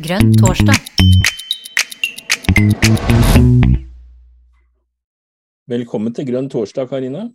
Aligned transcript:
Grønn 0.00 0.32
torsdag. 0.40 0.76
Velkommen 5.70 6.16
til 6.16 6.26
Grønn 6.30 6.48
torsdag, 6.50 6.88
Karina. 6.90 7.28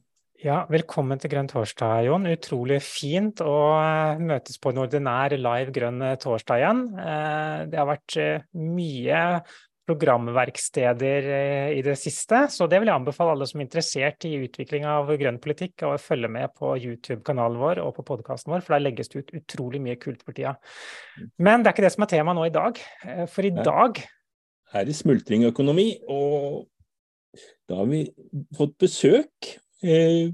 Ja, 0.43 0.65
velkommen 0.69 1.21
til 1.21 1.31
Grønn 1.31 1.47
torsdag, 1.47 2.03
Jon. 2.09 2.27
Utrolig 2.27 2.81
fint 2.83 3.39
å 3.41 3.55
eh, 3.79 4.19
møtes 4.19 4.59
på 4.59 4.73
en 4.73 4.81
ordinær 4.83 5.37
live 5.39 5.71
Grønn 5.75 6.03
torsdag 6.21 6.61
igjen. 6.61 6.81
Eh, 6.99 7.59
det 7.71 7.79
har 7.79 7.87
vært 7.89 8.17
eh, 8.19 8.43
mye 8.59 9.21
programverksteder 9.85 11.27
i 11.75 11.81
det 11.85 11.95
siste, 12.01 12.45
så 12.51 12.67
det 12.69 12.79
vil 12.81 12.89
jeg 12.89 12.99
anbefale 12.99 13.35
alle 13.35 13.47
som 13.49 13.61
er 13.61 13.67
interessert 13.67 14.27
i 14.27 14.33
utvikling 14.47 14.87
av 14.89 15.11
grønn 15.19 15.39
politikk, 15.43 15.85
å 15.85 15.95
følge 16.01 16.31
med 16.31 16.53
på 16.57 16.73
YouTube-kanalen 16.75 17.61
vår 17.61 17.81
og 17.83 17.93
på 17.97 18.07
podkasten 18.09 18.55
vår, 18.55 18.65
for 18.65 18.75
der 18.75 18.85
legges 18.87 19.11
det 19.11 19.23
ut 19.23 19.35
utrolig 19.41 19.83
mye 19.83 19.99
kult 20.01 20.23
for 20.25 20.37
tida. 20.37 20.55
Men 21.37 21.61
det 21.63 21.71
er 21.71 21.77
ikke 21.77 21.87
det 21.87 21.93
som 21.97 22.07
er 22.07 22.13
temaet 22.15 22.39
nå 22.39 22.47
i 22.47 22.55
dag. 22.55 22.81
For 23.31 23.47
i 23.47 23.53
dag 23.55 24.01
Her 24.73 24.89
er 24.89 24.97
smultringøkonomi, 24.97 25.89
og 26.11 26.65
da 27.69 27.83
har 27.83 27.87
vi 27.91 28.05
fått 28.57 28.75
besøk 28.81 29.55
Eh, 29.85 30.31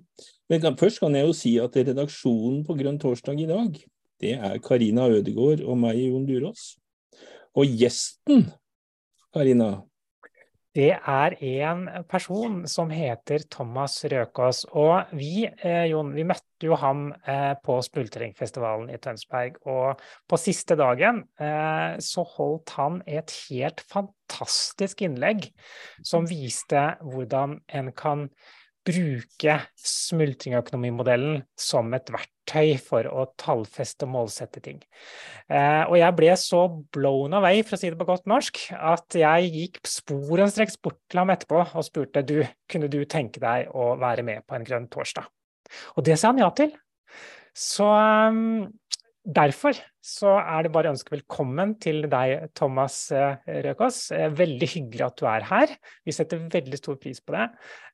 men 0.49 0.77
først 0.77 1.01
kan 1.01 1.15
jeg 1.15 1.27
jo 1.27 1.35
si 1.35 1.55
at 1.59 1.75
redaksjonen 1.75 2.61
på 2.67 2.75
Grønn 2.79 2.99
torsdag 3.01 3.39
i 3.41 3.49
dag, 3.49 3.79
det 4.21 4.35
er 4.37 4.61
Karina 4.63 5.07
Ødegård 5.09 5.63
og 5.65 5.79
meg, 5.81 5.99
Jon 5.99 6.27
Durås. 6.27 6.75
Og 7.57 7.67
gjesten, 7.67 8.45
Karina? 9.31 9.71
Det 10.71 10.93
er 10.95 11.33
en 11.43 11.81
person 12.07 12.61
som 12.71 12.91
heter 12.95 13.43
Thomas 13.51 13.97
Røkås. 14.07 14.63
Og 14.71 15.09
vi, 15.19 15.43
eh, 15.43 15.89
Jon, 15.91 16.13
vi 16.15 16.23
møtte 16.23 16.63
jo 16.63 16.77
ham 16.79 17.09
eh, 17.27 17.57
på 17.59 17.75
Smultringfestivalen 17.83 18.87
i 18.93 18.99
Tønsberg. 19.03 19.57
Og 19.67 19.99
på 20.31 20.39
siste 20.39 20.77
dagen 20.79 21.25
eh, 21.43 21.99
så 21.99 22.23
holdt 22.37 22.71
han 22.77 23.01
et 23.03 23.35
helt 23.49 23.83
fantastisk 23.91 25.03
innlegg 25.03 25.49
som 26.07 26.29
viste 26.29 26.85
hvordan 27.03 27.59
en 27.67 27.91
kan 27.91 28.29
bruke 28.87 29.55
smultringøkonomimodellen 29.77 31.41
som 31.59 31.91
et 31.93 32.09
verktøy 32.11 32.75
for 32.81 33.07
å 33.07 33.27
tallfeste 33.39 34.07
og 34.07 34.13
målsette 34.15 34.61
ting. 34.63 34.79
Eh, 35.51 35.83
og 35.85 35.97
jeg 35.99 36.17
ble 36.17 36.31
så 36.39 36.63
blown 36.93 37.37
away, 37.37 37.61
for 37.65 37.77
å 37.77 37.81
si 37.81 37.91
det 37.91 37.99
på 37.99 38.09
godt 38.09 38.29
norsk, 38.31 38.63
at 38.75 39.17
jeg 39.21 39.51
gikk 39.53 39.81
sporenstreks 39.87 40.79
bort 40.81 40.99
til 41.11 41.21
ham 41.21 41.33
etterpå 41.33 41.63
og 41.67 41.87
spurte 41.87 42.25
du, 42.25 42.39
kunne 42.71 42.89
du 42.91 43.03
tenke 43.05 43.43
deg 43.43 43.69
å 43.75 43.93
være 44.01 44.25
med 44.27 44.47
på 44.47 44.57
en 44.57 44.67
grønn 44.67 44.89
torsdag. 44.91 45.29
Og 45.95 46.05
det 46.07 46.17
sa 46.19 46.33
han 46.33 46.41
ja 46.41 46.49
til. 46.55 46.73
Så 47.57 47.85
um, 47.85 48.65
Derfor 49.21 49.77
så 50.01 50.31
er 50.39 50.65
det 50.65 50.71
bare 50.73 50.89
å 50.89 50.95
ønske 50.95 51.13
velkommen 51.13 51.75
til 51.77 52.07
deg, 52.09 52.47
Thomas 52.57 52.95
eh, 53.13 53.35
Røkås. 53.67 53.99
Eh, 54.17 54.31
veldig 54.33 54.69
hyggelig 54.71 55.03
at 55.05 55.19
du 55.19 55.27
er 55.29 55.43
her. 55.45 55.73
Vi 56.09 56.13
setter 56.15 56.39
veldig 56.49 56.77
stor 56.79 56.95
pris 56.97 57.19
på 57.21 57.35
det. 57.35 57.43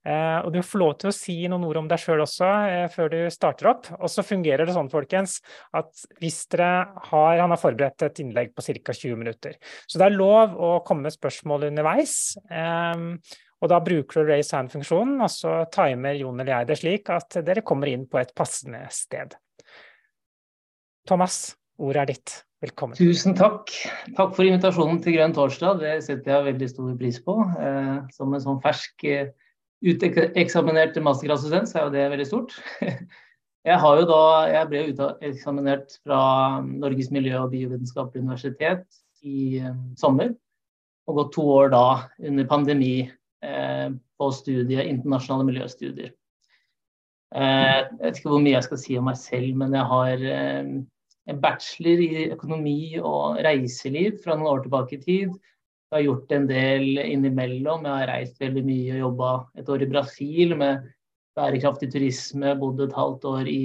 Eh, 0.08 0.38
og 0.40 0.54
du 0.56 0.62
får 0.64 0.80
lov 0.80 0.94
til 1.02 1.10
å 1.12 1.16
si 1.18 1.36
noen 1.52 1.66
ord 1.68 1.82
om 1.82 1.90
deg 1.92 2.00
sjøl 2.00 2.24
også 2.24 2.52
før 2.94 3.12
du 3.12 3.18
starter 3.34 3.68
opp. 3.74 3.90
Og 3.98 4.08
så 4.14 4.24
fungerer 4.24 4.64
det 4.64 4.76
sånn, 4.78 4.88
folkens, 4.94 5.42
at 5.76 6.06
hvis 6.22 6.46
dere 6.54 6.70
har 7.10 7.42
Han 7.42 7.52
har 7.52 7.60
forberedt 7.60 8.08
et 8.08 8.22
innlegg 8.24 8.54
på 8.56 8.64
ca. 8.64 8.96
20 8.96 9.20
minutter. 9.20 9.58
Så 9.84 10.00
det 10.00 10.08
er 10.08 10.16
lov 10.16 10.56
å 10.56 10.78
komme 10.88 11.10
med 11.10 11.16
spørsmål 11.18 11.68
underveis. 11.68 12.16
Og 12.48 13.68
da 13.74 13.82
bruker 13.84 14.22
du 14.22 14.32
raise 14.32 14.56
hand-funksjonen, 14.56 15.20
og 15.26 15.34
så 15.34 15.58
timer 15.76 16.16
Jon 16.22 16.40
eller 16.40 16.54
jeg 16.54 16.72
det 16.72 16.80
slik 16.80 17.12
at 17.12 17.40
dere 17.44 17.66
kommer 17.68 17.92
inn 17.92 18.08
på 18.08 18.22
et 18.22 18.32
passende 18.38 18.86
sted. 18.96 19.36
Thomas, 21.08 21.56
ordet 21.80 22.04
er 22.04 22.14
ditt. 22.14 22.36
Velkommen. 22.58 22.98
Tusen 22.98 23.36
takk. 23.38 23.70
Takk 24.18 24.32
for 24.34 24.48
invitasjonen 24.48 24.98
til 25.04 25.14
Grønn 25.14 25.36
torsdag. 25.36 25.78
Det 25.84 25.92
setter 26.02 26.34
jeg 26.34 26.46
veldig 26.48 26.70
stor 26.72 26.96
pris 26.98 27.20
på. 27.22 27.36
Eh, 27.62 27.94
som 28.16 28.34
en 28.34 28.42
sånn 28.42 28.58
fersk 28.64 29.06
eh, 29.06 29.30
uteksaminert 29.86 30.98
mastergradsstudent, 31.06 31.70
så 31.70 31.78
er 31.78 31.86
jo 31.86 31.94
det 31.94 32.10
veldig 32.16 32.28
stort. 32.28 32.58
Jeg, 33.68 33.84
da, 34.08 34.20
jeg 34.48 34.68
ble 34.72 34.82
uteksaminert 34.94 35.98
fra 36.00 36.20
Norges 36.64 37.10
miljø- 37.12 37.42
og 37.42 37.50
biovitenskapelige 37.52 38.24
universitet 38.24 38.86
i 39.28 39.58
eh, 39.60 39.74
sommer. 40.00 40.30
Og 41.04 41.18
gått 41.18 41.34
to 41.36 41.44
år 41.52 41.74
da 41.74 41.82
under 42.30 42.48
pandemi 42.48 42.94
eh, 43.44 43.90
på 43.92 44.30
studiet 44.32 44.88
internasjonale 44.88 45.50
miljøstudier. 45.50 46.14
Jeg 47.36 47.90
vet 48.00 48.22
ikke 48.22 48.32
hvor 48.32 48.40
mye 48.46 48.56
jeg 48.56 48.70
skal 48.70 48.80
si 48.80 48.96
om 48.96 49.10
meg 49.10 49.20
selv, 49.20 49.52
men 49.60 49.76
jeg 49.76 49.92
har 49.92 50.24
en 51.28 51.42
bachelor 51.44 52.02
i 52.04 52.28
økonomi 52.32 52.98
og 53.02 53.42
reiseliv 53.46 54.22
fra 54.24 54.38
noen 54.38 54.52
år 54.54 54.64
tilbake 54.66 54.98
i 54.98 55.04
tid. 55.04 55.36
Jeg 55.88 55.96
har 55.96 56.06
gjort 56.06 56.34
en 56.36 56.48
del 56.50 57.02
innimellom. 57.04 57.86
Jeg 57.88 58.02
har 58.02 58.12
reist 58.12 58.40
veldig 58.44 58.64
mye 58.68 58.96
og 58.96 59.04
jobba 59.04 59.34
et 59.60 59.70
år 59.72 59.84
i 59.84 59.90
Brasil 59.92 60.56
med 60.60 60.88
bærekraftig 61.38 61.92
turisme. 61.94 62.56
Bodd 62.60 62.84
et 62.84 62.96
halvt 62.96 63.28
år 63.30 63.52
i, 63.52 63.62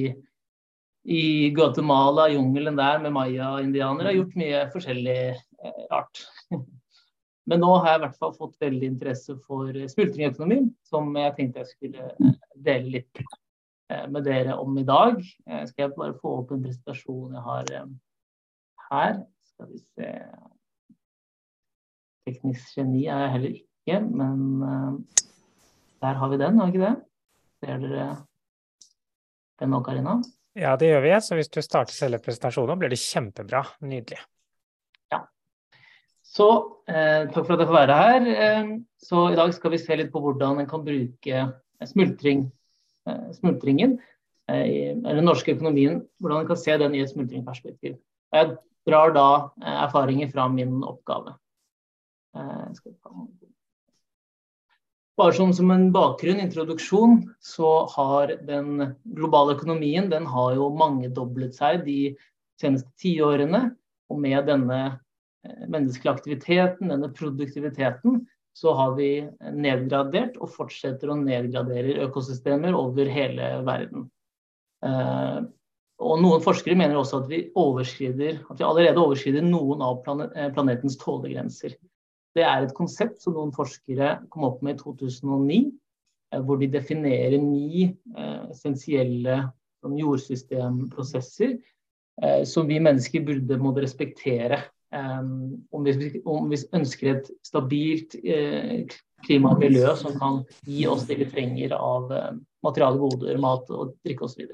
i 1.07 1.25
Guatemala, 1.55 2.29
jungelen 2.35 2.79
der 2.79 3.03
med 3.03 3.15
maya-indianere. 3.19 4.15
Gjort 4.19 4.39
mye 4.39 4.65
forskjellig 4.75 5.19
eh, 5.33 5.83
rart. 5.91 6.25
Men 7.51 7.59
nå 7.59 7.73
har 7.75 7.95
jeg 7.95 7.99
i 7.99 8.03
hvert 8.05 8.19
fall 8.23 8.35
fått 8.39 8.59
veldig 8.63 8.87
interesse 8.87 9.35
for 9.49 9.75
smultringøkonomi, 9.95 10.61
som 10.87 11.11
jeg 11.19 11.35
tenkte 11.39 11.65
jeg 11.65 11.75
skulle 11.75 12.11
eh, 12.13 12.37
dele 12.71 13.01
litt 13.01 13.23
Eh, 13.23 13.42
med 14.13 14.25
dere 14.27 14.57
om 14.61 14.77
i 14.79 14.87
dag. 14.87 15.19
Skal 15.69 15.87
jeg 15.87 15.95
bare 15.97 16.17
få 16.21 16.39
opp 16.41 16.53
en 16.55 16.65
presentasjon 16.65 17.37
jeg 17.37 17.45
har 17.47 17.71
eh, 17.77 17.87
her. 18.93 19.23
Skal 19.53 19.71
vi 19.71 19.81
se 19.95 20.11
Teknisk 22.23 22.77
geni 22.79 23.09
er 23.11 23.25
jeg 23.25 23.31
heller 23.33 23.55
ikke, 23.57 23.97
men 24.07 24.43
eh, 24.63 25.25
der 26.05 26.21
har 26.21 26.31
vi 26.31 26.39
den, 26.39 26.61
har 26.61 26.69
vi 26.69 26.77
ikke 26.77 26.85
det? 26.85 26.93
Ser 27.63 27.83
dere 27.83 28.05
den 29.59 29.75
nå, 29.75 29.81
Karina? 29.87 30.15
Ja, 30.59 30.77
det 30.79 30.93
gjør 30.93 31.03
vi. 31.03 31.17
Så 31.25 31.39
hvis 31.39 31.51
du 31.51 31.59
starter 31.65 31.97
selve 31.97 32.21
presentasjonen, 32.23 32.79
blir 32.79 32.93
det 32.93 33.01
kjempebra. 33.03 33.65
Nydelig. 33.83 34.21
Ja. 35.11 35.25
Så 36.23 36.49
eh, 36.87 37.27
takk 37.33 37.43
for 37.43 37.57
at 37.57 37.65
jeg 37.65 37.71
får 37.73 37.79
være 37.81 37.99
her. 38.05 38.31
Eh, 38.47 38.73
så 39.03 39.27
i 39.33 39.39
dag 39.39 39.55
skal 39.59 39.75
vi 39.75 39.83
se 39.83 39.99
litt 39.99 40.15
på 40.15 40.23
hvordan 40.23 40.63
en 40.63 40.71
kan 40.71 40.87
bruke 40.87 41.47
smultring 41.91 42.47
Eh, 42.47 42.62
smultringen, 43.37 43.99
eh, 44.51 44.93
eller 44.93 45.21
den 45.21 45.29
norske 45.29 45.55
økonomien, 45.57 46.03
hvordan 46.21 46.43
en 46.43 46.51
kan 46.51 46.61
se 46.61 46.77
den 46.79 46.95
i 46.95 47.03
et 47.03 47.13
smultringperspektiv. 47.13 47.97
Jeg 48.33 48.57
drar 48.89 49.15
da 49.17 49.29
eh, 49.63 49.79
erfaringer 49.87 50.31
fra 50.33 50.49
min 50.53 50.83
oppgave. 50.87 51.37
Bare 55.21 55.53
som 55.53 55.71
en 55.71 55.91
bakgrunn, 55.93 56.41
introduksjon, 56.41 57.19
så 57.45 57.73
har 57.93 58.33
den 58.49 58.95
globale 59.05 59.59
økonomien 59.59 60.09
den 60.11 60.25
har 60.27 60.55
jo 60.57 60.71
mangedoblet 60.73 61.53
seg 61.55 61.85
de 61.85 62.15
seneste 62.61 62.89
tiårene. 63.03 63.67
Og 64.09 64.19
med 64.21 64.49
denne 64.49 64.79
menneskelige 65.43 66.13
aktiviteten, 66.13 66.89
denne 66.89 67.11
produktiviteten, 67.13 68.23
så 68.53 68.75
har 68.77 68.95
vi 68.97 69.09
nedgradert 69.55 70.37
og 70.43 70.53
fortsetter 70.53 71.11
å 71.11 71.19
nedgradere 71.19 72.03
økosystemer 72.07 72.77
over 72.77 73.09
hele 73.09 73.49
verden. 73.67 74.07
Eh, 74.85 75.39
og 76.03 76.19
Noen 76.21 76.43
forskere 76.43 76.77
mener 76.77 76.99
også 76.99 77.23
at 77.23 77.31
vi, 77.31 77.45
at 77.55 78.59
vi 78.59 78.67
allerede 78.67 79.01
overskrider 79.01 79.45
noen 79.47 79.85
av 79.87 80.03
eh, 80.27 80.51
planetens 80.53 80.99
tålegrenser. 81.01 81.79
Det 82.37 82.45
er 82.45 82.65
et 82.65 82.77
konsept 82.77 83.23
som 83.23 83.37
noen 83.37 83.53
forskere 83.55 84.17
kom 84.33 84.49
opp 84.49 84.61
med 84.65 84.77
i 84.77 84.83
2009, 84.83 85.61
eh, 86.35 86.45
hvor 86.45 86.61
de 86.61 86.69
definerer 86.73 87.39
ni 87.41 87.89
essensielle 88.51 89.41
sånn 89.83 89.97
jordsystemprosesser 89.99 91.57
som 92.47 92.69
vi 92.69 92.77
mennesker 92.79 93.23
burde 93.25 93.57
respektere 93.83 94.61
om, 94.93 95.85
vi, 95.85 96.23
om, 96.25 96.49
vi, 96.51 96.59
ønsker 96.77 97.15
et 97.15 97.31
stabilt 97.47 98.17
eh, 98.23 98.85
klima 99.25 99.55
og 99.55 99.63
miljø 99.63 99.95
som 99.97 100.19
kan 100.21 100.43
gi 100.69 100.85
oss 100.91 101.07
det 101.09 101.17
vi 101.23 101.29
trenger 101.31 101.73
av 101.77 102.13
eh, 102.13 102.35
materiale 102.65 103.01
goder, 103.01 103.39
mat 103.41 103.71
og 103.73 103.95
drikke 104.05 104.27
osv. 104.29 104.45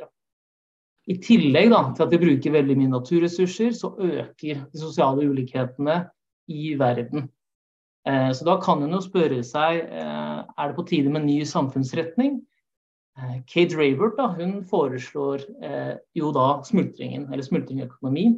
I 1.08 1.16
tillegg 1.24 1.72
da, 1.72 1.80
til 1.96 2.04
at 2.04 2.14
vi 2.14 2.20
bruker 2.22 2.54
veldig 2.54 2.76
mye 2.78 2.92
naturressurser, 2.92 3.72
så 3.74 3.94
øker 3.96 4.62
de 4.62 4.80
sosiale 4.82 5.26
ulikhetene 5.26 6.02
i 6.52 6.74
verden. 6.78 7.26
Eh, 8.06 8.30
så 8.30 8.46
da 8.46 8.58
kan 8.62 8.84
en 8.84 8.94
jo 8.94 9.02
spørre 9.04 9.40
seg 9.46 9.82
er 9.88 10.62
det 10.68 10.76
på 10.76 10.86
tide 10.86 11.10
med 11.10 11.26
ny 11.26 11.40
samfunnsretning. 11.48 12.38
Kate 13.50 13.74
Ravert 13.74 14.14
da, 14.14 14.28
hun 14.38 14.60
foreslår 14.62 15.42
jo 16.14 16.28
da 16.30 16.46
smultringen, 16.62 17.24
eller 17.26 17.42
smultringøkonomi, 17.42 18.28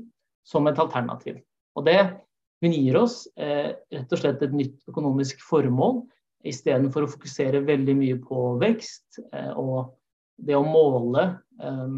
som 0.49 0.65
et 0.71 0.81
alternativ. 0.81 1.37
Og 1.81 1.87
det 1.89 2.01
hun 2.61 2.75
gir 2.77 2.99
oss 3.01 3.23
eh, 3.41 3.73
rett 3.93 4.13
og 4.13 4.21
slett 4.21 4.43
et 4.45 4.53
nytt 4.53 4.91
økonomisk 4.91 5.41
formål, 5.47 6.03
istedenfor 6.47 7.05
å 7.05 7.13
fokusere 7.13 7.63
veldig 7.67 7.95
mye 7.97 8.19
på 8.25 8.51
vekst 8.61 9.21
eh, 9.33 9.53
og 9.57 9.95
det 10.41 10.57
å 10.57 10.65
måle 10.65 11.25
eh, 11.61 11.95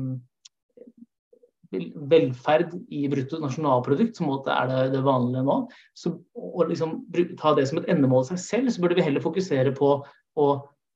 velferd 2.12 2.74
i 2.92 3.06
brutto 3.10 3.38
nasjonalprodukt, 3.40 4.18
som 4.18 4.30
er 4.34 4.68
det, 4.70 4.82
det 4.96 5.02
vanlige 5.06 5.44
nå. 5.46 5.56
Så 5.96 6.14
og 6.36 6.68
liksom 6.68 6.98
ta 7.40 7.54
det 7.56 7.66
som 7.70 7.80
et 7.80 7.88
endemål 7.92 8.26
i 8.26 8.32
seg 8.32 8.42
selv, 8.42 8.72
så 8.72 8.82
burde 8.82 8.98
vi 8.98 9.06
heller 9.06 9.24
fokusere 9.24 9.72
på 9.76 9.94
å, 10.02 10.46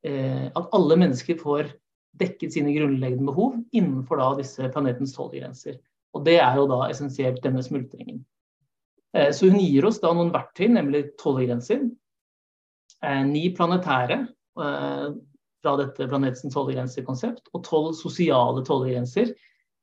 eh, 0.07 0.47
at 0.53 0.73
alle 0.77 0.99
mennesker 1.01 1.41
får 1.41 1.73
dekket 2.21 2.55
sine 2.55 2.73
grunnleggende 2.73 3.29
behov 3.29 3.59
innenfor 3.77 4.21
da 4.21 4.31
disse 4.39 4.71
planetens 4.73 5.15
tålegrenser. 5.17 5.79
Og 6.17 6.25
det 6.29 6.39
er 6.41 6.57
jo 6.57 6.69
da 6.71 6.87
essensielt 6.89 7.43
denne 7.45 7.65
smultringen. 7.65 8.23
Eh, 9.17 9.33
så 9.33 9.49
hun 9.49 9.61
gir 9.61 9.87
oss 9.89 10.01
da 10.03 10.13
noen 10.15 10.33
verktøy, 10.35 10.69
nemlig 10.75 11.07
tålegrenser. 11.21 11.87
Eh, 13.03 13.23
ni 13.29 13.49
planetære 13.57 14.21
eh, 14.27 15.09
fra 15.65 15.75
dette 15.81 16.09
planetens 16.11 16.55
tålegrensekonsept, 16.55 17.49
og 17.55 17.65
tolv 17.67 17.93
sosiale 17.99 18.65
tålegrenser 18.67 19.35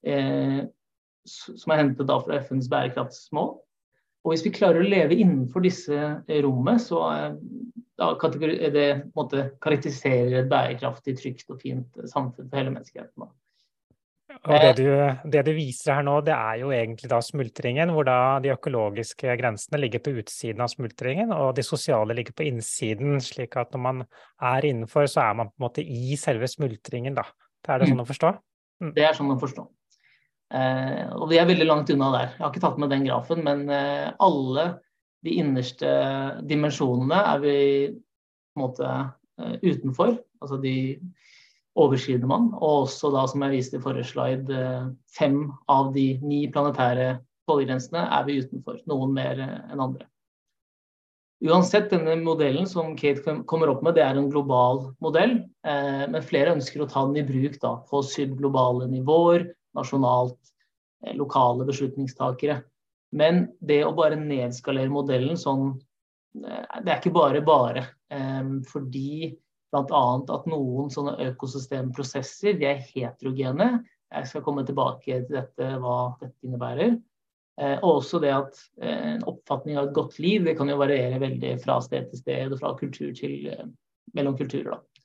som 0.04 1.72
er 1.72 1.80
hentet 1.80 2.10
da 2.10 2.18
fra 2.20 2.36
FNs 2.44 2.68
bærekraftsmål. 2.72 3.54
Og 4.24 4.32
hvis 4.32 4.44
vi 4.44 4.52
klarer 4.56 4.84
å 4.84 4.88
leve 4.92 5.16
innenfor 5.16 5.64
disse 5.64 5.96
rommene, 6.44 6.74
så 6.80 7.00
det 7.96 8.88
måte, 9.16 9.46
karakteriserer 9.64 10.42
et 10.42 10.52
bærekraftig, 10.52 11.16
trygt 11.22 11.56
og 11.56 11.62
fint 11.64 12.04
samfunn 12.12 12.50
for 12.50 12.60
hele 12.60 12.76
menneskeheten. 12.76 13.32
Og 14.44 14.60
det 14.60 14.72
du, 14.76 14.88
det 15.32 15.42
du, 15.48 15.52
viser 15.56 15.94
her 15.96 16.04
nå, 16.04 16.18
det 16.28 16.34
er 16.36 16.58
jo 16.60 16.72
egentlig 16.76 17.08
da 17.08 17.22
smultringen, 17.24 17.94
hvor 17.96 18.04
da 18.08 18.18
de 18.44 18.52
økologiske 18.52 19.38
grensene 19.40 19.80
ligger 19.80 20.04
på 20.04 20.12
utsiden 20.20 20.64
av 20.66 20.72
smultringen, 20.74 21.32
og 21.32 21.54
de 21.56 21.64
sosiale 21.64 22.18
ligger 22.18 22.36
på 22.36 22.50
innsiden, 22.50 23.22
slik 23.24 23.56
at 23.62 23.72
når 23.72 23.84
man 23.86 24.02
er 24.44 24.68
innenfor, 24.68 25.08
så 25.08 25.24
er 25.30 25.38
man 25.40 25.52
på 25.52 25.56
en 25.56 25.68
måte 25.68 25.86
i 25.86 26.18
selve 26.20 26.50
smultringen, 26.52 27.16
da. 27.16 27.24
Er 27.64 27.80
det 27.80 27.88
mm. 27.88 27.94
sånn 27.94 28.04
å 28.04 28.10
forstå? 28.10 28.34
Mm. 28.84 28.92
Det 28.98 29.08
er 29.08 29.16
sånn 29.16 29.32
å 29.32 29.40
forstå. 29.40 29.66
Eh, 30.54 31.04
og 31.16 31.30
vi 31.32 31.40
er 31.40 31.48
veldig 31.50 31.70
langt 31.70 31.94
unna 31.96 32.12
der. 32.14 32.34
Jeg 32.36 32.44
har 32.44 32.52
ikke 32.52 32.66
tatt 32.68 32.82
med 32.84 32.92
den 32.92 33.08
grafen, 33.08 33.44
men 33.48 33.64
eh, 33.72 34.10
alle 34.22 34.68
de 35.24 35.38
innerste 35.40 35.94
dimensjonene 36.50 37.22
er 37.32 37.44
vi 37.44 37.58
på 37.96 38.60
en 38.60 38.66
måte 38.66 38.90
eh, 38.92 39.56
utenfor. 39.64 40.18
Altså 40.44 40.60
de 40.62 40.76
overskrider 41.80 42.30
man. 42.30 42.52
Og 42.60 42.88
også 42.88 43.12
da, 43.14 43.26
som 43.30 43.44
jeg 43.46 43.58
viste 43.58 43.80
i 43.80 43.84
forrige 43.84 44.10
slide, 44.12 44.50
eh, 44.54 44.90
fem 45.18 45.46
av 45.72 45.94
de 45.96 46.08
ni 46.24 46.46
planetære 46.54 47.18
tålegrensene 47.50 48.08
er 48.08 48.26
vi 48.28 48.40
utenfor. 48.44 48.82
Noen 48.90 49.14
mer 49.16 49.40
eh, 49.42 49.62
enn 49.74 49.84
andre. 49.84 50.08
Uansett, 51.44 51.90
denne 51.92 52.16
modellen 52.24 52.68
som 52.70 52.94
Kate 52.96 53.42
kommer 53.50 53.68
opp 53.74 53.82
med, 53.84 53.98
det 53.98 54.04
er 54.06 54.16
en 54.16 54.30
global 54.32 54.86
modell. 55.04 55.42
Eh, 55.68 56.06
men 56.08 56.24
flere 56.24 56.54
ønsker 56.56 56.84
å 56.84 56.88
ta 56.88 57.04
den 57.10 57.20
i 57.20 57.26
bruk 57.28 57.58
da, 57.60 57.76
på 57.90 58.04
subglobale 58.08 58.88
nivåer, 58.92 59.50
nasjonalt, 59.76 60.40
eh, 61.04 61.18
lokale 61.20 61.68
beslutningstakere. 61.68 62.62
Men 63.14 63.48
det 63.60 63.84
å 63.86 63.92
bare 63.98 64.18
nedskalere 64.18 64.90
modellen 64.90 65.38
sånn 65.38 65.74
eh, 65.74 66.80
Det 66.80 66.90
er 66.94 67.02
ikke 67.02 67.18
bare 67.18 67.44
bare. 67.46 67.90
Eh, 68.10 68.54
fordi 68.72 69.34
bl.a. 69.74 70.04
at 70.36 70.46
noen 70.50 70.92
sånne 70.94 71.16
økosystemprosesser 71.32 72.60
de 72.60 72.70
er 72.70 72.84
heterogene. 72.86 73.70
Jeg 74.14 74.30
skal 74.30 74.46
komme 74.46 74.66
tilbake 74.68 75.24
til 75.26 75.34
dette, 75.34 75.72
hva 75.82 76.14
dette 76.22 76.38
innebærer. 76.46 77.00
og 77.82 78.00
også 78.00 78.20
det 78.22 78.32
at 78.34 78.60
en 78.82 79.24
oppfatning 79.30 79.78
av 79.78 79.90
et 79.90 79.94
godt 79.94 80.18
liv 80.22 80.46
det 80.46 80.56
kan 80.58 80.70
jo 80.70 80.80
variere 80.80 81.20
veldig 81.22 81.58
fra 81.62 81.80
sted 81.86 82.08
til 82.10 82.22
sted 82.22 82.54
og 82.54 82.60
fra 82.62 82.74
kultur 82.80 83.12
til 83.14 83.52
mellom 84.14 84.38
kulturer. 84.38 84.74
Da. 84.74 85.04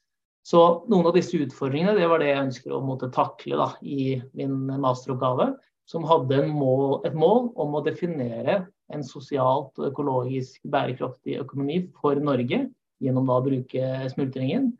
Så 0.49 0.61
noen 0.88 1.11
av 1.11 1.17
disse 1.17 1.37
utfordringene 1.37 1.97
det 1.99 2.09
var 2.09 2.23
det 2.23 2.31
jeg 2.31 2.44
ønsker 2.47 2.73
å 2.73 2.85
måtte 2.85 3.11
takle 3.12 3.59
da, 3.61 3.69
i 3.85 4.17
min 4.37 4.55
masteroppgave, 4.81 5.50
som 5.88 6.06
hadde 6.09 6.43
mål, 6.49 7.03
et 7.09 7.17
mål 7.17 7.50
om 7.61 7.76
å 7.76 7.85
definere 7.85 8.62
en 8.93 9.05
sosialt 9.05 9.76
og 9.76 9.91
økologisk 9.91 10.62
bærekraftig 10.73 11.37
økonomi 11.43 11.82
for 12.00 12.17
Norge 12.25 12.67
gjennom 13.03 13.29
da 13.29 13.39
å 13.39 13.45
bruke 13.45 13.91
smultringen. 14.12 14.73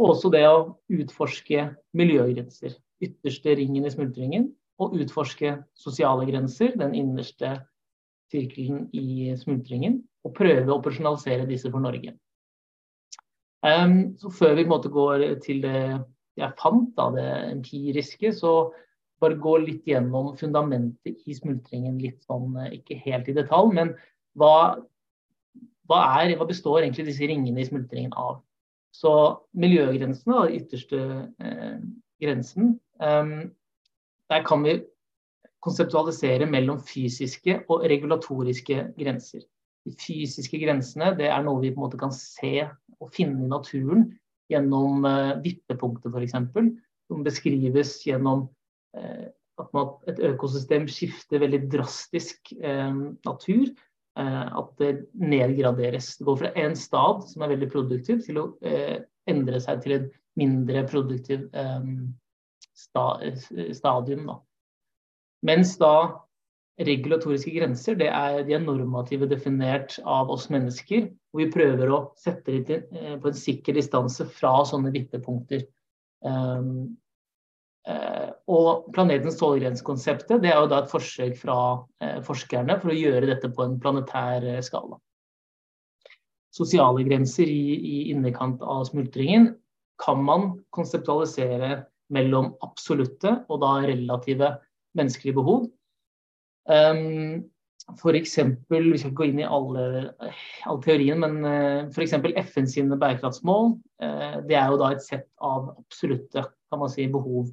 Og 0.00 0.16
også 0.16 0.30
det 0.34 0.42
å 0.48 0.74
utforske 0.90 1.68
miljøgrenser. 1.96 2.74
Ytterste 3.04 3.54
ringen 3.60 3.86
i 3.86 3.92
smultringen. 3.92 4.50
Og 4.82 4.96
utforske 4.98 5.54
sosiale 5.78 6.26
grenser, 6.26 6.74
den 6.80 6.96
innerste 6.98 7.60
sirkelen 8.32 8.88
i 8.96 9.30
smultringen. 9.38 10.00
Og 10.26 10.34
prøve 10.34 10.66
å 10.66 10.80
operasjonalisere 10.80 11.46
disse 11.50 11.70
for 11.70 11.84
Norge. 11.84 12.16
Um, 13.64 14.16
så 14.20 14.28
før 14.34 14.58
vi 14.58 14.64
på 14.64 14.68
en 14.68 14.74
måte 14.74 14.90
går 14.92 15.22
til 15.44 15.62
det 15.64 15.84
jeg 16.36 16.56
fant, 16.58 16.90
da, 16.98 17.08
det 17.14 17.28
empiriske, 17.52 18.32
så 18.34 18.72
bare 19.22 19.38
gå 19.40 19.54
litt 19.62 19.86
gjennom 19.88 20.32
fundamentet 20.38 21.22
i 21.28 21.36
smultringen 21.36 22.00
litt 22.02 22.24
sånn, 22.26 22.56
eh, 22.60 22.74
ikke 22.80 22.98
helt 23.04 23.30
i 23.30 23.36
detalj, 23.36 23.70
men 23.76 23.92
hva, 24.38 24.82
hva, 25.88 26.00
er, 26.22 26.34
hva 26.38 26.46
består 26.48 26.82
egentlig 26.82 27.08
disse 27.10 27.28
ringene 27.28 27.62
i 27.62 27.68
smultringen 27.68 28.14
av? 28.18 28.40
Så 28.94 29.12
miljøgrensene, 29.58 30.44
den 30.46 30.58
ytterste 30.60 31.00
eh, 31.42 31.78
grensen, 32.22 32.76
um, 33.02 33.32
der 34.30 34.44
kan 34.46 34.62
vi 34.64 34.78
konseptualisere 35.64 36.46
mellom 36.46 36.78
fysiske 36.84 37.62
og 37.72 37.86
regulatoriske 37.90 38.90
grenser. 38.98 39.44
De 39.84 39.92
fysiske 40.00 40.60
grensene 40.62 41.12
det 41.18 41.28
er 41.28 41.44
noe 41.44 41.60
vi 41.62 41.72
på 41.72 41.80
en 41.80 41.86
måte 41.86 42.00
kan 42.00 42.12
se 42.14 42.68
og 43.00 43.10
finne 43.12 43.44
i 43.44 43.50
naturen 43.50 44.06
gjennom 44.52 45.04
eh, 45.08 45.32
vippepunkter 45.44 46.12
f.eks. 46.12 46.36
Som 47.10 47.24
beskrives 47.24 47.98
gjennom 48.06 48.46
eh, 48.96 49.26
at 49.60 49.68
man, 49.76 49.92
et 50.10 50.20
økosystem 50.24 50.86
skifter 50.90 51.42
veldig 51.42 51.64
drastisk 51.72 52.52
eh, 52.56 52.94
natur. 53.26 53.66
At 54.14 54.68
det 54.78 54.90
nedgraderes. 55.18 56.12
Det 56.20 56.26
går 56.28 56.36
fra 56.38 56.50
en 56.62 56.76
stad 56.78 57.24
som 57.26 57.42
er 57.42 57.50
veldig 57.50 57.68
produktiv, 57.72 58.20
til 58.22 58.38
å 58.38 58.44
endre 59.26 59.58
seg 59.62 59.80
til 59.82 59.96
en 59.96 60.04
mindre 60.38 60.84
produktiv 60.86 61.48
sta, 62.78 63.06
stadium. 63.74 64.28
Da. 64.30 64.36
Mens 65.50 65.74
da 65.80 65.94
regulatoriske 66.80 67.52
grenser 67.54 67.98
det 67.98 68.08
er, 68.10 68.40
de 68.46 68.56
er 68.56 68.62
normative 68.62 69.28
definert 69.30 69.96
av 70.02 70.30
oss 70.34 70.48
mennesker. 70.50 71.06
Og 71.34 71.42
vi 71.42 71.50
prøver 71.54 71.92
å 71.92 72.00
sette 72.18 72.58
eh, 72.58 73.14
på 73.20 73.30
en 73.30 73.38
sikker 73.38 73.76
distanse 73.78 74.26
fra 74.30 74.56
sånne 74.66 74.92
vippepunkter. 74.94 75.66
Um, 76.24 76.96
og 78.48 78.86
planetens 78.96 79.36
tålegrensekonseptet 79.40 80.44
er 80.44 80.56
jo 80.56 80.68
da 80.70 80.82
et 80.82 80.92
forsøk 80.92 81.36
fra 81.40 81.58
uh, 81.84 82.20
forskerne 82.24 82.78
for 82.80 82.92
å 82.92 82.96
gjøre 82.96 83.28
dette 83.28 83.50
på 83.52 83.66
en 83.66 83.78
planetær 83.80 84.46
uh, 84.46 84.60
skala. 84.64 85.00
Sosiale 86.54 87.04
grenser 87.04 87.50
i, 87.50 87.74
i 87.74 87.96
innekant 88.14 88.62
av 88.62 88.86
smultringen 88.88 89.52
kan 90.00 90.20
man 90.24 90.52
konseptualisere 90.74 91.84
mellom 92.14 92.52
absolutte 92.64 93.40
og 93.48 93.60
da 93.62 93.78
relative 93.84 94.54
menneskelige 94.96 95.36
behov 95.40 95.66
Um, 96.64 97.44
F.eks. 98.00 98.38
Vi 98.72 98.78
skal 98.96 99.10
ikke 99.10 99.16
gå 99.18 99.26
inn 99.28 99.40
i 99.42 99.44
alle, 99.44 99.82
all 100.64 100.78
teorien, 100.80 101.20
men 101.20 101.90
f.eks. 101.92 102.14
FN 102.48 102.68
sine 102.70 102.96
bærekraftsmål. 102.96 103.74
Det 104.48 104.56
er 104.56 104.70
jo 104.72 104.78
da 104.80 104.88
et 104.94 105.04
sett 105.04 105.26
av 105.44 105.66
absolutte 105.74 106.46
kan 106.72 106.80
man 106.80 106.88
si, 106.88 107.04
behov. 107.12 107.50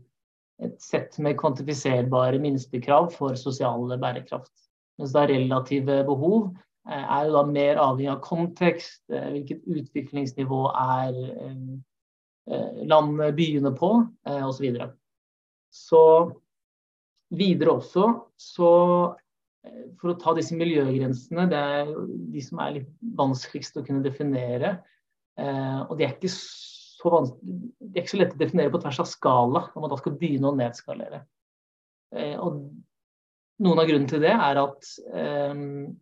Et 0.61 0.75
sett 0.81 1.17
med 1.23 1.39
kvantifiserbare 1.39 2.41
minstekrav 2.41 3.09
for 3.15 3.37
sosial 3.39 3.87
bærekraft. 4.01 4.51
Mens 4.99 5.15
da 5.15 5.25
relative 5.29 6.01
behov 6.05 6.51
uh, 6.51 7.01
er 7.01 7.29
jo 7.29 7.37
da 7.37 7.45
mer 7.49 7.81
avhengig 7.81 8.11
av 8.13 8.21
kontekst, 8.25 9.01
hvilket 9.09 9.65
utviklingsnivå 9.65 10.67
er 10.75 11.17
landet, 12.89 13.35
byene 13.37 13.71
på, 13.77 13.89
osv. 14.25 14.55
Så, 14.57 14.63
videre. 14.63 14.87
så 15.69 16.01
Videre 17.31 17.77
også 17.79 18.07
så 18.39 18.71
eh, 19.65 19.83
For 19.99 20.11
å 20.11 20.17
ta 20.19 20.33
disse 20.35 20.57
miljøgrensene, 20.59 21.47
det 21.51 21.59
er 21.59 21.91
de 22.33 22.43
som 22.43 22.61
er 22.63 22.79
litt 22.79 22.89
vanskeligst 23.17 23.79
å 23.79 23.85
kunne 23.87 24.03
definere. 24.03 24.79
Eh, 25.39 25.79
og 25.85 25.95
de 25.97 26.07
er 26.07 26.15
ikke 26.17 26.31
så, 27.01 27.21
det 27.41 27.91
er 27.95 28.03
ikke 28.03 28.13
så 28.13 28.21
lett 28.21 28.37
å 28.37 28.39
definere 28.39 28.73
på 28.73 28.81
tvers 28.83 29.01
av 29.01 29.09
skala, 29.09 29.65
når 29.73 29.83
man 29.83 29.91
da 29.91 29.99
skal 29.99 30.17
begynne 30.21 30.51
å 30.51 30.57
nedskalere. 30.57 31.23
Eh, 32.15 32.37
og 32.37 32.61
noen 33.61 33.81
av 33.81 33.89
grunnene 33.89 34.09
til 34.09 34.23
det 34.23 34.33
er 34.33 34.57
at 34.57 34.87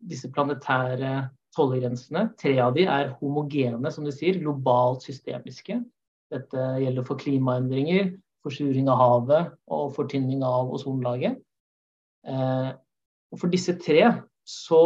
disse 0.08 0.30
planetære 0.32 1.14
tollegrensene, 1.56 2.30
tre 2.40 2.54
av 2.64 2.76
de 2.76 2.86
er 2.88 3.14
homogene, 3.20 3.92
som 3.92 4.06
du 4.06 4.12
sier, 4.16 4.40
globalt 4.40 5.04
systemiske. 5.06 5.80
Dette 6.32 6.66
gjelder 6.84 7.06
for 7.08 7.20
klimaendringer, 7.20 8.14
forsuring 8.46 8.90
av 8.92 9.00
havet 9.02 9.54
og 9.74 9.94
fortynning 9.98 10.44
av 10.46 10.72
ozonlaget. 10.76 11.40
Eh, 12.28 12.70
og 13.30 13.42
for 13.42 13.52
disse 13.52 13.76
tre 13.82 14.04
så 14.48 14.84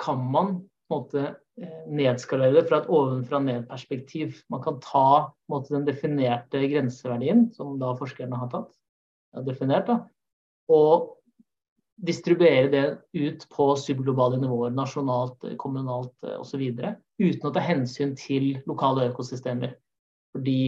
kan 0.00 0.22
man 0.32 0.56
måte 0.92 1.24
eh, 1.60 1.82
nedskalere 1.88 2.58
det 2.58 2.66
fra 2.68 2.82
et 2.82 2.88
ovenfra-ned-perspektiv. 2.92 4.40
Man 4.52 4.62
kan 4.64 4.80
ta 4.84 5.32
måte, 5.50 5.74
den 5.74 5.86
definerte 5.88 6.62
grenseverdien, 6.70 7.48
som 7.56 7.78
da 7.80 7.94
forskerne 7.98 8.40
har 8.40 8.50
tatt, 8.52 8.72
ja, 9.34 9.44
definert, 9.46 9.90
da, 9.90 10.00
og 10.72 11.12
distribuere 12.04 12.70
det 12.72 12.84
ut 13.14 13.44
på 13.54 13.68
subglobale 13.78 14.40
nivåer, 14.42 14.72
nasjonalt, 14.74 15.44
kommunalt 15.60 16.26
osv. 16.40 16.64
Uten 17.22 17.46
å 17.48 17.52
ta 17.54 17.62
hensyn 17.62 18.16
til 18.18 18.56
lokale 18.66 19.06
økosystemer. 19.12 19.76
Fordi 20.34 20.58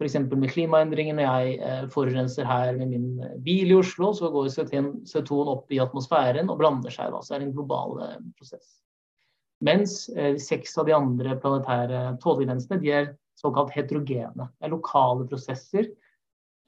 f.eks. 0.00 0.16
For 0.30 0.40
med 0.40 0.52
klimaendringene, 0.54 1.26
jeg 1.26 1.58
eh, 1.60 1.82
forurenser 1.92 2.48
her 2.48 2.72
med 2.78 2.94
min 2.94 3.08
bil 3.44 3.74
i 3.74 3.76
Oslo, 3.76 4.14
så 4.16 4.30
går 4.32 4.48
CO2-en 4.56 5.52
opp 5.52 5.72
i 5.72 5.80
atmosfæren 5.82 6.48
og 6.48 6.60
blander 6.62 6.94
seg. 6.94 7.12
Da, 7.12 7.20
så 7.20 7.36
er 7.36 7.42
det 7.42 7.50
en 7.50 7.58
global 7.58 8.00
eh, 8.06 8.16
prosess. 8.38 8.78
Mens 9.64 10.08
eh, 10.16 10.36
seks 10.40 10.76
av 10.80 10.88
de 10.88 10.96
andre 10.96 11.34
planetære 11.40 12.04
tålegrensene 12.22 12.80
de 12.80 12.94
er 12.96 13.10
såkalt 13.40 13.72
heterogene. 13.74 14.48
Det 14.56 14.68
er 14.68 14.72
lokale 14.72 15.26
prosesser 15.28 15.90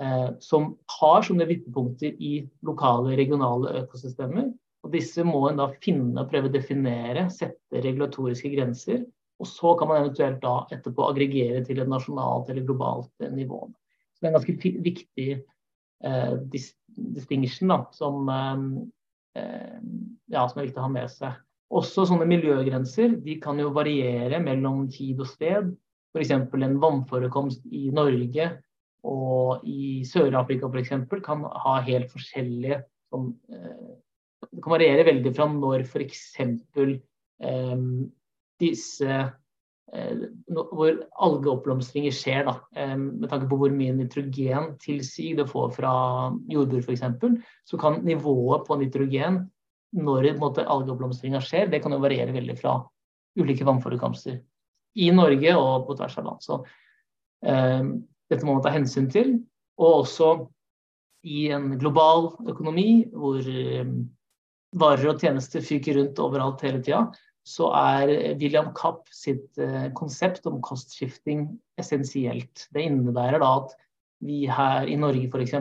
eh, 0.00 0.28
som 0.44 0.74
har 0.98 1.24
sånne 1.24 1.48
vippepunkter 1.48 2.18
i 2.20 2.34
lokale, 2.66 3.16
regionale 3.20 3.78
økosystemer. 3.84 4.52
Og 4.82 4.92
disse 4.92 5.24
må 5.24 5.46
en 5.48 5.60
da 5.62 5.70
finne, 5.84 6.20
og 6.20 6.30
prøve 6.32 6.50
å 6.50 6.54
definere, 6.54 7.28
sette 7.30 7.84
regulatoriske 7.84 8.50
grenser 8.52 9.04
og 9.42 9.48
så 9.50 9.74
kan 9.78 9.90
man 9.90 10.04
eventuelt 10.04 10.38
da 10.42 10.54
etterpå 10.70 11.08
aggregere 11.08 11.64
til 11.66 11.80
et 11.82 11.90
nasjonalt 11.90 12.50
eller 12.52 12.66
globalt 12.66 13.24
eh, 13.24 13.32
nivå. 13.34 13.64
Så 14.14 14.22
det 14.22 14.28
er 14.28 14.30
en 14.30 14.36
ganske 14.38 14.74
viktig 14.86 15.28
eh, 15.32 16.34
dis 16.52 16.68
distinction 16.92 17.72
da, 17.72 17.78
som, 17.96 18.28
eh, 18.28 19.78
ja, 20.30 20.44
som 20.46 20.60
er 20.60 20.68
viktig 20.68 20.78
å 20.78 20.86
ha 20.86 20.92
med 20.92 21.10
seg. 21.10 21.40
Også 21.72 22.04
sånne 22.08 22.26
miljøgrenser 22.28 23.16
de 23.24 23.38
kan 23.40 23.60
jo 23.60 23.72
variere 23.72 24.40
mellom 24.44 24.84
tid 24.92 25.22
og 25.24 25.30
sted. 25.30 25.72
F.eks. 26.12 26.32
en 26.34 26.80
vannforekomst 26.82 27.64
i 27.72 27.86
Norge 27.94 28.50
og 29.08 29.64
i 29.66 30.02
Sør-Afrika 30.06 30.68
f.eks. 30.68 30.92
kan 31.24 31.46
ha 31.64 31.76
helt 31.86 32.12
forskjellige 32.12 32.82
sånn, 33.12 33.32
eh, 33.52 33.92
Det 34.52 34.60
kan 34.60 34.74
variere 34.74 35.06
veldig 35.08 35.32
fra 35.36 35.46
når 35.48 35.86
f.eks. 35.86 36.20
Eh, 36.36 37.86
disse 38.60 39.16
eh, 39.92 40.20
hvor 40.52 41.00
algeoppblomstringer 41.24 42.14
skjer, 42.14 42.44
da, 42.50 42.58
eh, 42.76 42.94
med 43.00 43.30
tanke 43.32 43.48
på 43.48 43.58
hvor 43.62 43.72
mye 43.72 43.96
nitrogen 43.96 44.74
tilsig 44.82 45.32
det 45.40 45.48
får 45.50 45.72
fra 45.78 45.94
jordbur 46.52 46.84
f.eks., 46.84 47.08
så 47.64 47.80
kan 47.80 48.02
nivået 48.04 48.68
på 48.68 48.78
nitrogen 48.82 49.46
når 49.92 50.30
algeoppblomstringa 50.36 51.40
skjer, 51.44 51.68
det 51.72 51.82
kan 51.84 51.92
jo 51.92 52.00
variere 52.02 52.34
veldig 52.34 52.56
fra 52.60 52.78
ulike 53.40 53.66
vannforekomster 53.66 54.38
i 55.00 55.10
Norge 55.14 55.54
og 55.56 55.86
på 55.88 55.96
tvers 55.98 56.16
av 56.20 56.26
land. 56.28 56.44
Så 56.44 56.58
eh, 57.46 57.84
dette 58.32 58.46
må 58.46 58.56
man 58.56 58.64
ta 58.64 58.72
hensyn 58.74 59.08
til. 59.12 59.36
Og 59.80 60.02
også 60.04 60.32
i 61.28 61.46
en 61.54 61.76
global 61.80 62.32
økonomi 62.50 63.04
hvor 63.12 63.40
eh, 63.40 63.92
varer 64.80 65.12
og 65.12 65.20
tjenester 65.20 65.64
fyker 65.64 65.98
rundt 65.98 66.20
overalt 66.22 66.64
hele 66.66 66.82
tida, 66.84 67.06
så 67.42 67.72
er 67.74 68.12
William 68.38 68.70
Kapp 68.76 69.08
sitt 69.12 69.58
eh, 69.58 69.88
konsept 69.98 70.46
om 70.48 70.60
kostskifting 70.64 71.48
essensielt. 71.80 72.68
Det 72.70 72.86
innebærer 72.86 73.42
da 73.42 73.54
at 73.62 73.74
vi 74.22 74.44
her 74.46 74.86
i 74.86 74.98
Norge 75.00 75.26
f.eks. 75.26 75.56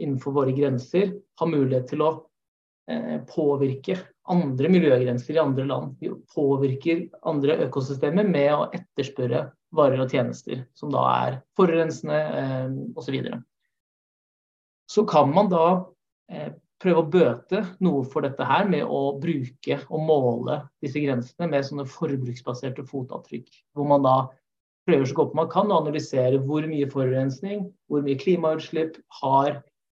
innenfor 0.00 0.32
våre 0.32 0.54
grenser 0.56 1.12
har 1.12 1.50
mulighet 1.50 1.90
til 1.92 2.04
å 2.06 2.14
påvirke 3.30 3.96
andre 4.30 4.68
miljøgrenser 4.72 5.36
i 5.36 5.40
andre 5.42 5.64
land. 5.68 5.96
Vi 6.00 6.10
påvirker 6.34 7.06
andre 7.28 7.58
økosystemer 7.66 8.28
med 8.28 8.50
å 8.54 8.66
etterspørre 8.76 9.46
varer 9.74 10.04
og 10.04 10.12
tjenester, 10.12 10.64
som 10.76 10.92
da 10.94 11.02
er 11.12 11.40
forurensende 11.58 12.20
eh, 12.40 12.76
osv. 12.96 13.18
Så, 13.26 13.40
så 14.96 15.04
kan 15.10 15.32
man 15.34 15.50
da 15.52 15.66
eh, 16.32 16.52
prøve 16.82 17.02
å 17.02 17.10
bøte 17.10 17.64
noe 17.84 18.04
for 18.08 18.26
dette 18.26 18.46
her 18.48 18.68
med 18.70 18.86
å 18.86 19.16
bruke 19.20 19.80
og 19.88 20.06
måle 20.08 20.62
disse 20.84 21.02
grensene 21.02 21.50
med 21.50 21.66
sånne 21.66 21.86
forbruksbaserte 21.90 22.84
fotavtrykk. 22.88 23.48
Hvor 23.76 23.88
man 23.92 24.04
da 24.06 24.16
prøver 24.88 25.08
så 25.08 25.20
godt 25.20 25.36
man 25.36 25.52
kan 25.52 25.72
å 25.72 25.80
analysere 25.82 26.42
hvor 26.44 26.66
mye 26.68 26.88
forurensning, 26.92 27.68
hvor 27.88 28.04
mye 28.04 28.20
klimautslipp 28.20 28.98
har 29.20 29.58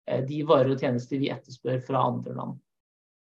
eh, 0.09 0.25
de 0.25 0.45
varer 0.49 0.75
og 0.75 0.85
tjenester 0.85 1.21
vi 1.21 1.33
etterspør 1.35 1.83
fra 1.85 2.09
andre 2.12 2.37
land. 2.41 2.61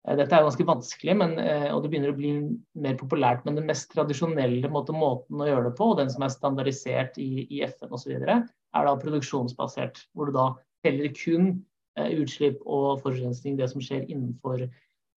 Eh, 0.07 0.17
dette 0.17 0.37
er 0.39 0.47
ganske 0.47 0.67
vanskelig, 0.69 1.17
men, 1.19 1.39
eh, 1.43 1.69
og 1.75 1.83
det 1.83 1.93
begynner 1.93 2.15
å 2.15 2.19
bli 2.19 2.33
mer 2.75 2.99
populært. 3.01 3.45
Men 3.45 3.59
den 3.59 3.69
mest 3.69 3.91
tradisjonelle 3.93 4.71
måte, 4.73 4.95
måten 4.97 5.43
å 5.43 5.49
gjøre 5.49 5.71
det 5.71 5.77
på, 5.79 5.93
og 5.93 5.99
den 6.03 6.13
som 6.13 6.23
er 6.23 6.35
standardisert 6.35 7.19
i, 7.23 7.47
i 7.51 7.65
FN 7.67 7.95
osv., 7.97 8.17
er 8.17 8.47
da 8.91 8.99
produksjonsbasert. 9.01 10.07
Hvor 10.15 10.31
du 10.31 10.37
da 10.37 10.51
teller 10.85 11.13
kun 11.17 11.57
Eh, 11.97 12.13
utslipp 12.21 12.61
og 12.69 13.01
forurensning, 13.01 13.57
det 13.57 13.71
som 13.73 13.81
skjer 13.81 14.05
innenfor 14.05 14.67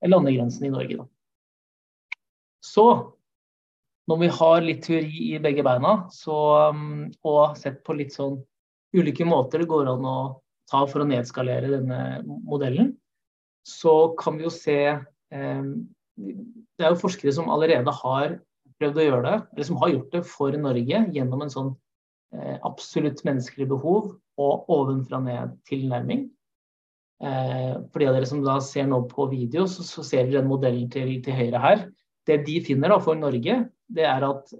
landegrensen 0.08 0.69
i 0.69 0.72
Norge. 0.72 1.01
Da. 1.01 2.19
Så 2.63 2.86
når 4.10 4.22
vi 4.22 4.29
har 4.39 4.62
litt 4.63 4.86
teori 4.88 5.25
i 5.34 5.41
begge 5.43 5.65
beina, 5.67 6.05
så, 6.13 6.38
um, 6.72 7.10
og 7.27 7.58
sett 7.60 7.81
på 7.84 7.98
litt 8.00 8.15
sånn 8.15 8.39
ulike 8.96 9.27
måter 9.27 9.62
det 9.62 9.69
går 9.69 9.91
an 9.91 10.08
å 10.08 10.15
ta 10.72 10.86
for 10.88 11.03
å 11.03 11.10
nedskalere 11.10 11.74
denne 11.75 12.00
modellen, 12.25 12.93
så 13.69 14.13
kan 14.19 14.39
vi 14.39 14.47
jo 14.47 14.53
se 14.53 14.79
eh, 14.89 15.69
Det 16.19 16.85
er 16.85 16.93
jo 16.93 17.01
forskere 17.01 17.33
som 17.35 17.51
allerede 17.51 17.93
har 18.01 18.39
prøvd 18.79 18.99
å 18.99 19.05
gjøre 19.05 19.23
det, 19.25 19.38
eller 19.53 19.67
som 19.67 19.79
har 19.81 19.93
gjort 19.93 20.11
det 20.15 20.23
for 20.27 20.55
Norge 20.59 21.03
gjennom 21.15 21.43
en 21.43 21.53
sånn 21.53 21.69
eh, 22.35 22.57
absolutt 22.67 23.23
menneskelig 23.27 23.67
behov 23.71 24.13
og 24.39 24.69
ovenfra-ned-tilnærming. 24.71 26.27
Eh, 27.19 27.73
for 27.91 27.99
de 27.99 28.07
av 28.07 28.15
dere 28.15 28.29
som 28.29 28.43
da 28.45 28.59
ser 28.63 28.88
nå 28.88 29.01
på 29.11 29.27
video, 29.31 29.65
så, 29.67 29.83
ser 30.03 30.29
dere 30.29 30.39
den 30.39 30.51
modellen 30.51 30.88
til, 30.91 31.17
til, 31.25 31.35
høyre 31.35 31.63
her. 31.63 31.85
Det 32.27 32.41
de 32.47 32.59
finner 32.63 32.93
da 32.93 32.99
for 33.03 33.19
Norge, 33.19 33.61
det 33.89 34.05
er 34.05 34.23
at 34.23 34.51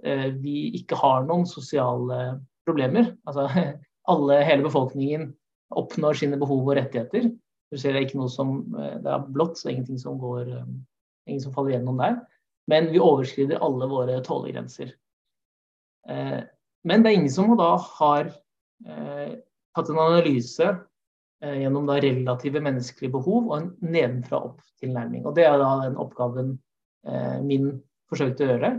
vi 0.42 0.72
ikke 0.80 0.98
har 0.98 1.22
noen 1.28 1.46
sosiale 1.48 2.40
problemer. 2.66 3.12
Altså 3.28 3.46
alle, 4.12 4.40
hele 4.44 4.66
befolkningen 4.66 5.30
oppnår 5.70 6.18
sine 6.18 6.38
behov 6.40 6.66
og 6.66 6.76
rettigheter. 6.78 7.30
Du 7.70 7.78
ser 7.78 7.94
det 7.94 8.00
er 8.00 8.08
ikke 8.08 8.18
noe 8.18 8.32
som 8.32 8.60
eh, 8.74 8.98
Det 9.02 9.10
er 9.14 9.26
blått, 9.30 9.58
så 9.60 9.70
ingenting 9.70 10.00
som 10.02 10.18
går 10.20 10.50
eh, 10.50 10.68
Ingen 11.30 11.42
som 11.44 11.54
faller 11.54 11.76
gjennom 11.76 12.00
der. 12.00 12.16
Men 12.70 12.88
vi 12.90 13.02
overskrider 13.02 13.60
alle 13.62 13.86
våre 13.90 14.16
tålegrenser. 14.24 14.92
Eh, 16.08 16.38
men 16.88 17.02
det 17.04 17.10
er 17.10 17.18
ingen 17.18 17.32
som 17.32 17.52
da 17.58 17.74
har 17.76 18.32
tatt 18.80 19.90
en 19.92 19.98
analyse 20.00 20.64
gjennom 21.44 21.84
da 21.84 21.98
relative 22.00 22.62
menneskelige 22.64 23.12
behov 23.12 23.50
og 23.50 23.52
en 23.58 23.66
nedenfra-opp-tilnærming. 23.84 25.26
Og 25.28 25.36
Det 25.36 25.44
er 25.44 25.58
da 25.60 25.68
den 25.82 25.98
oppgaven 26.00 26.54
min 27.44 27.68
forsøkte 28.08 28.46
å 28.46 28.48
gjøre, 28.48 28.70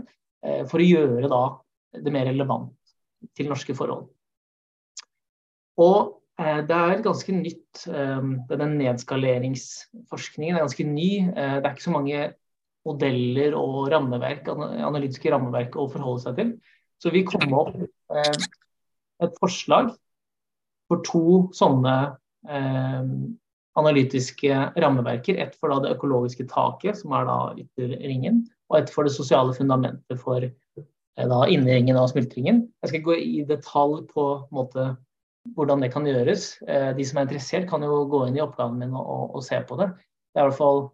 for 0.66 0.82
å 0.82 0.88
gjøre 0.88 1.30
da 1.30 1.40
det 2.02 2.14
mer 2.14 2.26
relevant 2.32 2.74
til 3.38 3.52
norske 3.54 3.78
forhold. 3.78 4.08
Og 5.78 6.21
det 6.68 6.76
er 6.76 7.02
ganske 7.04 7.34
nytt, 7.36 7.82
den 7.86 8.76
nedskaleringsforskningen 8.80 10.56
er 10.56 10.64
ganske 10.64 10.86
ny. 10.88 11.10
Det 11.32 11.60
er 11.60 11.72
ikke 11.72 11.84
så 11.86 11.94
mange 11.94 12.22
modeller 12.86 13.54
og 13.58 13.92
rammeverk, 13.92 14.48
analytiske 14.50 15.30
rammeverk 15.32 15.76
å 15.78 15.88
forholde 15.92 16.24
seg 16.24 16.38
til. 16.40 16.54
Så 17.02 17.12
vi 17.14 17.24
kom 17.26 17.54
opp 17.54 17.76
et 18.12 19.38
forslag 19.38 19.92
for 20.90 21.04
to 21.06 21.24
sånne 21.56 21.96
Eh, 22.48 23.04
analytiske 23.74 24.72
rammeverker. 24.76 25.36
Ett 25.40 25.54
for 25.56 25.72
det 25.80 25.94
økologiske 25.94 26.44
taket, 26.50 26.98
som 26.98 27.14
er 27.16 27.28
da 27.28 27.38
ytterringen, 27.56 28.42
og 28.68 28.82
ett 28.82 28.90
for 28.92 29.08
det 29.08 29.14
sosiale 29.14 29.54
fundamentet 29.56 30.20
for 30.20 30.44
eh, 30.44 31.28
da 31.30 31.40
av 31.46 32.10
smultringen. 32.10 32.66
Jeg 32.82 32.92
skal 32.92 33.04
gå 33.06 33.16
i 33.16 33.44
detalj 33.48 34.02
på 34.12 34.26
måte, 34.52 34.96
hvordan 35.56 35.82
det 35.82 35.92
kan 35.92 36.06
gjøres. 36.06 36.56
Eh, 36.66 36.90
de 36.96 37.06
som 37.06 37.18
er 37.18 37.28
interessert, 37.28 37.68
kan 37.70 37.84
jo 37.84 38.02
gå 38.10 38.26
inn 38.28 38.38
i 38.38 38.44
oppgaven 38.44 38.80
min 38.80 38.96
og, 38.96 39.04
og, 39.04 39.38
og 39.38 39.46
se 39.46 39.58
på 39.68 39.78
det. 39.80 39.90
Det, 40.32 40.42
er 40.42 40.52
i 40.52 40.56
fall, 40.56 40.84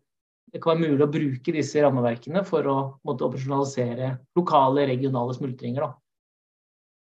det 0.53 0.63
kan 0.65 0.75
være 0.75 0.93
mulig 0.93 1.07
å 1.07 1.13
bruke 1.19 1.55
disse 1.55 1.85
rammeverkene 1.85 2.45
for 2.49 2.69
å 2.69 2.77
måtte 3.09 3.27
operasjonalisere 3.29 4.13
lokale, 4.39 4.89
regionale 4.91 5.37
smultringer. 5.37 5.87
Da. 5.87 5.93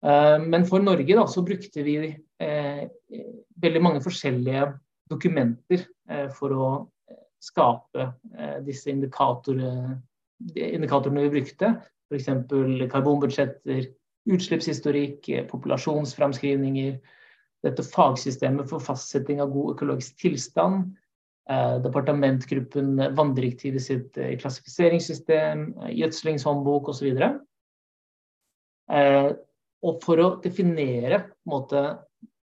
Eh, 0.06 0.38
men 0.46 0.66
for 0.68 0.84
Norge 0.84 1.18
da, 1.18 1.26
så 1.30 1.44
brukte 1.46 1.84
vi 1.86 1.98
eh, 2.08 2.86
veldig 3.62 3.84
mange 3.84 4.02
forskjellige 4.04 4.70
dokumenter 5.12 5.84
eh, 6.10 6.28
for 6.34 6.56
å 6.56 6.68
skape 7.42 8.06
eh, 8.38 8.58
disse 8.66 8.90
indikatorene, 8.92 9.98
indikatorene 10.54 11.26
vi 11.26 11.34
brukte. 11.40 11.74
F.eks. 12.12 12.28
karbonbudsjetter, 12.92 13.88
utslippshistorikk, 14.30 15.28
eh, 15.32 15.46
populasjonsframskrivninger. 15.50 16.98
Dette 17.62 17.84
fagsystemet 17.86 18.68
for 18.70 18.82
fastsetting 18.82 19.40
av 19.42 19.52
god 19.54 19.76
økologisk 19.76 20.18
tilstand. 20.22 20.90
Eh, 21.50 21.76
departementgruppen 21.84 22.96
Vanndirektivet 23.16 23.82
sitt 23.82 24.18
klassifiseringssystem, 24.42 25.68
gjødslingshåndbok 25.94 26.90
osv. 26.92 27.22
Eh, 28.92 29.30
og 29.82 30.02
for 30.04 30.22
å 30.22 30.28
definere 30.42 31.24
måte, 31.48 31.82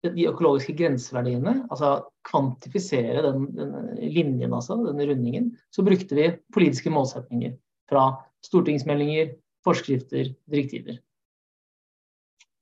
de 0.06 0.28
økologiske 0.30 0.76
grenseverdiene, 0.78 1.54
altså 1.72 2.06
kvantifisere 2.28 3.24
den, 3.24 3.48
den, 3.56 3.74
linjen, 3.98 4.54
altså, 4.54 4.78
denne 4.86 5.08
rundingen, 5.10 5.50
så 5.74 5.82
brukte 5.84 6.16
vi 6.16 6.30
politiske 6.54 6.92
målsetninger 6.94 7.56
fra 7.90 8.04
stortingsmeldinger, 8.46 9.34
forskrifter, 9.66 10.30
direktiver. 10.48 11.00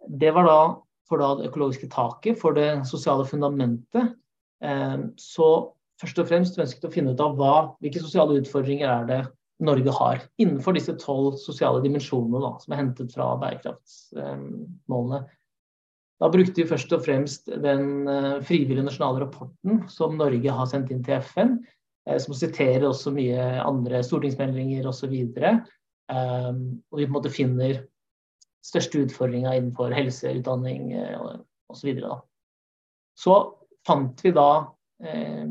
Det 0.06 0.32
var 0.32 0.48
da 0.48 0.58
for 1.06 1.22
da 1.22 1.32
det 1.38 1.50
økologiske 1.50 1.88
taket, 1.92 2.38
for 2.40 2.56
det 2.56 2.68
sosiale 2.88 3.26
fundamentet. 3.28 4.14
Eh, 4.64 4.98
så 5.20 5.48
først 6.00 6.20
og 6.20 6.28
fremst 6.30 6.60
ønsket 6.60 6.88
å 6.88 6.92
finne 6.92 7.14
ut 7.14 7.22
av 7.22 7.36
hva, 7.38 7.54
hvilke 7.80 8.02
sosiale 8.02 8.38
utfordringer 8.40 8.90
er 8.90 9.10
det 9.10 9.22
Norge 9.64 9.92
har 9.96 10.20
innenfor 10.42 10.76
disse 10.76 10.92
tolv 11.00 11.38
sosiale 11.40 11.80
dimensjonene 11.84 12.42
da, 12.42 12.52
som 12.60 12.74
er 12.74 12.82
hentet 12.82 13.14
fra 13.14 13.30
bærekraftsmålene. 13.40 15.22
Da 16.20 16.28
brukte 16.32 16.62
vi 16.62 16.68
først 16.68 16.92
og 16.96 17.04
fremst 17.04 17.48
den 17.64 18.08
uh, 18.08 18.36
frivillige 18.44 18.84
nasjonale 18.84 19.24
rapporten 19.24 19.82
som 19.92 20.16
Norge 20.16 20.52
har 20.58 20.68
sendt 20.68 20.92
inn 20.92 21.02
til 21.04 21.20
FN, 21.24 21.58
uh, 22.08 22.16
som 22.20 22.36
siterer 22.36 22.86
også 22.88 23.12
mye 23.16 23.48
andre 23.64 24.00
stortingsmeldinger 24.04 24.88
osv. 24.88 25.12
Um, 26.12 26.60
og 26.92 27.00
vi 27.00 27.04
på 27.04 27.10
en 27.10 27.16
måte 27.16 27.32
finner 27.32 27.82
største 28.66 29.04
utfordringa 29.04 29.54
innenfor 29.56 29.94
helse, 29.94 30.32
utdanning 30.40 30.90
uh, 30.98 31.36
osv. 31.72 31.92
Så, 32.00 32.16
så 33.18 33.36
fant 33.86 34.24
vi 34.24 34.32
da, 34.34 34.50
eh, 35.04 35.44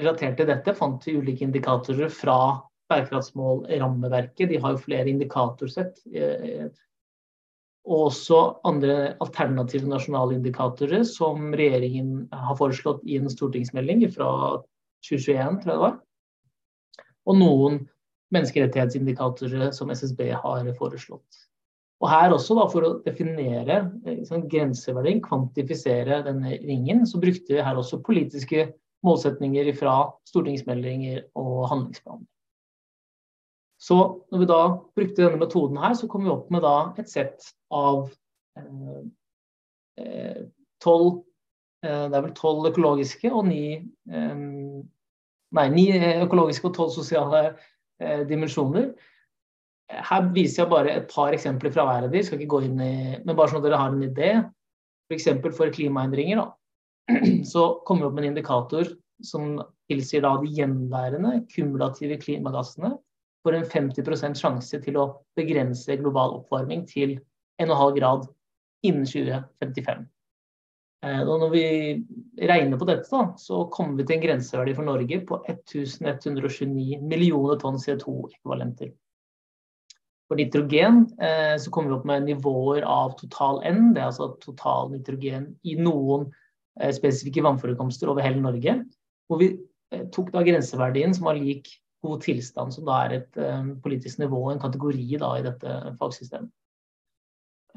relatert 0.00 0.36
til 0.40 0.48
dette, 0.50 0.74
fant 0.76 1.04
vi 1.06 1.16
ulike 1.20 1.46
indikatorer 1.46 2.10
fra 2.12 2.38
bærekraftsmål-rammeverket. 2.90 4.50
De 4.50 4.60
har 4.62 4.74
jo 4.74 4.82
flere 4.82 5.10
indikatorsett. 5.10 6.02
Eh, 6.12 6.66
og 7.86 8.08
også 8.08 8.38
andre 8.66 9.14
alternative 9.22 9.86
nasjonale 9.86 10.34
indikatorer 10.40 11.04
som 11.06 11.52
regjeringen 11.54 12.26
har 12.34 12.58
foreslått 12.58 13.04
i 13.06 13.20
en 13.20 13.30
stortingsmelding 13.30 14.02
fra 14.14 14.30
2021, 15.06 15.60
tror 15.62 15.70
jeg 15.70 15.76
det 15.76 15.82
var. 15.84 16.00
Og 17.26 17.38
noen 17.38 17.84
menneskerettighetsindikatorer 18.34 19.70
som 19.74 19.92
SSB 19.94 20.32
har 20.34 20.72
foreslått. 20.78 21.46
Og 22.04 22.10
her 22.12 22.34
også, 22.34 22.54
da, 22.58 22.66
for 22.68 22.84
å 22.84 22.94
definere 23.06 23.78
liksom, 24.04 24.44
grenseverdien, 24.52 25.22
kvantifisere 25.24 26.20
denne 26.26 26.58
ringen, 26.60 27.06
så 27.08 27.20
brukte 27.22 27.56
vi 27.56 27.64
her 27.64 27.78
også 27.80 28.02
politiske 28.04 28.66
målsetninger 29.06 29.70
fra 29.78 29.94
stortingsmeldinger 30.28 31.22
og 31.38 31.68
handlingsplaner. 31.70 32.26
Så 33.80 33.96
når 34.32 34.42
vi 34.42 34.48
da 34.48 34.60
brukte 34.96 35.22
denne 35.22 35.40
metoden 35.40 35.80
her, 35.80 35.94
så 35.96 36.08
kom 36.08 36.24
vi 36.24 36.32
opp 36.32 36.50
med 36.52 36.64
da 36.64 36.76
et 37.00 37.10
sett 37.12 37.50
av 37.72 38.08
eh, 38.58 39.02
eh, 40.00 40.44
tolv 40.82 41.22
eh, 41.84 42.06
Det 42.08 42.16
er 42.16 42.24
vel 42.24 42.32
tolv 42.36 42.70
økologiske 42.70 43.30
og 43.32 43.44
ni 43.50 43.64
eh, 43.76 44.46
Nei, 45.56 45.68
ni 45.70 45.84
økologiske 45.94 46.68
og 46.68 46.74
tolv 46.76 46.90
sosiale 46.96 47.42
eh, 48.02 48.24
dimensjoner. 48.28 48.90
Her 49.86 50.28
viser 50.34 50.64
jeg 50.64 50.72
bare 50.72 50.92
et 50.98 51.08
par 51.12 51.34
eksempler 51.34 51.72
fra 51.74 51.86
hver 51.86 52.08
av 52.08 52.12
de, 52.12 52.22
skal 52.26 52.40
ikke 52.40 52.52
gå 52.56 52.62
inn 52.66 52.80
i, 52.82 52.92
men 53.22 53.36
bare 53.38 53.52
sånn 53.52 53.62
at 53.62 53.68
dere 53.68 53.80
har 53.80 53.94
en 53.94 54.06
idé. 54.06 54.30
F.eks. 55.06 55.28
For, 55.44 55.54
for 55.54 55.74
klimaendringer. 55.74 56.42
Da. 56.42 57.20
Så 57.52 57.68
kommer 57.86 58.06
vi 58.06 58.08
opp 58.08 58.16
med 58.16 58.26
en 58.26 58.32
indikator 58.34 58.90
som 59.24 59.60
tilsier 59.90 60.24
da 60.26 60.34
de 60.42 60.50
gjenværende 60.58 61.38
kumulative 61.52 62.18
klimagassene 62.20 62.96
får 63.46 63.54
en 63.54 63.68
50% 63.70 64.40
sjanse 64.40 64.80
til 64.82 64.98
å 64.98 65.06
begrense 65.38 65.94
global 66.00 66.40
oppvarming 66.40 66.82
til 66.90 67.14
1,5 67.62 67.94
grad 68.00 68.26
innen 68.86 69.06
2055. 69.06 70.02
Eh, 71.06 71.22
og 71.22 71.42
når 71.44 71.52
vi 71.52 71.66
regner 72.50 72.80
på 72.80 72.88
dette, 72.88 73.06
da, 73.12 73.36
så 73.38 73.62
kommer 73.72 74.00
vi 74.00 74.08
til 74.08 74.18
en 74.18 74.24
grenseverdi 74.24 74.74
for 74.74 74.88
Norge 74.88 75.20
på 75.28 75.38
1129 75.46 76.98
millioner 77.06 77.60
tonn 77.62 77.78
CO2-ekvivalenter. 77.78 78.90
For 80.26 80.38
nitrogen 80.38 81.04
eh, 81.22 81.54
så 81.62 81.70
kommer 81.70 81.92
vi 81.92 81.96
opp 82.00 82.06
med 82.08 82.26
nivåer 82.26 82.82
av 82.82 83.14
total 83.20 83.60
N, 83.68 83.92
det 83.94 84.02
er 84.02 84.10
altså 84.10 84.32
total 84.42 84.90
nitrogen 84.90 85.52
i 85.62 85.76
noen 85.78 86.26
eh, 86.80 86.90
spesifikke 86.94 87.44
vannforekomster 87.46 88.10
over 88.10 88.26
hele 88.26 88.42
Norge. 88.42 88.80
Hvor 89.30 89.42
vi 89.42 89.52
eh, 89.94 90.06
tok 90.14 90.32
da 90.34 90.42
grenseverdien 90.46 91.14
som 91.14 91.28
var 91.30 91.38
lik 91.38 91.70
god 92.06 92.24
tilstand, 92.26 92.74
som 92.74 92.86
da 92.86 92.98
er 93.06 93.14
et 93.16 93.38
politisk 93.82 94.20
nivå, 94.20 94.44
en 94.52 94.60
kategori 94.62 95.16
da, 95.18 95.30
i 95.38 95.46
dette 95.46 95.72
fagsystemet. 95.98 96.52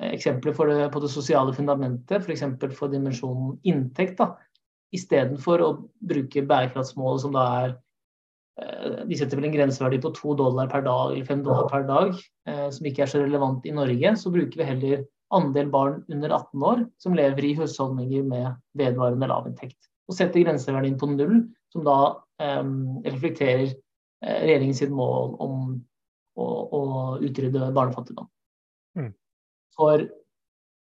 Eksempler 0.09 0.53
det, 0.69 0.89
på 0.93 1.01
det 1.01 1.09
sosiale 1.11 1.53
fundamentet, 1.55 2.21
f.eks. 2.21 2.43
For, 2.59 2.75
for 2.77 2.93
dimensjonen 2.93 3.55
inntekt. 3.67 4.19
da, 4.19 4.35
Istedenfor 4.95 5.63
å 5.65 5.69
bruke 6.11 6.43
bærekraftsmålet 6.45 7.23
som 7.23 7.33
da 7.33 7.45
er 7.63 7.73
De 9.09 9.17
setter 9.17 9.39
vel 9.39 9.49
en 9.49 9.53
grenseverdi 9.55 10.01
på 10.03 10.11
to 10.17 10.33
dollar 10.39 10.67
per 10.71 10.83
dag 10.85 11.13
eller 11.13 11.27
fem 11.27 11.43
dollar 11.45 11.69
per 11.71 11.85
dag, 11.87 12.13
uh, 12.49 12.67
som 12.75 12.89
ikke 12.89 13.05
er 13.05 13.11
så 13.11 13.23
relevant 13.23 13.67
i 13.69 13.75
Norge. 13.75 14.15
Så 14.19 14.33
bruker 14.33 14.61
vi 14.61 14.67
heller 14.67 15.03
andel 15.35 15.69
barn 15.71 15.99
under 16.09 16.33
18 16.33 16.65
år 16.71 16.81
som 17.01 17.15
lever 17.17 17.45
i 17.45 17.53
husholdninger 17.59 18.25
med 18.27 18.49
vedvarende 18.79 19.29
lavinntekt. 19.29 19.77
Og 20.09 20.17
setter 20.17 20.41
grenseverdien 20.41 20.97
på 20.99 21.11
null, 21.13 21.43
som 21.69 21.85
da 21.85 21.99
um, 22.41 22.97
reflekterer 23.05 23.75
Eh, 24.19 24.41
regjeringens 24.43 24.81
mål 24.91 25.37
om 25.39 25.59
å, 26.35 26.45
å 26.75 26.81
utrydde 27.23 27.71
barnefattigdom. 27.75 28.27
Mm. 28.99 29.13
For 29.77 30.03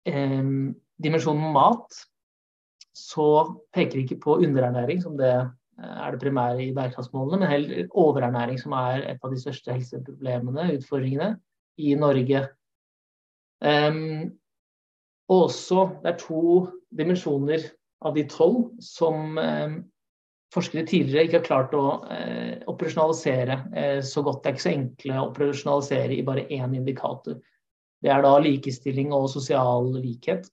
um, 0.07 0.71
dimensjonen 1.03 1.55
mat 1.55 1.99
så 2.95 3.27
peker 3.75 4.05
ikke 4.05 4.21
på 4.23 4.39
underernæring 4.45 5.03
som 5.03 5.19
det 5.19 5.33
eh, 5.35 5.51
er 5.79 6.15
det 6.15 6.21
primære 6.23 6.63
i 6.63 6.75
bærekraftsmålene, 6.75 7.41
men 7.41 7.51
heller 7.51 7.87
overernæring, 7.91 8.61
som 8.61 8.73
er 8.79 9.09
et 9.11 9.25
av 9.25 9.33
de 9.33 9.41
største 9.41 9.75
helseproblemene, 9.75 10.69
utfordringene, 10.79 11.35
i 11.83 11.95
Norge. 11.99 12.45
Um, 13.65 14.31
og 15.29 15.49
også 15.49 15.89
det 16.03 16.13
er 16.13 16.21
to 16.21 16.45
dimensjoner 16.95 17.65
av 18.05 18.15
de 18.15 18.27
tolv 18.31 18.69
som 18.85 19.39
um, 19.39 19.77
forskere 20.55 20.87
tidligere 20.87 21.27
ikke 21.27 21.41
har 21.41 21.49
klart 21.49 21.75
å 21.75 21.85
uh, 22.05 22.55
operasjonalisere 22.71 23.59
uh, 23.75 24.01
så 24.05 24.23
godt. 24.23 24.43
Det 24.45 24.51
er 24.51 24.57
ikke 24.57 24.67
så 24.67 24.75
enkle 24.75 25.19
å 25.19 25.29
operasjonalisere 25.31 26.19
i 26.19 26.27
bare 26.27 26.47
én 26.53 26.77
indikator. 26.77 27.41
Det 28.05 28.13
er 28.13 28.23
da 28.23 28.37
likestilling 28.45 29.15
og 29.17 29.31
sosial 29.33 29.91
likhet. 29.97 30.47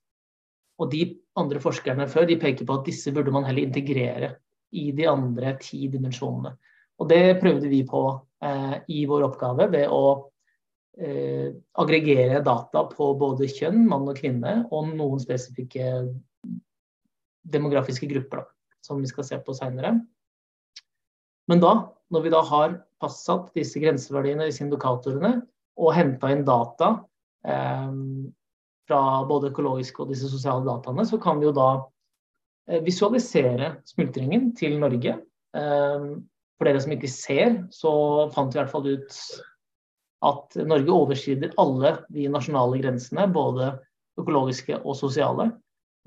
Og 0.80 0.90
de 0.90 1.04
andre 1.38 1.60
forskerne 1.62 2.08
før 2.10 2.26
de 2.26 2.40
peker 2.40 2.66
på 2.66 2.80
at 2.80 2.88
disse 2.88 3.12
burde 3.14 3.34
man 3.34 3.44
heller 3.46 3.68
integrere 3.68 4.32
i 4.72 4.90
de 4.96 5.06
andre 5.10 5.56
ti 5.60 5.86
dimensjonene. 5.92 6.54
Og 7.00 7.08
det 7.10 7.38
prøvde 7.40 7.70
vi 7.70 7.82
på 7.88 8.02
eh, 8.44 8.76
i 8.94 9.04
vår 9.10 9.26
oppgave 9.26 9.68
ved 9.72 9.90
å 9.90 10.04
eh, 11.00 11.50
aggregere 11.82 12.42
data 12.44 12.84
på 12.90 13.12
både 13.18 13.50
kjønn, 13.50 13.84
mann 13.90 14.08
og 14.08 14.18
kvinne, 14.20 14.62
og 14.70 14.92
noen 14.94 15.22
spesifikke 15.22 15.92
demografiske 17.42 18.08
grupper. 18.10 18.44
Da 18.44 18.52
som 18.82 19.00
vi 19.00 19.06
skal 19.06 19.26
se 19.26 19.38
på 19.42 19.54
seinere. 19.56 19.94
Men 21.50 21.62
da, 21.62 21.72
når 22.12 22.26
vi 22.26 22.34
da 22.34 22.42
har 22.46 22.76
fastsatt 23.02 23.50
disse 23.56 23.80
grenseverdiene, 23.82 24.46
disse 24.48 24.64
indikatorene, 24.64 25.40
og 25.80 25.94
henta 25.96 26.30
inn 26.32 26.44
data 26.46 26.92
eh, 27.48 27.94
fra 28.88 29.00
både 29.28 29.52
økologiske 29.52 30.02
og 30.04 30.12
disse 30.12 30.30
sosiale 30.30 30.66
dataene, 30.66 31.06
så 31.08 31.18
kan 31.22 31.40
vi 31.40 31.48
jo 31.48 31.54
da 31.56 31.68
visualisere 32.84 33.76
smultringen 33.88 34.52
til 34.58 34.78
Norge. 34.82 35.16
Eh, 35.56 36.06
for 36.58 36.68
dere 36.68 36.82
som 36.82 36.94
ikke 36.94 37.10
ser, 37.10 37.56
så 37.74 37.92
fant 38.34 38.52
vi 38.52 38.60
i 38.60 38.62
hvert 38.62 38.72
fall 38.72 38.86
ut 38.92 39.18
at 40.22 40.60
Norge 40.70 40.94
overskrider 40.94 41.56
alle 41.58 41.96
de 42.14 42.28
nasjonale 42.30 42.78
grensene, 42.78 43.26
både 43.34 43.72
økologiske 44.20 44.78
og 44.82 44.94
sosiale 44.94 45.50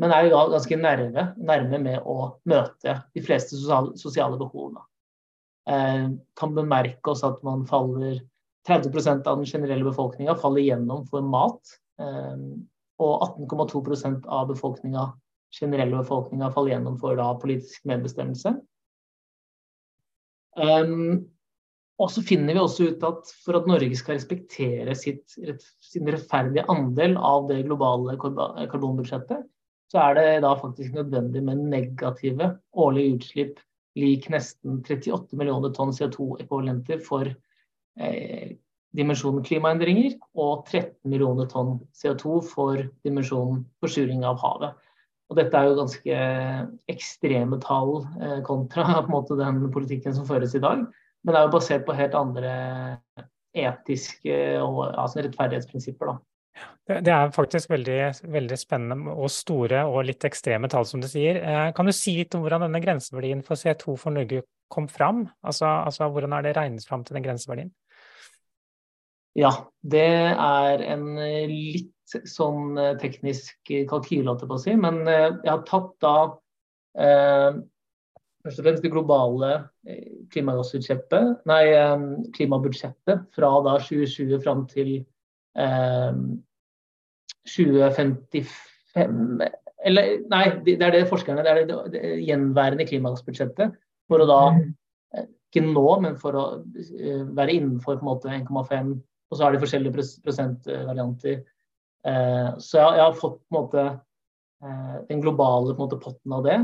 men 0.02 0.12
er 0.12 0.28
jo 0.28 0.44
ganske 0.52 0.78
nærme, 0.80 1.30
nærme 1.39 1.80
med 1.80 2.04
å 2.04 2.36
møte 2.50 2.98
de 3.15 3.24
fleste 3.24 3.58
sosiale, 3.58 4.39
behovene. 4.39 4.84
Eh, 5.72 6.08
kan 6.38 6.56
bemerke 6.56 7.13
oss 7.13 7.24
at 7.26 7.39
man 7.48 7.63
faller 7.70 8.20
30% 8.68 9.28
av 9.30 9.39
den 9.39 9.48
generelle 9.48 9.88
befolkninga 9.88 10.36
faller 10.41 10.65
gjennom 10.65 11.06
for 11.08 11.24
mat. 11.26 11.78
Eh, 12.02 12.41
og 13.06 13.24
18,2% 13.48 14.28
av 14.32 14.50
befolkninga, 14.52 15.10
generelle 15.54 16.02
befolkninga 16.02 16.52
faller 16.54 16.76
gjennom 16.76 16.98
for 17.02 17.18
da, 17.20 17.30
politisk 17.42 17.86
medbestemmelse. 17.90 18.56
Um, 20.56 21.26
og 22.00 22.12
så 22.12 22.24
finner 22.28 22.56
vi 22.56 22.62
også 22.62 22.90
ut 22.92 23.04
at 23.08 23.32
for 23.44 23.60
at 23.60 23.68
Norge 23.70 23.96
skal 23.96 24.18
respektere 24.18 24.96
sitt, 25.00 25.24
sin 25.84 26.10
rettferdige 26.12 26.66
andel 26.72 27.16
av 27.20 27.48
det 27.52 27.62
globale 27.68 28.18
karbonbudsjettet, 28.20 29.46
så 29.92 30.02
er 30.02 30.18
det 30.18 30.28
da 30.44 30.52
faktisk 30.60 30.96
nødvendig 30.98 31.44
med 31.46 31.64
negative 31.72 32.56
årlige 32.74 33.16
utslipp 33.16 33.64
lik 33.96 34.28
nesten 34.34 34.82
38 34.84 35.38
millioner 35.40 35.72
tonn 35.76 35.94
CO2-ekvivalenter 35.96 37.00
for 37.06 37.30
eh, 37.30 38.56
dimensjonen 38.96 39.44
klimaendringer 39.46 40.18
og 40.36 40.66
13 40.68 41.12
millioner 41.12 41.48
tonn 41.52 41.78
CO2 41.96 42.42
for 42.50 42.84
dimensjonen 43.08 43.64
forsuring 43.84 44.26
av 44.28 44.42
havet. 44.44 44.76
Og 45.32 45.40
dette 45.40 45.58
er 45.58 45.70
jo 45.70 45.80
ganske 45.80 46.20
ekstreme 46.92 47.58
tall 47.64 47.98
eh, 48.22 48.40
kontra 48.46 49.02
måte 49.14 49.38
den 49.40 49.64
politikken 49.74 50.14
som 50.18 50.28
føres 50.30 50.54
i 50.58 50.64
dag. 50.64 50.86
Men 51.26 51.34
det 51.34 51.42
er 51.42 51.48
jo 51.48 51.56
basert 51.56 51.86
på 51.88 51.98
helt 51.98 52.16
andre 52.18 52.54
etiske 53.56 54.38
og 54.62 54.84
altså 54.92 55.24
rettferdighetsprinsipper. 55.26 56.12
da. 56.12 56.18
Det 57.02 57.12
er 57.12 57.32
faktisk 57.34 57.72
veldig, 57.74 58.00
veldig, 58.32 58.58
spennende 58.60 59.16
og 59.16 59.32
store 59.34 59.82
og 59.90 60.06
litt 60.08 60.24
ekstreme 60.28 60.70
tall, 60.72 60.86
som 60.88 61.02
du 61.02 61.08
sier. 61.10 61.42
Eh, 61.42 61.72
kan 61.76 61.90
du 61.90 61.94
si 61.96 62.14
litt 62.20 62.36
om 62.38 62.46
hvordan 62.46 62.68
denne 62.68 62.84
grenseverdien 62.84 63.42
for 63.44 63.60
CO2 63.60 63.98
for 64.00 64.16
Norge 64.16 64.44
kom 64.72 64.88
fram? 64.92 65.26
Altså, 65.44 65.66
altså 65.88 66.08
hvordan 66.14 66.38
er 66.38 66.46
det 66.46 66.56
regnet 66.58 66.86
fram 66.88 67.04
til 67.04 67.18
den 67.18 67.26
grenseverdien? 67.26 67.74
Ja, 69.36 69.52
det 69.84 70.08
er 70.32 70.82
en 70.88 71.08
litt 71.52 71.91
sånn 72.30 72.78
eh, 72.80 72.93
teknisk 73.02 73.71
kalkyle, 73.89 74.30
holdt 74.30 74.45
jeg 74.45 74.50
på 74.52 74.56
å 74.56 74.62
si. 74.63 74.76
Men 74.80 75.02
eh, 75.12 75.34
jeg 75.43 75.50
har 75.52 75.63
tatt 75.67 75.91
da 76.04 76.15
eh, 76.95 77.58
først 78.45 78.62
og 78.62 78.67
fremst 78.67 78.86
det 78.86 78.93
globale 78.93 79.52
klimagassutslippet, 80.34 81.41
nei, 81.50 81.63
klimabudsjettet 82.38 83.28
fra 83.36 83.50
da 83.65 83.76
2020 83.82 84.39
fram 84.45 84.63
til 84.71 84.95
eh, 85.60 86.13
2055 87.45 89.43
Eller 89.86 90.13
nei, 90.32 90.45
det 90.65 90.80
er 90.82 90.95
det 90.95 91.10
forskerne 91.12 91.43
Det 91.45 91.52
er 91.52 91.60
det, 91.67 91.76
det 91.93 92.13
gjenværende 92.26 92.88
klimagassbudsjettet. 92.89 93.76
For 94.10 94.21
å 94.21 94.30
da 94.30 94.39
ikke 95.19 95.62
nå, 95.65 95.86
men 96.02 96.15
for 96.21 96.38
å 96.38 96.45
være 97.36 97.54
innenfor 97.54 98.00
på 98.00 98.06
en 98.06 98.10
måte 98.10 98.32
1,5 98.32 98.95
og 99.32 99.38
så 99.38 99.46
er 99.46 99.56
det 99.56 99.64
forskjellige 99.64 99.96
prosentvarianter. 100.26 101.36
Eh, 102.06 102.50
så 102.62 102.78
jeg, 102.78 103.02
har 103.02 103.16
fått 103.18 103.40
på 103.42 103.50
en 103.50 103.58
måte 103.58 103.82
eh, 103.86 104.98
den 105.10 105.22
globale 105.24 105.74
måte, 105.80 105.98
potten 106.02 106.32
av 106.38 106.42
det, 106.46 106.60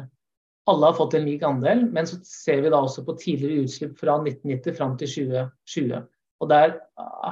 alle 0.71 0.87
har 0.87 0.99
fått 0.99 1.17
en 1.19 1.27
lik 1.27 1.43
andel, 1.47 1.87
men 1.91 2.07
så 2.07 2.21
ser 2.27 2.63
vi 2.63 2.71
da 2.71 2.83
også 2.85 3.03
på 3.07 3.17
tidligere 3.19 3.65
utslipp 3.67 3.97
fra 3.99 4.21
1990 4.21 4.77
fram 4.77 4.95
til 5.01 5.11
2020. 5.11 6.05
Og 6.41 6.49
der 6.53 6.77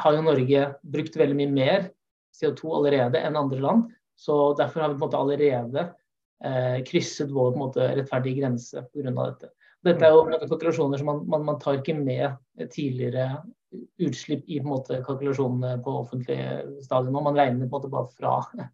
har 0.02 0.16
jo 0.16 0.24
Norge 0.24 0.64
brukt 0.82 1.16
veldig 1.16 1.36
mye 1.38 1.52
mer 1.52 1.86
CO2 2.34 2.74
allerede 2.80 3.22
enn 3.24 3.38
andre 3.38 3.60
land. 3.62 3.86
Så 4.18 4.34
derfor 4.58 4.82
har 4.82 4.90
vi 4.90 4.98
på 4.98 5.04
en 5.04 5.06
måte 5.06 5.20
allerede 5.22 5.84
eh, 6.44 6.80
krysset 6.88 7.30
vår 7.30 7.52
på 7.52 7.56
en 7.56 7.62
måte, 7.62 7.86
rettferdige 8.00 8.42
grense 8.42 8.82
pga. 8.90 9.14
dette. 9.20 9.52
Dette 9.86 10.08
er 10.08 10.16
jo 10.16 10.24
kontrollasjoner 10.26 10.98
som 10.98 11.12
man, 11.12 11.22
man, 11.30 11.44
man, 11.46 11.60
tar 11.62 11.78
ikke 11.78 11.94
med 11.94 12.34
tidligere 12.74 13.36
utslipp 13.98 14.44
i 14.48 14.58
på 14.60 14.66
en 14.66 14.72
måte, 14.72 15.00
kalkulasjonene 15.06 15.78
på 15.84 15.94
offentlig 16.02 16.38
stadion. 16.84 17.16
Man 17.22 17.36
regner 17.36 17.66
på 17.66 17.68
en 17.68 17.74
måte 17.76 17.90
bare 17.92 18.10
fra 18.16 18.68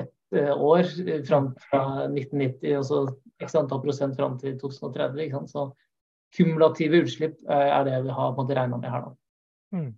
et 0.00 0.38
år, 0.56 0.88
fram 1.28 1.52
fra 1.68 1.82
1990 2.08 2.76
og 2.78 2.86
så 2.88 3.00
x 3.42 3.56
antall 3.58 3.82
prosent 3.84 4.16
fram 4.16 4.38
til 4.40 4.56
2030. 4.60 5.50
Så 5.52 5.66
kumulative 6.36 7.02
utslipp 7.04 7.40
eh, 7.48 7.68
er 7.68 7.84
det 7.88 7.98
vi 8.06 8.16
har 8.16 8.38
regna 8.38 8.78
med 8.78 8.90
her. 8.90 9.10
Mm. 9.76 9.90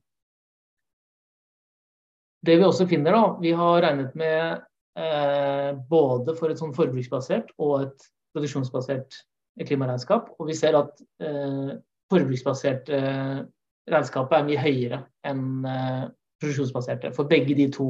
Det 2.44 2.58
vi 2.58 2.66
også 2.66 2.86
finner, 2.86 3.14
da, 3.16 3.36
vi 3.40 3.54
har 3.56 3.82
regnet 3.82 4.16
med 4.18 4.64
eh, 4.98 5.70
både 5.88 6.34
for 6.36 6.52
et 6.52 6.60
sånn 6.60 6.74
forbruksbasert 6.76 7.54
og 7.58 7.86
et 7.86 8.08
produksjonsbasert 8.34 9.22
klimaregnskap. 9.62 10.34
Og 10.38 10.50
vi 10.50 10.58
ser 10.58 10.76
at 10.76 11.00
eh, 11.22 11.76
forbruksbasert 12.12 12.90
eh, 12.92 13.44
regnskapet 13.90 14.38
er 14.38 14.46
mye 14.48 14.60
høyere 14.60 15.00
enn 15.26 15.46
eh, 15.68 16.04
produksjonsbaserte. 16.40 17.12
For 17.16 17.28
begge 17.30 17.56
de 17.58 17.70
to 17.72 17.88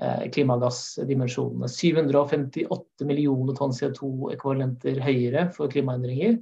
Eh, 0.00 0.30
klimagassdimensjonene. 0.30 1.68
758 1.68 3.06
millioner 3.08 3.56
tonn 3.56 3.72
CO2-ekvivalenter 3.72 4.98
høyere 5.00 5.46
for 5.56 5.72
klimaendringer, 5.72 6.36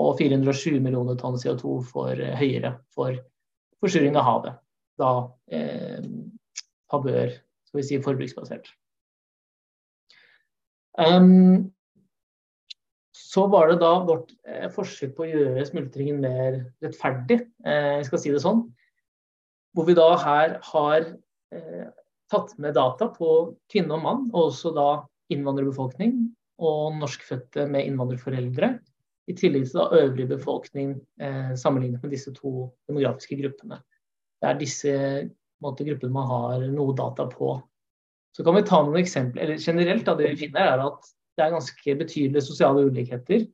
og 0.00 0.14
407 0.16 0.78
millioner 0.80 1.18
tonn 1.20 1.36
CO2 1.36 1.74
for 1.90 2.16
eh, 2.16 2.32
høyere 2.40 2.78
for 2.96 3.18
forsuring 3.84 4.16
av 4.16 4.24
havet. 4.30 4.56
Da 4.96 5.10
eh, 5.52 6.00
favør 6.88 7.36
skal 7.68 7.82
vi 7.82 7.84
si, 7.90 8.00
forbruksbasert. 8.06 8.72
Um, 10.96 11.73
så 13.34 13.46
var 13.50 13.70
det 13.70 13.80
da 13.82 13.90
vårt 14.06 14.30
eh, 14.46 14.68
forsøk 14.70 15.16
på 15.16 15.24
å 15.24 15.30
gjøre 15.30 15.66
smultringen 15.66 16.20
mer 16.22 16.60
rettferdig, 16.84 17.40
eh, 17.66 17.98
skal 18.06 18.20
si 18.22 18.30
det 18.30 18.42
sånn. 18.44 18.62
Hvor 19.74 19.88
vi 19.88 19.96
da 19.98 20.06
her 20.20 20.58
har 20.70 21.08
eh, 21.54 21.86
tatt 22.30 22.54
med 22.62 22.76
data 22.78 23.08
på 23.14 23.30
kvinne 23.72 23.96
og 23.96 24.04
mann, 24.04 24.24
og 24.32 24.52
også 24.52 24.74
da 24.76 24.88
innvandrerbefolkning 25.34 26.18
og 26.62 26.98
norskfødte 27.00 27.66
med 27.70 27.88
innvandrerforeldre. 27.88 28.76
I 29.26 29.34
tillegg 29.38 29.66
til 29.66 29.80
da 29.80 30.02
øvrig 30.04 30.28
befolkning 30.30 30.94
eh, 31.18 31.54
sammenlignet 31.58 32.04
med 32.04 32.14
disse 32.14 32.30
to 32.36 32.68
demografiske 32.86 33.40
gruppene. 33.40 33.80
Det 34.38 34.50
er 34.50 34.60
disse 34.60 34.94
måte, 35.64 35.86
gruppene 35.88 36.12
man 36.12 36.28
har 36.28 36.66
noe 36.70 36.94
data 36.94 37.26
på. 37.30 37.56
Så 38.36 38.44
kan 38.46 38.58
vi 38.58 38.66
ta 38.68 38.82
noen 38.84 39.00
eksempler. 39.00 39.46
eller 39.46 39.62
Generelt 39.62 40.06
da, 40.06 40.14
det 40.18 40.34
vi 40.34 40.42
finner 40.44 40.74
er 40.74 40.84
at 40.84 41.14
det 41.34 41.44
er 41.44 41.54
ganske 41.54 41.96
betydelige 42.00 42.46
sosiale 42.46 42.86
ulikheter 42.86 43.46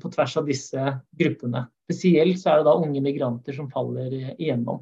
på 0.00 0.10
tvers 0.12 0.36
av 0.40 0.48
disse 0.48 0.86
gruppene. 1.20 1.66
Spesielt 1.86 2.40
så 2.40 2.52
er 2.52 2.60
det 2.60 2.68
da 2.70 2.78
unge 2.80 3.02
migranter 3.04 3.56
som 3.56 3.70
faller 3.72 4.12
igjennom. 4.32 4.80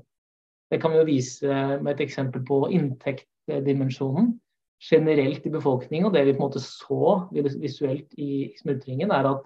Det 0.71 0.79
kan 0.83 0.95
vi 0.95 1.01
jo 1.01 1.09
vise 1.09 1.61
med 1.83 1.93
et 1.97 2.05
eksempel 2.07 2.45
på 2.47 2.63
inntektdimensjonen 2.77 4.37
generelt 4.81 5.47
i 5.47 5.53
befolkningen, 5.53 6.09
og 6.09 6.15
det 6.15 6.25
vi 6.29 6.35
på 6.37 6.41
en 6.41 6.47
måte 6.47 6.63
så 6.63 7.27
visuelt 7.35 8.15
i 8.17 8.49
smultringen, 8.61 9.11
er 9.13 9.29
at 9.29 9.43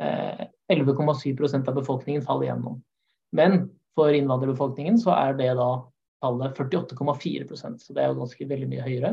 eh, 0.00 0.46
11,7% 0.72 1.68
av 1.70 1.76
befolkningen 1.76 2.24
faller 2.24 2.48
igjennom. 2.48 2.80
Men 3.36 3.68
for 3.94 4.14
innvandrerbefolkningen 4.16 4.98
så 4.98 5.14
er 5.14 5.36
det 5.38 5.52
da 5.60 5.68
tallet 6.24 6.58
48,4% 6.58 7.84
så 7.84 7.94
det 7.94 8.02
er 8.02 8.10
jo 8.10 8.18
ganske 8.22 8.48
veldig 8.50 8.70
mye 8.72 8.86
høyere. 8.86 9.12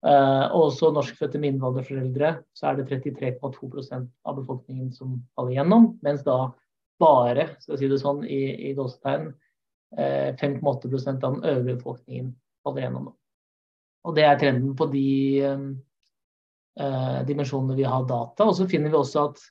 Eh, 0.00 0.44
og 0.56 0.70
også 0.70 0.88
norskfødte 0.96 1.38
med 1.40 1.54
innvandrerforeldre 1.54 2.32
så 2.56 2.70
er 2.70 2.78
det 2.78 2.86
33,2% 2.88 4.06
av 4.24 4.38
befolkningen 4.38 4.88
som 4.96 5.18
faller 5.36 5.58
gjennom, 5.58 5.90
mens 6.04 6.24
da 6.24 6.38
bare, 7.00 7.50
skal 7.60 7.74
jeg 7.74 7.82
si 7.82 7.90
det 7.92 8.00
sånn 8.00 8.24
i, 8.24 8.40
i 8.70 8.72
gåsetegn, 8.76 9.28
eh, 10.00 10.32
5,8% 10.40 11.26
av 11.28 11.36
den 11.36 11.52
øvrige 11.52 11.76
befolkningen 11.82 12.32
faller 12.64 12.86
gjennom. 12.86 13.12
Og 14.08 14.16
det 14.16 14.24
er 14.24 14.40
trenden 14.40 14.72
på 14.76 14.88
de 14.88 15.06
eh, 15.44 17.20
dimensjonene 17.28 17.76
vi 17.76 17.88
har 17.88 18.08
data. 18.08 18.48
Og 18.48 18.56
så 18.56 18.68
finner 18.70 18.92
vi 18.92 19.00
også 19.00 19.28
at 19.28 19.46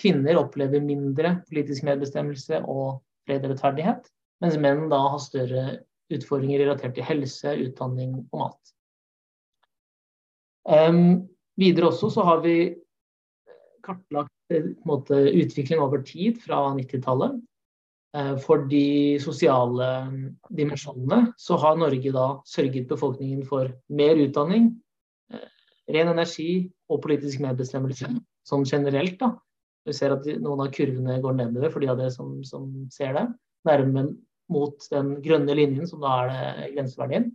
kvinner 0.00 0.40
opplever 0.40 0.84
mindre 0.84 1.38
politisk 1.50 1.84
medbestemmelse 1.84 2.62
og 2.64 3.02
fred 3.26 3.44
og 3.44 3.52
rettferdighet, 3.52 4.08
mens 4.42 4.56
menn 4.60 4.86
da 4.92 5.00
har 5.12 5.20
større 5.20 5.64
utfordringer 6.12 6.64
relatert 6.64 6.96
til 6.96 7.06
helse, 7.06 7.52
utdanning 7.66 8.22
og 8.32 8.46
mat. 8.46 8.72
Um, 10.68 11.28
videre 11.58 11.90
også 11.90 12.10
så 12.14 12.24
har 12.26 12.42
vi 12.44 12.56
kartlagt 13.82 14.30
måte, 14.86 15.16
utvikling 15.16 15.82
over 15.82 16.04
tid 16.06 16.38
fra 16.42 16.68
90-tallet. 16.76 17.40
Uh, 18.12 18.34
for 18.44 18.66
de 18.68 19.18
sosiale 19.24 19.88
mm, 20.10 20.24
dimensjonene 20.52 21.32
så 21.40 21.56
har 21.62 21.78
Norge 21.80 22.12
da 22.12 22.26
sørget 22.44 22.90
befolkningen 22.90 23.46
for 23.48 23.72
mer 23.88 24.20
utdanning, 24.20 24.68
uh, 25.32 25.48
ren 25.92 26.12
energi 26.12 26.66
og 26.92 27.00
politisk 27.06 27.40
medbestemmelse 27.42 28.12
sånn 28.48 28.66
generelt. 28.68 29.16
da. 29.22 29.32
Vi 29.86 29.94
ser 29.96 30.14
at 30.14 30.26
noen 30.38 30.62
av 30.62 30.74
kurvene 30.74 31.18
går 31.22 31.38
nedover 31.40 31.72
for 31.72 31.82
de 31.82 31.90
av 31.90 31.98
dere 31.98 32.12
som, 32.14 32.36
som 32.46 32.68
ser 32.92 33.16
det. 33.16 33.24
Nærme 33.66 34.12
mot 34.52 34.84
den 34.92 35.16
grønne 35.24 35.56
linjen, 35.56 35.88
som 35.88 36.02
da 36.02 36.18
er 36.28 36.74
grenseverdien. 36.74 37.30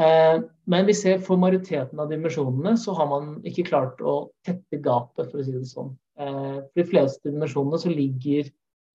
Eh, 0.00 0.36
men 0.70 0.86
vi 0.88 0.94
ser 0.98 1.20
for 1.22 1.38
majoriteten 1.38 2.00
av 2.02 2.10
dimensjonene 2.10 2.74
så 2.80 2.96
har 2.98 3.10
man 3.10 3.36
ikke 3.46 3.68
klart 3.68 4.00
å 4.02 4.16
tette 4.46 4.80
gapet, 4.82 5.30
for 5.30 5.40
å 5.40 5.46
si 5.46 5.54
det 5.54 5.66
sånn. 5.70 5.94
For 6.14 6.78
de 6.78 6.84
fleste 6.86 7.26
dimensjonene 7.26 7.78
så 7.82 7.90
ligger 7.90 8.46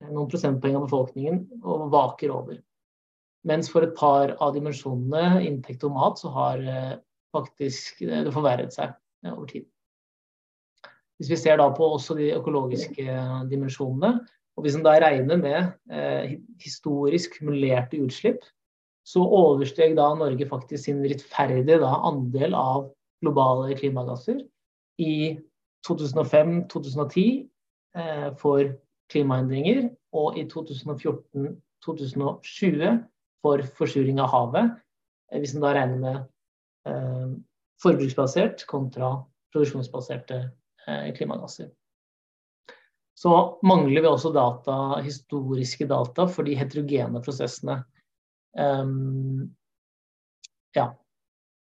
noen 0.07 0.29
prosentpoeng 0.31 0.77
av 0.79 0.85
befolkningen 0.85 1.41
og 1.59 1.89
vaker 1.91 2.31
over. 2.31 2.59
Mens 3.47 3.69
for 3.71 3.85
et 3.85 3.95
par 3.95 4.33
av 4.43 4.53
dimensjonene, 4.55 5.41
inntekt 5.47 5.83
og 5.87 5.95
mat, 5.95 6.19
så 6.19 6.31
har 6.35 6.63
eh, 6.63 6.95
faktisk 7.35 8.01
det 8.03 8.33
forverret 8.35 8.75
seg 8.75 8.91
eh, 8.91 9.31
over 9.31 9.47
tid. 9.51 9.67
Hvis 11.19 11.31
vi 11.33 11.39
ser 11.39 11.59
da 11.59 11.67
på 11.75 11.87
også 11.95 12.15
de 12.19 12.33
økologiske 12.35 13.21
dimensjonene, 13.51 14.19
Og 14.59 14.65
Hvis 14.65 14.75
en 14.75 14.83
da 14.83 14.97
regner 14.99 15.37
med 15.39 15.67
eh, 15.87 16.33
historisk 16.59 17.37
kumulerte 17.37 17.95
utslipp, 18.03 18.41
så 19.09 19.23
oversteg 19.25 19.95
da 19.97 20.11
Norge 20.17 20.45
faktisk 20.49 20.83
sin 20.85 20.99
rettferdige 21.01 21.79
da, 21.81 21.91
andel 22.05 22.53
av 22.57 22.89
globale 23.23 23.75
klimagasser 23.79 24.37
i 25.01 25.39
2005-2010 25.87 27.49
eh, 27.97 28.29
for 28.39 28.63
klimaendringer, 29.09 29.89
og 30.13 30.37
i 30.37 30.45
2014-2020 30.49 33.03
for 33.43 33.61
forsuring 33.79 34.19
av 34.21 34.29
havet, 34.33 34.71
eh, 35.31 35.39
hvis 35.41 35.55
en 35.55 35.63
da 35.63 35.69
regner 35.77 35.99
med 36.03 36.17
eh, 36.89 37.29
forbruksbasert 37.81 38.57
kontra 38.69 39.07
produksjonsbaserte 39.53 40.37
eh, 40.87 41.09
klimagasser. 41.17 41.67
Så 43.19 43.31
mangler 43.67 44.01
vi 44.01 44.07
også 44.07 44.29
data, 44.31 45.01
historiske 45.03 45.85
data 45.89 46.27
for 46.31 46.43
de 46.47 46.53
heterogene 46.55 47.19
prosessene. 47.23 47.75
Um, 48.57 49.49
ja. 50.75 50.91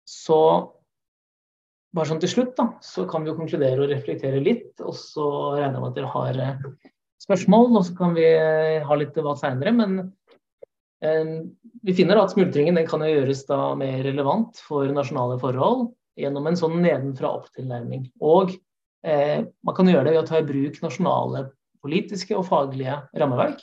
Så 0.08 0.40
bare 1.94 2.10
sånn 2.10 2.22
til 2.24 2.32
slutt, 2.32 2.56
da, 2.58 2.68
så 2.82 3.06
kan 3.10 3.24
vi 3.24 3.32
jo 3.32 3.38
konkludere 3.38 3.84
og 3.84 3.92
reflektere 3.92 4.42
litt. 4.44 4.74
Og 4.82 4.96
så 4.98 5.26
regner 5.60 5.78
jeg 5.78 5.84
med 5.84 5.90
at 5.92 5.98
dere 6.00 6.14
har 6.16 6.40
eh, 6.42 6.92
spørsmål, 7.22 7.70
og 7.78 7.88
så 7.88 7.98
kan 7.98 8.16
vi 8.18 8.26
eh, 8.28 8.84
ha 8.86 8.98
litt 8.98 9.14
debatt 9.16 9.42
seinere. 9.42 9.74
Men 9.78 10.00
um, 11.06 11.34
vi 11.86 11.96
finner 11.98 12.18
da 12.18 12.26
at 12.26 12.34
smultringen 12.34 12.80
den 12.80 12.90
kan 12.90 13.06
jo 13.06 13.12
gjøres 13.14 13.46
da 13.50 13.60
mer 13.80 14.02
relevant 14.08 14.62
for 14.66 14.90
nasjonale 14.94 15.38
forhold 15.42 15.92
gjennom 16.20 16.50
en 16.50 16.58
sånn 16.58 16.80
nedenfra-opp-tilnærming. 16.82 18.08
Og 18.26 18.56
eh, 19.06 19.46
man 19.66 19.78
kan 19.78 19.90
gjøre 19.90 20.08
det 20.10 20.16
ved 20.16 20.24
å 20.24 20.30
ta 20.30 20.42
i 20.42 20.48
bruk 20.50 20.82
nasjonale 20.84 21.48
politiske 21.84 22.36
og 22.38 22.48
faglige 22.48 23.02
rammeverk. 23.20 23.62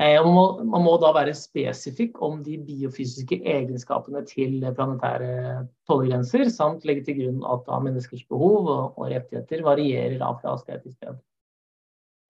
Eh, 0.00 0.16
man 0.24 0.32
må, 0.32 0.44
man 0.64 0.84
må, 0.86 0.94
da 1.00 1.10
være 1.12 1.34
spesifikk 1.36 2.16
om 2.24 2.38
de 2.44 2.56
biofysiske 2.64 3.42
egenskapene 3.44 4.22
til 4.24 4.62
planetære 4.76 5.66
tålegrenser, 5.90 6.46
samt 6.48 6.86
legge 6.88 7.04
til 7.04 7.18
grunn 7.18 7.42
at 7.44 7.68
menneskers 7.84 8.24
behov 8.30 8.70
og, 8.72 8.86
og 8.96 9.10
rettigheter 9.12 9.64
varierer 9.66 10.16
da 10.22 10.30
fra 10.38 10.56
sted 10.62 10.80
til 10.86 10.96
sted. 10.96 11.20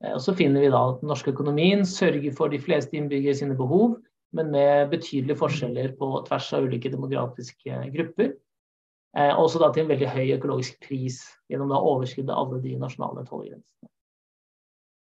Eh, 0.03 0.15
og 0.17 0.21
så 0.25 0.35
finner 0.39 0.65
vi 0.65 0.73
da 0.75 0.83
at 0.91 1.03
den 1.05 1.13
norske 1.13 1.31
økonomien 1.31 1.87
sørger 1.87 2.35
for 2.35 2.51
de 2.51 2.59
fleste 2.63 2.99
innbyggere 2.99 3.39
sine 3.39 3.59
behov, 3.59 4.01
men 4.33 4.51
med 4.51 4.91
betydelige 4.91 5.39
forskjeller 5.39 5.95
på 5.99 6.09
tvers 6.27 6.51
av 6.57 6.67
ulike 6.67 6.91
demografiske 6.91 7.79
grupper. 7.95 8.35
Eh, 9.15 9.33
også 9.39 9.61
da 9.63 9.71
til 9.71 9.85
en 9.85 9.93
veldig 9.93 10.11
høy 10.11 10.35
økologisk 10.35 10.83
pris, 10.83 11.23
gjennom 11.53 11.71
da 11.71 11.79
å 11.79 11.95
av 12.03 12.39
alle 12.43 12.63
de 12.65 12.79
nasjonale 12.81 13.27
tålegrensene. 13.29 13.91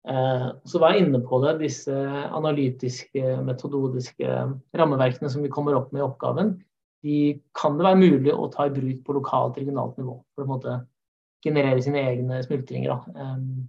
Eh, 0.08 0.48
så 0.64 0.82
jeg 0.84 1.04
inne 1.04 1.22
på 1.26 1.40
det, 1.44 1.58
disse 1.62 1.94
analytiske, 2.38 3.38
metododiske 3.48 4.42
rammeverkene 4.80 5.32
som 5.32 5.46
vi 5.46 5.52
kommer 5.54 5.78
opp 5.78 5.94
med 5.94 6.04
i 6.04 6.08
oppgaven. 6.08 6.54
De 7.06 7.18
kan 7.58 7.78
det 7.78 7.88
være 7.88 8.02
mulig 8.02 8.34
å 8.34 8.50
ta 8.54 8.68
i 8.68 8.74
bruk 8.74 9.02
på 9.06 9.18
lokalt, 9.20 9.60
regionalt 9.60 9.98
nivå 10.00 10.18
for 10.36 10.46
å 10.46 10.52
måte, 10.52 10.78
generere 11.46 11.82
sine 11.84 12.02
egne 12.02 12.40
smultringer. 12.44 13.04
Um, 13.14 13.68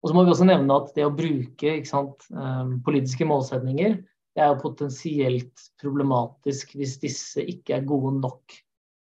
og 0.00 0.08
så 0.08 0.16
må 0.16 0.24
vi 0.24 0.32
også 0.32 0.46
nevne 0.48 0.78
at 0.80 0.94
det 0.96 1.04
å 1.04 1.12
bruke 1.14 1.74
sant, 1.86 2.24
um, 2.32 2.78
politiske 2.86 3.26
målsetninger 3.28 3.98
det 4.36 4.44
er 4.44 4.52
jo 4.52 4.60
potensielt 4.60 5.68
problematisk 5.80 6.74
hvis 6.76 6.98
disse 7.00 7.40
ikke 7.40 7.78
er 7.78 7.86
gode 7.88 8.18
nok. 8.18 8.56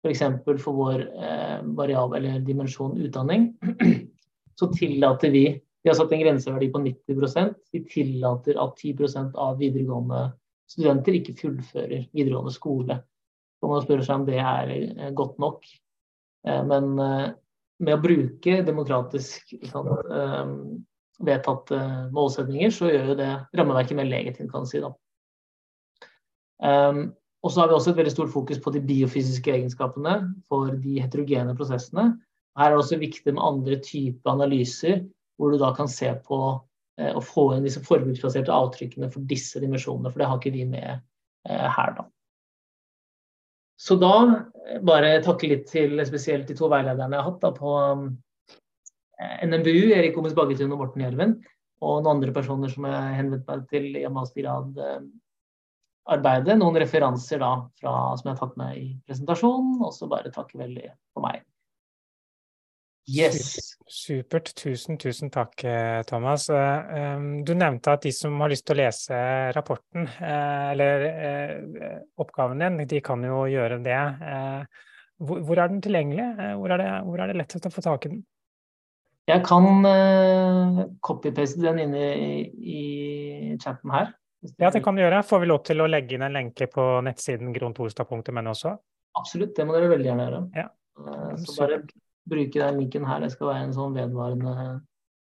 F.eks. 0.04 0.20
For, 0.44 0.58
for 0.60 0.76
vår 0.76 1.04
eh, 1.08 1.60
variabel 1.78 2.26
eller 2.28 2.42
dimensjon 2.44 2.98
utdanning. 3.00 3.52
Så 4.60 4.68
tillater 4.74 5.32
vi 5.32 5.46
vi 5.82 5.90
har 5.90 5.96
satt 5.98 6.12
en 6.14 6.20
grenseverdi 6.22 6.68
på 6.72 6.78
90% 6.78 7.54
Vi 7.74 7.82
tillater 7.90 8.58
at 8.62 8.78
10% 8.78 9.34
av 9.34 9.58
videregående 9.58 10.28
studenter 10.70 11.16
ikke 11.18 11.34
fullfører 11.36 12.06
videregående 12.14 12.54
skole. 12.54 13.00
Så 13.58 13.70
man 13.70 13.82
spørre 13.84 14.06
seg 14.06 14.20
om 14.20 14.26
det 14.28 14.38
er 14.40 14.70
eh, 14.72 15.10
godt 15.14 15.40
nok. 15.42 15.66
Eh, 16.46 16.62
men 16.68 16.92
eh, 17.02 17.28
med 17.82 17.96
å 17.96 18.02
bruke 18.02 18.60
demokratisk 18.66 19.56
sant, 19.66 19.90
vedtatte 21.22 21.78
målsetninger, 22.14 22.70
så 22.74 22.90
gjør 22.90 23.10
jo 23.10 23.16
det 23.18 23.30
rammeverket 23.58 23.98
mer 23.98 24.06
legitimt, 24.06 24.50
kan 24.52 24.62
man 24.62 24.70
si. 24.70 24.78
da. 24.82 24.90
og 27.42 27.50
så 27.50 27.60
har 27.60 27.70
vi 27.70 27.74
også 27.74 27.90
et 27.90 27.98
veldig 27.98 28.12
stort 28.14 28.30
fokus 28.30 28.60
på 28.62 28.70
de 28.74 28.82
biofysiske 28.86 29.50
egenskapene 29.50 30.14
for 30.50 30.70
de 30.84 31.00
heterogene 31.02 31.56
prosessene. 31.58 32.12
Her 32.58 32.70
er 32.70 32.74
det 32.76 32.84
også 32.84 33.00
viktig 33.02 33.34
med 33.34 33.42
andre 33.42 33.80
typer 33.82 34.34
analyser 34.34 35.02
hvor 35.38 35.52
du 35.52 35.60
da 35.60 35.72
kan 35.76 35.88
se 35.90 36.10
på 36.26 36.38
eh, 37.00 37.12
og 37.12 37.22
få 37.26 37.46
inn 37.56 37.66
disse 37.66 37.82
forbruksbaserte 37.84 38.52
avtrykkene 38.54 39.10
for 39.12 39.24
disse 39.28 39.62
dimensjonene, 39.62 40.10
for 40.10 40.22
det 40.22 40.28
har 40.30 40.40
ikke 40.40 40.54
vi 40.54 40.66
med 40.68 40.90
eh, 40.92 41.68
her, 41.76 41.94
da. 41.98 42.06
Så 43.82 43.96
da 43.98 44.12
eh, 44.28 44.82
bare 44.84 45.16
takke 45.24 45.50
litt 45.50 45.66
til 45.70 45.98
spesielt 46.08 46.50
de 46.50 46.58
to 46.58 46.70
veilederne 46.72 47.16
jeg 47.16 47.24
har 47.24 47.30
hatt 47.30 47.42
da, 47.42 47.52
på 47.56 47.74
NMBU, 49.46 49.92
Erik 49.94 50.16
Omes 50.18 50.36
Baggetun 50.36 50.72
og 50.74 50.84
Morten 50.84 51.04
Gjerven, 51.04 51.36
og 51.82 51.98
noen 52.02 52.16
andre 52.16 52.34
personer 52.34 52.70
som 52.70 52.86
jeg 52.86 53.18
henvendte 53.18 53.48
meg 53.48 53.68
til 53.70 53.88
i 53.98 54.06
mastergrad 54.10 54.78
arbeidet. 56.10 56.54
Noen 56.58 56.78
referanser 56.82 57.42
da 57.42 57.52
fra, 57.78 57.94
som 58.18 58.28
jeg 58.28 58.36
har 58.36 58.40
tatt 58.42 58.58
med 58.58 58.78
i 58.78 58.84
presentasjonen, 59.06 59.80
og 59.82 59.94
så 59.94 60.10
bare 60.10 60.30
takke 60.34 60.58
veldig 60.62 60.88
for 61.14 61.26
meg. 61.26 61.42
Yes. 63.10 63.76
Supert. 63.86 64.54
Tusen, 64.54 64.98
tusen 64.98 65.30
takk, 65.30 65.64
eh, 65.64 66.02
Thomas. 66.02 66.48
Eh, 66.50 67.18
du 67.44 67.54
nevnte 67.54 67.92
at 67.92 68.02
de 68.02 68.12
som 68.14 68.38
har 68.40 68.52
lyst 68.52 68.66
til 68.66 68.76
å 68.76 68.82
lese 68.84 69.18
rapporten, 69.56 70.06
eh, 70.06 70.70
eller 70.70 72.06
oppgaven 72.16 72.62
din, 72.62 72.86
de 72.86 73.00
kan 73.00 73.22
jo 73.22 73.44
gjøre 73.50 73.82
det. 73.82 73.98
Hvor 75.22 75.58
er 75.58 75.68
den 75.68 75.82
tilgjengelig? 75.82 76.56
Hvor 76.58 76.70
er 76.70 76.78
det, 76.78 76.90
hvor 77.06 77.20
er 77.20 77.26
det 77.30 77.36
lettest 77.36 77.66
å 77.66 77.74
få 77.74 77.82
tak 77.82 78.06
i 78.06 78.14
den? 78.14 78.24
Jeg 79.30 79.44
kan 79.46 79.84
copy-paste 81.00 81.62
den 81.62 81.78
inn 81.78 81.94
i, 81.94 82.42
i 82.58 83.56
chatten 83.62 83.90
her. 83.90 84.14
Ja, 84.58 84.70
det 84.70 84.82
kan 84.82 84.96
du 84.96 85.02
gjøre. 85.02 85.22
Får 85.22 85.40
vi 85.40 85.46
lov 85.46 85.62
til 85.62 85.82
å 85.82 85.86
legge 85.86 86.16
inn 86.16 86.24
en 86.26 86.34
lenke 86.34 86.66
på 86.66 86.82
nettsiden 87.06 87.52
grontorstad.no 87.54 88.50
også? 88.50 88.74
Absolutt, 89.18 89.54
det 89.54 89.66
må 89.68 89.76
dere 89.76 89.92
veldig 89.92 90.08
gjerne 90.10 90.26
gjøre. 90.26 90.42
Ja. 90.58 90.66
Så 91.38 91.62
bare 91.62 91.78
bruke 92.28 92.58
den 92.58 92.82
linken 92.82 93.06
her. 93.08 93.22
Det 93.24 93.32
skal 93.34 93.52
være 93.52 93.64
en 93.68 93.76
sånn 93.76 93.96
vedvarende 93.96 94.52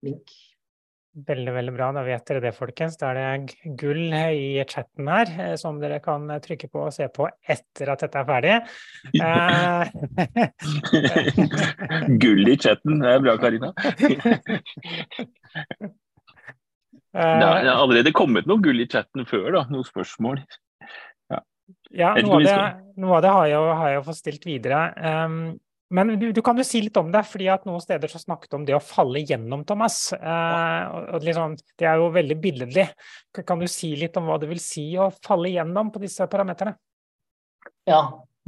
link. 0.07 0.27
Veldig, 1.17 1.49
veldig 1.55 1.73
bra. 1.73 1.87
Da 1.97 2.03
vet 2.05 2.27
dere 2.29 2.43
det, 2.45 2.51
folkens. 2.53 2.99
Da 3.01 3.15
er 3.15 3.17
det 3.17 3.73
gull 3.81 4.13
i 4.13 4.61
chatten 4.69 5.09
her, 5.09 5.25
eh, 5.41 5.55
som 5.57 5.81
dere 5.81 5.97
kan 6.05 6.29
trykke 6.45 6.69
på 6.69 6.83
og 6.91 6.93
se 6.93 7.09
på 7.09 7.25
etter 7.41 7.89
at 7.95 8.05
dette 8.05 8.21
er 8.21 8.27
ferdig. 8.29 8.61
gull 12.23 12.53
i 12.53 12.57
chatten, 12.61 13.01
det 13.01 13.09
er 13.15 13.25
bra, 13.25 13.33
Karina. 13.41 13.73
Det 17.17 17.25
har 17.25 17.65
allerede 17.73 18.13
kommet 18.13 18.45
noe 18.45 18.61
gull 18.61 18.77
i 18.83 18.87
chatten 18.93 19.25
før, 19.25 19.49
da. 19.55 19.63
Noen 19.73 19.87
spørsmål. 19.89 20.37
Ja, 21.33 21.39
ja 21.89 22.13
noe, 22.21 22.37
av 22.37 22.45
det, 22.45 22.53
noe, 23.01 23.17
av 23.17 23.25
det, 23.25 23.33
har 23.33 23.49
jeg, 23.49 23.57
har 23.81 23.89
jeg 23.95 24.05
fått 24.05 24.19
stilt 24.19 24.45
videre. 24.45 24.93
Um, 25.01 25.57
men 25.95 26.15
du, 26.19 26.31
du, 26.35 26.41
kan 26.43 26.59
jo 26.59 26.65
si 26.67 26.81
litt 26.83 26.97
om 26.99 27.13
det, 27.15 27.23
fordi 27.29 27.47
at 27.53 27.67
noen 27.69 27.83
steder 27.83 28.11
så 28.11 28.19
snakket 28.19 28.57
om 28.59 28.65
det 28.67 28.75
å 28.75 28.83
falle 28.83 29.23
gjennom, 29.23 29.63
Thomas. 29.69 30.11
Eh, 30.17 30.95
og 31.15 31.27
liksom, 31.27 31.55
det 31.79 31.87
er 31.87 32.01
jo 32.03 32.09
veldig 32.15 32.37
billedlig. 32.43 32.87
Kan 33.47 33.63
du 33.63 33.69
si 33.71 33.93
litt 33.99 34.17
om 34.19 34.27
hva 34.27 34.41
det 34.43 34.51
vil 34.51 34.63
si 34.63 34.89
å 34.99 35.13
falle 35.23 35.53
gjennom 35.55 35.93
på 35.95 36.03
disse 36.03 36.27
parameterne? 36.31 36.75
Ja, 37.87 38.01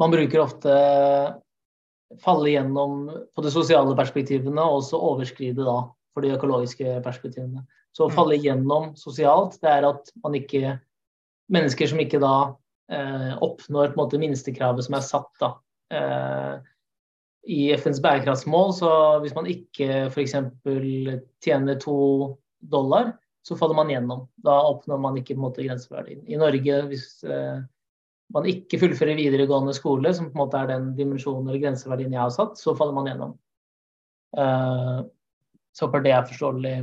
man 0.02 0.14
bruker 0.14 0.42
ofte 0.42 0.74
falle 2.24 2.50
gjennom 2.50 3.06
på 3.36 3.44
de 3.44 3.52
sosiale 3.52 3.94
perspektivene, 3.96 4.64
og 4.64 4.82
så 4.86 4.98
overskride 5.12 5.66
da 5.66 5.80
for 6.14 6.24
de 6.24 6.34
økologiske 6.34 6.98
perspektivene. 7.04 7.62
Så 7.94 8.06
å 8.06 8.10
mm. 8.10 8.16
falle 8.16 8.38
gjennom 8.42 8.90
sosialt, 8.98 9.60
det 9.62 9.70
er 9.78 9.90
at 9.92 10.14
man 10.24 10.38
ikke 10.38 10.78
Mennesker 11.48 11.88
som 11.88 11.96
ikke 11.96 12.18
da 12.20 12.32
eh, 12.92 13.30
oppnår 13.40 13.94
på 13.94 13.96
en 13.96 14.00
måte 14.02 14.18
minstekravet 14.20 14.84
som 14.84 14.98
er 14.98 15.04
satt, 15.06 15.30
da. 15.40 15.48
Eh, 15.96 16.58
i 17.46 17.72
FNs 17.76 18.00
bærekraftsmål, 18.04 18.72
så 18.76 18.90
hvis 19.22 19.34
man 19.36 19.48
ikke 19.48 20.08
f.eks. 20.10 20.34
tjener 21.44 21.80
to 21.80 21.96
dollar, 22.58 23.14
så 23.46 23.56
faller 23.56 23.78
man 23.78 23.90
gjennom. 23.92 24.26
Da 24.44 24.58
oppnår 24.68 25.00
man 25.00 25.16
ikke 25.16 25.34
på 25.34 25.40
en 25.40 25.46
måte 25.46 25.64
grenseverdien. 25.64 26.24
I 26.28 26.36
Norge, 26.40 26.80
hvis 26.90 27.06
eh, 27.24 27.60
man 28.34 28.48
ikke 28.50 28.80
fullfører 28.82 29.16
videregående 29.16 29.72
skole, 29.76 30.12
som 30.14 30.28
på 30.28 30.36
en 30.36 30.42
måte 30.42 30.60
er 30.60 30.72
den 30.72 30.90
dimensjonen 30.98 31.48
eller 31.48 31.62
grenseverdien 31.62 32.12
jeg 32.12 32.20
har 32.20 32.34
satt, 32.34 32.58
så 32.60 32.76
faller 32.76 32.96
man 32.96 33.08
gjennom. 33.08 33.36
Uh, 34.36 35.06
så 35.72 35.86
håper 35.86 36.04
det 36.04 36.12
er 36.12 36.26
forståelig. 36.28 36.74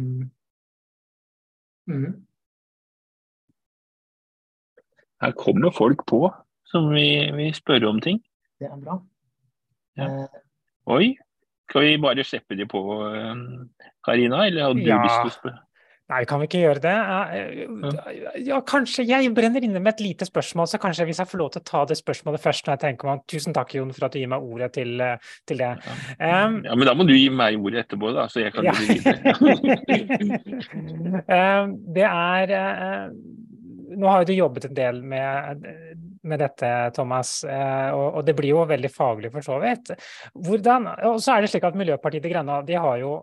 Mm. 1.91 2.15
Her 5.21 5.35
kommer 5.37 5.75
folk 5.75 6.01
på 6.09 6.23
som 6.65 6.89
vi, 6.95 7.29
vi 7.37 7.51
spør 7.53 7.85
om 7.91 8.01
ting. 8.01 8.23
Det 8.57 8.71
er 8.71 8.81
bra. 8.81 8.97
Ja. 9.99 10.09
Uh, 10.09 10.41
Oi. 10.91 11.15
Skal 11.69 11.81
vi 11.81 11.95
bare 11.97 12.23
slippe 12.23 12.55
de 12.55 12.67
på, 12.69 12.81
Karina? 14.05 14.43
Eller 14.45 14.67
hadde 14.67 14.83
du 14.83 14.89
ja. 14.89 14.99
lyst 15.01 15.17
til 15.17 15.31
å 15.31 15.37
spørre? 15.39 15.65
Nei, 16.05 16.19
kan 16.29 16.37
vi 16.37 16.45
ikke 16.45 16.59
gjøre 16.61 16.81
det? 16.83 16.93
Eh, 17.33 18.41
ja, 18.45 18.59
kanskje 18.69 19.07
jeg 19.09 19.31
brenner 19.33 19.63
inne 19.65 19.79
med 19.81 19.95
et 19.95 20.03
lite 20.05 20.27
spørsmål, 20.27 20.67
så 20.69 20.77
kanskje 20.81 21.07
hvis 21.09 21.17
jeg 21.23 21.29
får 21.31 21.39
lov 21.41 21.49
til 21.55 21.63
å 21.63 21.65
ta 21.65 21.81
det 21.89 21.97
spørsmålet 21.97 22.43
først 22.43 22.67
når 22.67 22.75
jeg 22.75 22.81
tenker 22.83 23.09
meg 23.09 23.23
Tusen 23.31 23.55
takk, 23.57 23.73
Jon, 23.73 23.93
for 23.95 24.05
at 24.05 24.13
du 24.13 24.19
gir 24.21 24.29
meg 24.29 24.45
ordet 24.45 24.69
til, 24.75 24.91
eh, 25.01 25.31
til 25.49 25.63
det. 25.63 25.71
Um, 26.19 26.59
ja, 26.61 26.75
Men 26.77 26.85
da 26.85 26.93
må 26.93 27.07
du 27.09 27.15
gi 27.15 27.31
meg 27.33 27.57
ordet 27.57 27.87
etterpå, 27.87 28.13
da, 28.13 28.27
så 28.29 28.43
jeg 28.43 28.53
kan 28.53 28.69
ja. 28.69 28.75
videre. 28.77 29.17
um, 31.65 31.73
det 31.97 32.05
er 32.11 32.53
uh, 32.53 33.09
Nå 33.95 34.09
har 34.11 34.21
jo 34.21 34.29
du 34.29 34.35
jobbet 34.35 34.69
en 34.69 34.77
del 34.77 35.01
med, 35.01 35.65
med 36.25 36.41
dette, 36.41 36.71
Thomas, 36.95 37.37
uh, 37.47 37.93
og, 37.95 38.19
det 38.25 38.35
blir 38.37 38.53
jo 38.55 38.65
veldig 38.69 38.91
faglig 38.91 39.31
for 39.33 39.45
så 39.45 39.59
vidt. 39.63 39.93
Hvordan, 40.33 40.89
og 41.11 41.21
så 41.23 41.35
er 41.35 41.45
det 41.45 41.53
slik 41.53 41.67
at 41.67 41.77
Miljøpartiet 41.77 42.25
De 42.25 42.33
Grønne 42.33 42.59
de 42.67 42.77
har 42.81 42.99
jo 43.03 43.15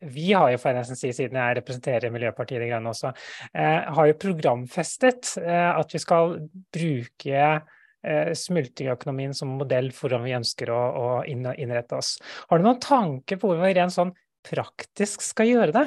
vi 0.00 0.32
har 0.32 0.52
jo, 0.52 0.58
får 0.62 0.70
jeg 0.70 0.78
nesten 0.78 0.98
si, 0.98 1.08
siden 1.14 1.38
jeg 1.40 1.56
representerer 1.58 2.12
Miljøpartiet 2.14 2.62
De 2.62 2.68
Grønne 2.70 2.92
også, 2.92 3.10
eh, 3.50 3.88
har 3.96 4.06
jo 4.06 4.20
programfestet 4.22 5.32
eh, 5.42 5.70
at 5.72 5.94
vi 5.94 6.00
skal 6.02 6.36
bruke 6.74 7.40
eh, 7.48 8.30
smultringøkonomien 8.38 9.34
som 9.34 9.56
modell 9.58 9.90
for 9.96 10.14
om 10.14 10.22
vi 10.26 10.36
ønsker 10.38 10.70
å, 10.70 10.78
å 10.78 11.08
innrette 11.26 11.98
oss. 11.98 12.14
Har 12.50 12.60
du 12.60 12.68
noen 12.68 12.82
tanker 12.82 13.40
på 13.40 13.50
hvordan 13.50 13.66
vi 13.66 13.74
rent 13.80 13.96
sånn 13.96 14.14
praktisk 14.46 15.24
skal 15.26 15.50
gjøre 15.50 15.74
det? 15.74 15.86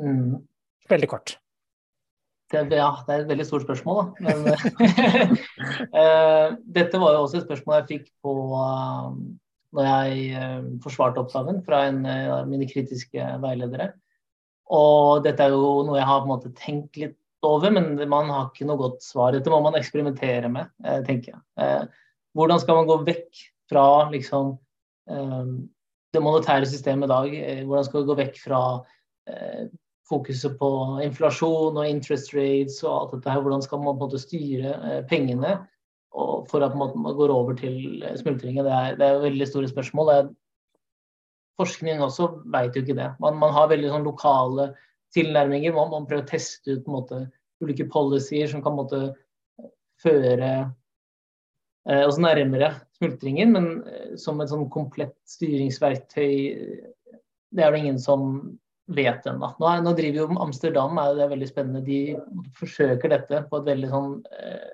Mm. 0.00 0.40
Veldig 0.90 1.10
kort. 1.12 1.36
Det, 2.50 2.64
ja, 2.74 2.90
det 3.06 3.14
er 3.14 3.20
et 3.22 3.28
veldig 3.30 3.44
stort 3.46 3.62
spørsmål, 3.62 4.00
da. 4.00 4.04
Men, 4.26 4.38
uh, 5.94 6.56
dette 6.78 6.98
var 6.98 7.14
jo 7.14 7.22
også 7.22 7.38
et 7.38 7.46
spørsmål 7.46 7.76
jeg 7.78 7.88
fikk 7.92 8.08
på 8.24 8.32
uh, 8.50 9.12
når 9.76 9.86
jeg 9.86 10.24
uh, 10.34 10.70
forsvarte 10.82 11.22
oppgaven 11.22 11.60
fra 11.66 11.84
en 11.86 12.02
av 12.10 12.40
uh, 12.42 12.48
mine 12.50 12.66
kritiske 12.70 13.26
veiledere. 13.44 13.92
Og 14.74 15.22
dette 15.26 15.46
er 15.46 15.54
jo 15.54 15.84
noe 15.86 15.98
jeg 15.98 16.08
har 16.08 16.22
på 16.22 16.28
en 16.28 16.32
måte 16.32 16.52
tenkt 16.58 16.98
litt 16.98 17.16
over, 17.46 17.70
men 17.74 17.94
man 18.10 18.30
har 18.34 18.48
ikke 18.48 18.66
noe 18.68 18.80
godt 18.80 19.06
svar. 19.06 19.32
Dette 19.34 19.50
må 19.52 19.62
man 19.64 19.78
eksperimentere 19.78 20.50
med, 20.52 20.68
eh, 20.84 20.98
tenker 21.06 21.32
jeg. 21.32 21.86
Hvordan 22.36 22.60
skal 22.60 22.76
man 22.76 22.90
gå 22.90 22.98
vekk 23.06 23.40
fra 23.72 23.84
liksom, 24.12 24.52
det 25.08 26.22
monetære 26.22 26.68
systemet 26.68 27.08
i 27.08 27.12
dag? 27.14 27.32
Hvordan 27.64 27.88
skal 27.88 28.02
vi 28.02 28.10
gå 28.10 28.18
vekk 28.20 28.36
fra 28.44 28.60
fokuset 30.10 30.56
på 30.58 30.70
inflasjon 31.04 31.78
og 31.78 31.86
interest 31.88 32.34
rates 32.34 32.80
og 32.82 32.94
alt 32.94 33.12
dette 33.16 33.30
her? 33.30 33.42
Hvordan 33.44 33.62
skal 33.62 33.80
man 33.80 33.94
på 33.94 33.96
en 33.96 34.02
måte 34.08 34.22
styre 34.22 35.02
pengene 35.10 35.60
for 36.50 36.64
at 36.64 36.76
man 36.76 37.14
går 37.16 37.32
over 37.32 37.54
til 37.58 38.02
smultringen. 38.18 38.64
Det 38.66 38.72
er, 38.72 38.96
det 38.98 39.06
er 39.06 39.24
veldig 39.24 39.46
store 39.48 39.68
spørsmål. 39.70 40.12
Er, 40.14 40.30
forskning 41.60 42.02
også 42.02 42.30
vet 42.50 42.76
jo 42.76 42.82
ikke 42.82 42.98
det. 42.98 43.10
Man, 43.22 43.38
man 43.38 43.54
har 43.54 43.70
veldig 43.70 43.92
sånn 43.92 44.06
lokale 44.08 44.70
tilnærminger. 45.14 45.74
Man, 45.76 45.92
man, 45.92 46.08
prøver 46.08 46.24
å 46.24 46.30
teste 46.30 46.78
ut 46.78 46.90
måte, 46.90 47.24
ulike 47.62 47.86
policyer 47.92 48.50
som 48.50 48.64
kan 48.64 48.76
måte, 48.78 49.02
føre 50.00 50.50
eh, 50.56 52.04
oss 52.06 52.16
nærmere 52.16 52.72
smultringen, 52.96 53.50
men 53.52 53.66
eh, 53.84 54.14
som 54.20 54.40
et 54.40 54.48
sånn 54.48 54.64
komplett 54.72 55.18
styringsverktøy 55.28 56.32
det 57.50 57.64
er 57.66 57.74
det 57.74 57.80
ingen 57.82 57.98
som 58.00 58.22
vet 58.94 59.26
ennå. 59.26 59.48
Nå, 59.60 59.66
nå, 59.84 59.92
driver 59.98 60.18
jo 60.22 60.26
Amsterdam, 60.42 60.98
er 60.98 61.14
det 61.16 61.22
er 61.24 61.32
veldig 61.34 61.48
spennende. 61.50 61.86
De 61.86 62.00
forsøker 62.58 63.08
dette 63.12 63.36
på 63.50 63.54
et 63.60 63.68
veldig 63.70 63.88
sånn 63.92 64.10
eh, 64.34 64.70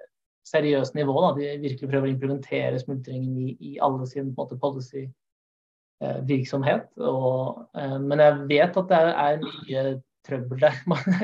seriøst 0.48 0.92
nivå. 0.96 1.16
Da. 1.24 1.31
De 1.38 1.44
virkelig 1.64 1.90
prøver 1.90 2.07
å 2.09 2.12
implementere 2.14 2.83
smultringen 2.83 3.35
i, 3.42 3.44
i 3.61 3.62
alle 3.85 4.05
sin 4.11 4.29
policy-virksomhet. 4.37 6.85
Og, 7.00 7.38
eh, 7.79 7.98
men 8.02 8.18
jeg 8.24 8.33
vet 8.52 8.72
at 8.83 8.88
det 8.92 9.02
er 9.12 9.35
mye 9.44 9.81
trøbbel 10.26 10.59
der. 10.64 10.76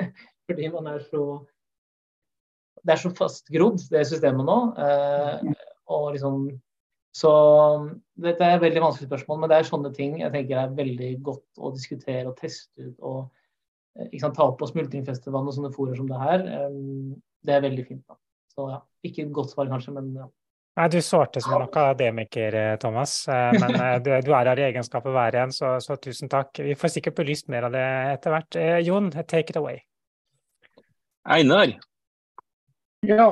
fordi 0.51 0.65
man 0.75 0.85
er 0.93 1.01
så 1.09 1.23
Det 2.83 2.91
er 2.97 2.99
så 2.99 3.15
fastgrodd, 3.15 3.79
det 3.93 4.11
systemet 4.11 4.43
nå. 4.43 4.75
Eh, 4.75 5.39
og 5.93 6.05
liksom 6.17 6.35
så 7.13 7.31
dette 8.25 8.45
er 8.47 8.57
et 8.57 8.65
veldig 8.65 8.83
vanskelig 8.87 9.11
spørsmål, 9.11 9.43
men 9.43 9.53
det 9.53 9.59
er 9.59 9.69
sånne 9.69 9.93
ting 9.97 10.19
jeg 10.23 10.33
tenker 10.33 10.63
er 10.63 10.77
veldig 10.77 11.11
godt 11.27 11.61
å 11.61 11.73
diskutere 11.75 12.25
og 12.31 12.39
teste 12.39 12.89
ut. 12.89 12.95
og 13.01 14.13
sant, 14.21 14.37
Ta 14.39 14.47
opp 14.47 14.59
på 14.63 14.71
Smultringfestivalen 14.71 15.51
og 15.51 15.57
sånne 15.59 15.73
fora 15.75 15.97
som 15.99 16.09
det 16.09 16.21
her. 16.23 16.47
Det 17.43 17.57
er 17.57 17.67
veldig 17.67 17.85
fint. 17.89 18.05
da. 18.09 18.17
Så 18.53 18.69
ja, 18.71 18.79
ikke 19.05 19.27
et 19.27 19.35
godt 19.35 19.53
svar 19.53 19.69
kanskje, 19.69 19.95
men 19.99 20.15
ja. 20.17 20.31
Nei, 20.81 20.89
Du 20.89 21.03
svarte 21.05 21.41
som 21.45 21.59
en 21.59 21.67
akademiker, 21.67 22.55
eh, 22.57 22.77
Thomas. 22.81 23.29
Eh, 23.29 23.53
men 23.61 23.75
eh, 23.77 23.99
du, 24.01 24.11
du 24.25 24.33
er 24.33 24.49
her 24.49 24.61
i 24.61 24.69
egenskap 24.71 25.05
av 25.05 25.13
å 25.13 25.19
være 25.19 25.45
en, 25.45 25.53
så, 25.53 25.75
så, 25.85 25.99
tusen 26.01 26.33
takk. 26.33 26.63
Vi 26.65 26.77
får 26.79 26.95
sikkert 26.95 27.19
belyst 27.21 27.51
mer 27.53 27.69
av 27.69 27.77
det 27.77 27.85
etter 28.15 28.33
hvert. 28.33 28.61
Jon, 28.87 29.11
take 29.13 29.53
it 29.53 29.61
away. 29.61 29.83
Einar? 31.29 31.77
Ja, 33.07 33.29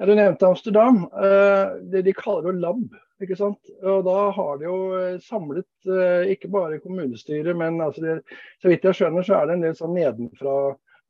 uh, 0.00 0.06
du 0.06 0.14
nevnte 0.14 0.48
Amsterdam. 0.48 1.04
Uh, 1.12 1.76
det 1.92 2.04
de 2.06 2.14
kaller 2.16 2.50
jo 2.50 2.62
lab. 2.62 2.86
ikke 3.22 3.36
sant? 3.38 3.74
Og 3.82 4.04
Da 4.04 4.16
har 4.36 4.58
de 4.60 4.68
jo 4.68 4.78
samlet 5.24 5.68
uh, 5.88 6.24
ikke 6.32 6.52
bare 6.52 6.80
kommunestyret, 6.80 7.56
men 7.56 7.80
altså 7.80 8.04
det, 8.04 8.16
så 8.62 8.72
vidt 8.72 8.84
jeg 8.84 9.00
skjønner 9.00 9.26
så 9.26 9.40
er 9.40 9.46
det 9.46 9.56
en 9.56 9.68
del 9.68 9.78
sånn 9.78 9.96
nedenfra 9.96 10.56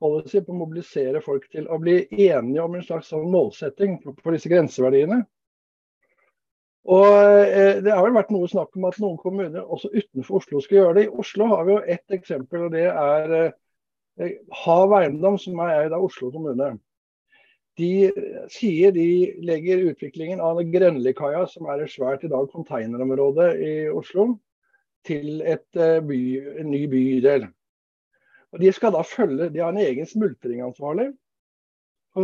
policy 0.02 0.42
på 0.44 0.52
å 0.52 0.60
mobilisere 0.60 1.22
folk 1.24 1.46
til 1.52 1.68
å 1.72 1.78
bli 1.80 2.02
enige 2.10 2.62
om 2.62 2.76
en 2.76 2.84
slags 2.84 3.10
sånn 3.12 3.30
målsetting 3.32 3.98
for 4.04 4.34
disse 4.34 4.50
grenseverdiene. 4.52 5.22
Og 6.86 7.06
eh, 7.50 7.82
Det 7.82 7.92
har 7.92 8.04
vel 8.04 8.14
vært 8.14 8.32
noe 8.34 8.48
snakk 8.50 8.76
om 8.78 8.86
at 8.88 8.98
noen 9.02 9.18
kommuner 9.18 9.64
også 9.64 9.90
utenfor 9.94 10.40
Oslo 10.40 10.62
skal 10.62 10.80
gjøre 10.80 10.98
det. 10.98 11.06
I 11.06 11.22
Oslo 11.22 11.48
har 11.50 11.64
vi 11.66 11.74
jo 11.74 11.84
ett 11.96 12.14
eksempel, 12.14 12.66
og 12.68 12.76
det 12.76 12.84
er 12.92 13.34
eh, 13.40 14.36
Hav 14.64 14.94
Eiendom, 15.00 15.38
som 15.40 15.58
er 15.64 15.80
eid 15.80 15.96
av 15.96 16.06
Oslo 16.06 16.30
kommune. 16.34 16.76
De 17.76 18.10
sier 18.48 18.92
de 18.92 19.08
legger 19.44 19.84
utviklingen 19.90 20.40
av 20.40 20.62
Grønlikaia, 20.72 21.44
som 21.50 21.68
er 21.68 21.84
et 21.84 21.92
svært 21.92 22.24
i 22.24 22.30
dag 22.32 22.48
containerområde 22.52 23.50
i 23.60 23.74
Oslo, 23.92 24.30
til 25.06 25.42
et, 25.42 25.68
eh, 25.76 26.00
by, 26.00 26.20
en 26.62 26.70
ny 26.72 26.86
bydel. 26.90 27.46
Og 28.52 28.60
De 28.62 28.72
skal 28.72 28.94
da 28.94 29.02
følge, 29.04 29.50
de 29.52 29.60
har 29.60 29.74
en 29.74 29.84
egen 29.84 30.08
smultringansvarlig 30.08 31.10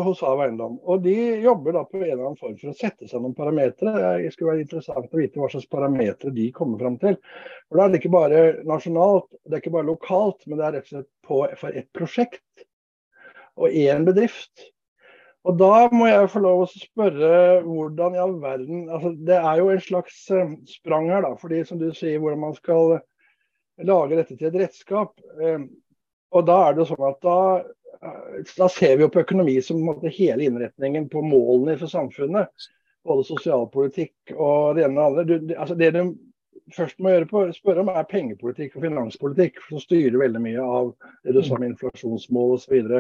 hos 0.01 0.23
Hav 0.25 0.41
Eiendom. 0.41 0.79
Og 0.89 1.03
de 1.05 1.15
jobber 1.45 1.77
da 1.77 1.83
på 1.85 1.99
en 2.01 2.07
eller 2.07 2.25
annen 2.25 2.41
form 2.41 2.57
for 2.57 2.73
å 2.73 2.77
sette 2.77 3.09
seg 3.09 3.21
noen 3.21 3.37
parametere. 3.37 3.93
Det 4.23 4.33
skulle 4.33 4.55
være 4.55 4.65
interessant 4.65 5.13
å 5.13 5.21
vite 5.21 5.41
hva 5.43 5.51
slags 5.53 5.69
parametere 5.73 6.33
de 6.33 6.49
kommer 6.57 6.81
fram 6.81 6.97
til. 7.03 7.19
For 7.69 7.77
Da 7.77 7.85
er 7.85 7.93
det 7.93 8.01
ikke 8.01 8.15
bare 8.17 8.43
nasjonalt, 8.69 9.29
det 9.45 9.59
er 9.59 9.65
ikke 9.65 9.77
bare 9.77 9.91
lokalt, 9.91 10.47
men 10.47 10.61
det 10.61 10.69
er 10.69 10.77
rett 10.79 10.89
og 10.89 10.95
slett 10.95 11.11
på, 11.29 11.43
for 11.61 11.81
ett 11.83 11.91
prosjekt 11.93 12.65
og 13.61 13.69
én 13.69 14.09
bedrift. 14.09 14.71
Og 15.43 15.59
da 15.59 15.89
må 15.91 16.07
jeg 16.07 16.31
få 16.31 16.43
lov 16.45 16.65
å 16.65 16.71
spørre 16.71 17.63
hvordan 17.67 18.15
i 18.15 18.21
all 18.23 18.37
verden 18.43 18.85
altså 18.87 19.11
Det 19.27 19.39
er 19.41 19.59
jo 19.59 19.71
en 19.73 19.81
slags 19.83 20.19
eh, 20.31 20.53
sprang 20.71 21.09
her, 21.11 21.25
da. 21.27 21.33
fordi 21.39 21.65
som 21.67 21.81
du 21.81 21.89
sier, 21.97 22.21
hvordan 22.23 22.45
man 22.45 22.55
skal 22.55 23.01
lage 23.83 24.19
dette 24.19 24.37
til 24.37 24.51
et 24.51 24.59
redskap. 24.63 25.17
Eh, 25.41 25.65
og 26.33 26.47
da 26.49 26.59
er 26.69 26.77
det 26.77 26.87
sånn 26.89 27.09
at 27.09 27.19
da, 27.27 27.39
da 28.57 28.69
ser 28.73 28.97
vi 28.97 29.05
jo 29.05 29.11
på 29.13 29.25
økonomi 29.25 29.57
som 29.65 29.83
måte, 29.85 30.13
hele 30.15 30.47
innretningen 30.47 31.11
på 31.13 31.25
målene 31.27 31.77
for 31.81 31.91
samfunnet. 31.91 32.71
Både 33.03 33.27
sosialpolitikk 33.27 34.37
og 34.37 34.79
det 34.79 34.87
ene 34.87 35.09
og 35.09 35.19
det 35.19 35.25
andre. 35.25 35.41
Du, 35.51 35.57
altså 35.59 35.77
det 35.77 35.91
du 35.97 36.03
først 36.73 37.01
må 37.03 37.13
gjøre 37.13 37.29
på, 37.29 37.43
spørre 37.57 37.83
om, 37.83 37.91
er 37.91 38.09
pengepolitikk 38.09 38.77
og 38.79 38.87
finanspolitikk, 38.87 39.59
som 39.67 39.83
styrer 39.83 40.21
veldig 40.23 40.43
mye 40.45 40.63
av 40.63 40.93
det 41.27 41.35
du 41.35 41.43
sa 41.45 41.59
med 41.59 41.73
inflasjonsmål 41.73 42.55
osv. 42.57 42.93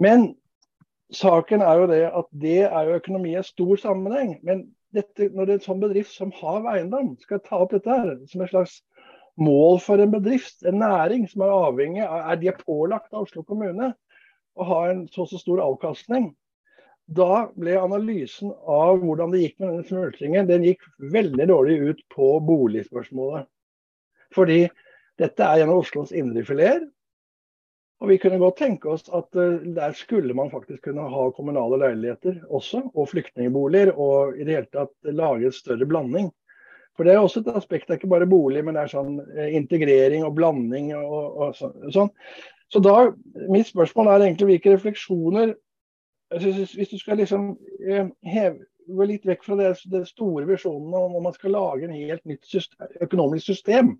Men 0.00 0.30
saken 1.14 1.62
er 1.64 1.80
jo 1.80 1.86
det 1.90 2.02
at 2.06 2.28
det 2.42 2.58
er 2.66 2.88
jo 2.88 2.98
økonomi 3.00 3.34
i 3.38 3.42
stor 3.46 3.80
sammenheng. 3.80 4.36
Men 4.46 4.68
dette, 4.94 5.30
når 5.30 5.46
det 5.46 5.54
er 5.54 5.60
en 5.60 5.66
sånn 5.66 5.82
bedrift 5.82 6.14
som 6.14 6.32
Hav 6.40 6.66
Eiendom 6.70 7.14
skal 7.22 7.42
ta 7.44 7.60
opp 7.64 7.74
dette 7.74 7.90
her 7.90 8.16
som 8.30 8.44
et 8.44 8.52
slags 8.52 8.80
mål 9.40 9.80
for 9.82 10.02
en 10.02 10.12
bedrift, 10.12 10.64
en 10.66 10.80
næring 10.82 11.26
som 11.30 11.44
er 11.46 11.54
avhengig 11.54 12.04
av 12.04 12.32
Er 12.32 12.40
de 12.40 12.52
pålagt 12.64 13.14
av 13.14 13.24
Oslo 13.24 13.44
kommune 13.46 13.92
å 14.58 14.66
ha 14.66 14.80
en 14.90 15.06
så 15.08 15.26
så 15.26 15.38
stor 15.38 15.62
avkastning? 15.64 16.32
Da 17.10 17.48
ble 17.58 17.74
analysen 17.78 18.52
av 18.66 19.00
hvordan 19.02 19.32
det 19.32 19.42
gikk 19.42 19.56
med 19.58 19.72
denne 19.72 19.88
smultringen, 19.88 20.46
den 20.46 20.66
gikk 20.66 20.84
veldig 21.12 21.48
dårlig 21.50 21.78
ut 21.80 22.04
på 22.14 22.36
boligspørsmålet. 22.46 23.48
Fordi 24.34 24.60
dette 25.18 25.42
er 25.42 25.64
en 25.64 25.72
av 25.74 25.82
Oslos 25.82 26.12
indrefileter. 26.14 26.86
Og 28.00 28.08
vi 28.08 28.16
kunne 28.20 28.40
godt 28.40 28.56
tenke 28.62 28.88
oss 28.94 29.08
at 29.12 29.28
uh, 29.36 29.60
der 29.76 29.92
skulle 29.96 30.34
man 30.36 30.50
faktisk 30.52 30.86
kunne 30.88 31.04
ha 31.12 31.24
kommunale 31.36 31.78
leiligheter 31.82 32.38
også, 32.48 32.86
og 32.94 33.10
flyktningboliger, 33.12 33.92
og 33.92 34.38
i 34.38 34.46
det 34.46 34.56
hele 34.56 34.70
tatt 34.72 35.12
lage 35.12 35.50
en 35.50 35.56
større 35.56 35.88
blanding. 35.88 36.30
For 36.96 37.04
det 37.04 37.14
er 37.14 37.22
også 37.22 37.40
et 37.40 37.52
aspekt, 37.56 37.86
det 37.88 37.94
er 37.94 38.00
ikke 38.00 38.12
bare 38.12 38.28
bolig, 38.28 38.64
men 38.64 38.76
det 38.76 38.82
er 38.82 38.92
sånn 38.92 39.20
eh, 39.36 39.52
integrering 39.56 40.24
og 40.26 40.34
blanding 40.36 40.90
og, 40.96 41.38
og 41.44 41.60
sånn. 41.92 42.10
Så 42.70 42.82
da, 42.84 42.96
mitt 43.50 43.70
spørsmål 43.70 44.10
er 44.10 44.24
egentlig 44.26 44.52
hvilke 44.52 44.76
refleksjoner 44.76 45.56
Hvis 46.30 46.92
du 46.92 46.98
skal 47.00 47.18
liksom 47.18 47.56
eh, 47.82 48.06
heve 48.22 49.06
litt 49.08 49.24
vekk 49.26 49.42
fra 49.42 49.56
det, 49.58 50.04
store 50.06 50.44
visjonene 50.46 51.00
om 51.08 51.16
man 51.24 51.34
skal 51.34 51.56
lage 51.56 51.88
en 51.88 51.96
helt 51.96 52.22
nytt 52.28 52.46
system, 52.46 52.86
økonomisk 53.02 53.50
system, 53.50 53.96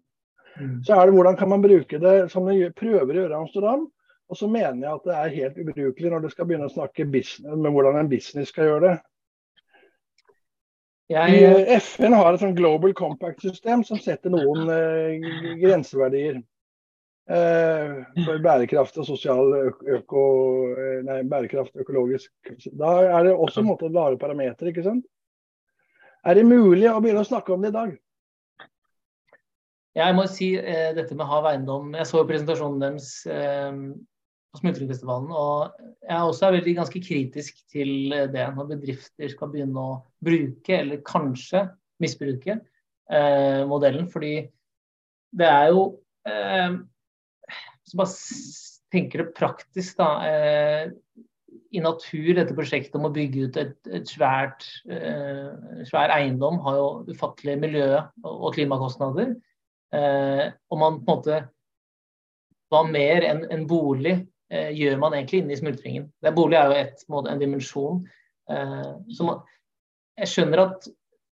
Mm. 0.59 0.81
Så 0.85 0.97
er 0.97 1.07
det 1.07 1.15
hvordan 1.17 1.39
kan 1.39 1.51
man 1.53 1.63
bruke 1.63 2.01
det 2.03 2.17
som 2.33 2.49
de 2.49 2.73
prøver 2.77 3.15
å 3.15 3.23
gjøre 3.23 3.37
i 3.37 3.41
Amsterdam. 3.41 3.87
Og 4.31 4.39
så 4.39 4.47
mener 4.47 4.85
jeg 4.85 4.95
at 4.95 5.07
det 5.09 5.15
er 5.19 5.37
helt 5.37 5.57
ubrukelig 5.59 6.11
når 6.13 6.25
du 6.25 6.33
skal 6.33 6.47
begynne 6.47 6.69
å 6.69 6.73
snakke 6.73 7.09
business, 7.11 7.57
med 7.59 7.75
hvordan 7.75 7.99
en 7.99 8.11
business 8.11 8.53
skal 8.53 8.69
gjøre 8.69 8.85
det. 8.87 8.99
Jeg... 11.11 11.41
Eh, 11.43 11.73
FN 11.83 12.15
har 12.15 12.31
et 12.31 12.43
sånn 12.43 12.55
Global 12.55 12.95
Compact-system 12.95 13.83
som 13.87 13.99
setter 13.99 14.31
noen 14.31 14.71
eh, 14.71 15.57
grenseverdier 15.59 16.37
eh, 16.39 17.97
for 18.23 18.45
bærekraft 18.45 19.01
og 19.03 19.09
sosial 19.09 19.51
øko, 19.97 20.23
eh, 20.77 21.01
nei, 21.09 21.25
bærekraft 21.33 21.83
økologisk. 21.83 22.31
Da 22.71 22.93
er 23.09 23.27
det 23.27 23.35
også 23.35 23.65
en 23.65 23.73
måte 23.73 23.91
å 23.91 23.95
lage 23.97 24.21
parametere, 24.23 24.71
ikke 24.71 24.87
sant. 24.87 25.03
Er 26.23 26.39
det 26.39 26.47
mulig 26.47 26.87
å 26.87 27.01
begynne 27.03 27.25
å 27.25 27.27
snakke 27.27 27.57
om 27.57 27.67
det 27.67 27.73
i 27.73 27.79
dag? 27.81 27.99
Jeg 29.99 30.15
må 30.15 30.25
si 30.31 30.53
eh, 30.55 30.93
dette 30.95 31.17
med 31.19 31.27
hav 31.27 31.49
eiendom. 31.51 31.91
Jeg 31.99 32.07
så 32.07 32.23
presentasjonen 32.29 32.83
deres 32.83 33.11
eh, 33.27 33.81
på 34.51 34.61
Smultringfestivalen. 34.63 35.33
Og 35.35 35.75
jeg 36.07 36.15
er 36.15 36.23
også 36.23 36.53
veldig 36.55 36.77
ganske 36.79 37.03
kritisk 37.03 37.59
til 37.71 38.15
det 38.31 38.47
når 38.55 38.71
bedrifter 38.75 39.33
skal 39.33 39.51
begynne 39.53 39.83
å 39.83 39.99
bruke, 40.23 40.77
eller 40.79 41.03
kanskje 41.07 41.67
misbruke, 42.03 42.61
eh, 43.11 43.63
modellen. 43.71 44.07
Fordi 44.11 44.35
det 45.37 45.47
er 45.47 45.71
jo 45.75 45.85
eh, 46.27 46.79
Hvis 47.51 47.95
man 47.95 48.07
bare 48.07 48.15
tenker 48.91 49.25
det 49.25 49.35
praktisk, 49.39 49.99
da. 49.99 50.11
Eh, 50.27 51.27
I 51.75 51.83
natur, 51.83 52.33
dette 52.35 52.55
prosjektet 52.55 52.95
om 52.99 53.07
å 53.07 53.15
bygge 53.15 53.47
ut 53.47 53.59
et, 53.59 53.77
et 53.91 54.07
svært 54.11 54.67
eh, 54.91 55.83
svær 55.87 56.11
eiendom 56.15 56.59
har 56.65 56.79
jo 56.79 56.89
ufattelige 57.11 57.63
miljø- 57.63 58.03
og 58.27 58.53
klimakostnader. 58.55 59.37
Eh, 59.97 60.45
og 60.71 60.79
man 60.79 61.01
på 61.01 61.07
en 61.07 61.19
måte 61.19 61.41
hva 62.71 62.85
mer 62.87 63.27
enn 63.27 63.43
en 63.51 63.65
bolig 63.71 64.15
eh, 64.53 64.71
gjør 64.77 65.01
man 65.03 65.17
egentlig 65.17 65.43
inne 65.43 65.57
i 65.57 65.59
smultringen. 65.59 66.09
Det 66.23 66.35
bolig 66.37 66.59
er 66.59 66.71
jo 66.71 66.79
et, 66.85 67.05
måte, 67.11 67.33
en 67.33 67.43
dimensjon. 67.43 68.05
Eh, 68.51 68.93
man, 69.27 69.43
jeg 70.21 70.31
skjønner 70.31 70.65
at 70.69 70.91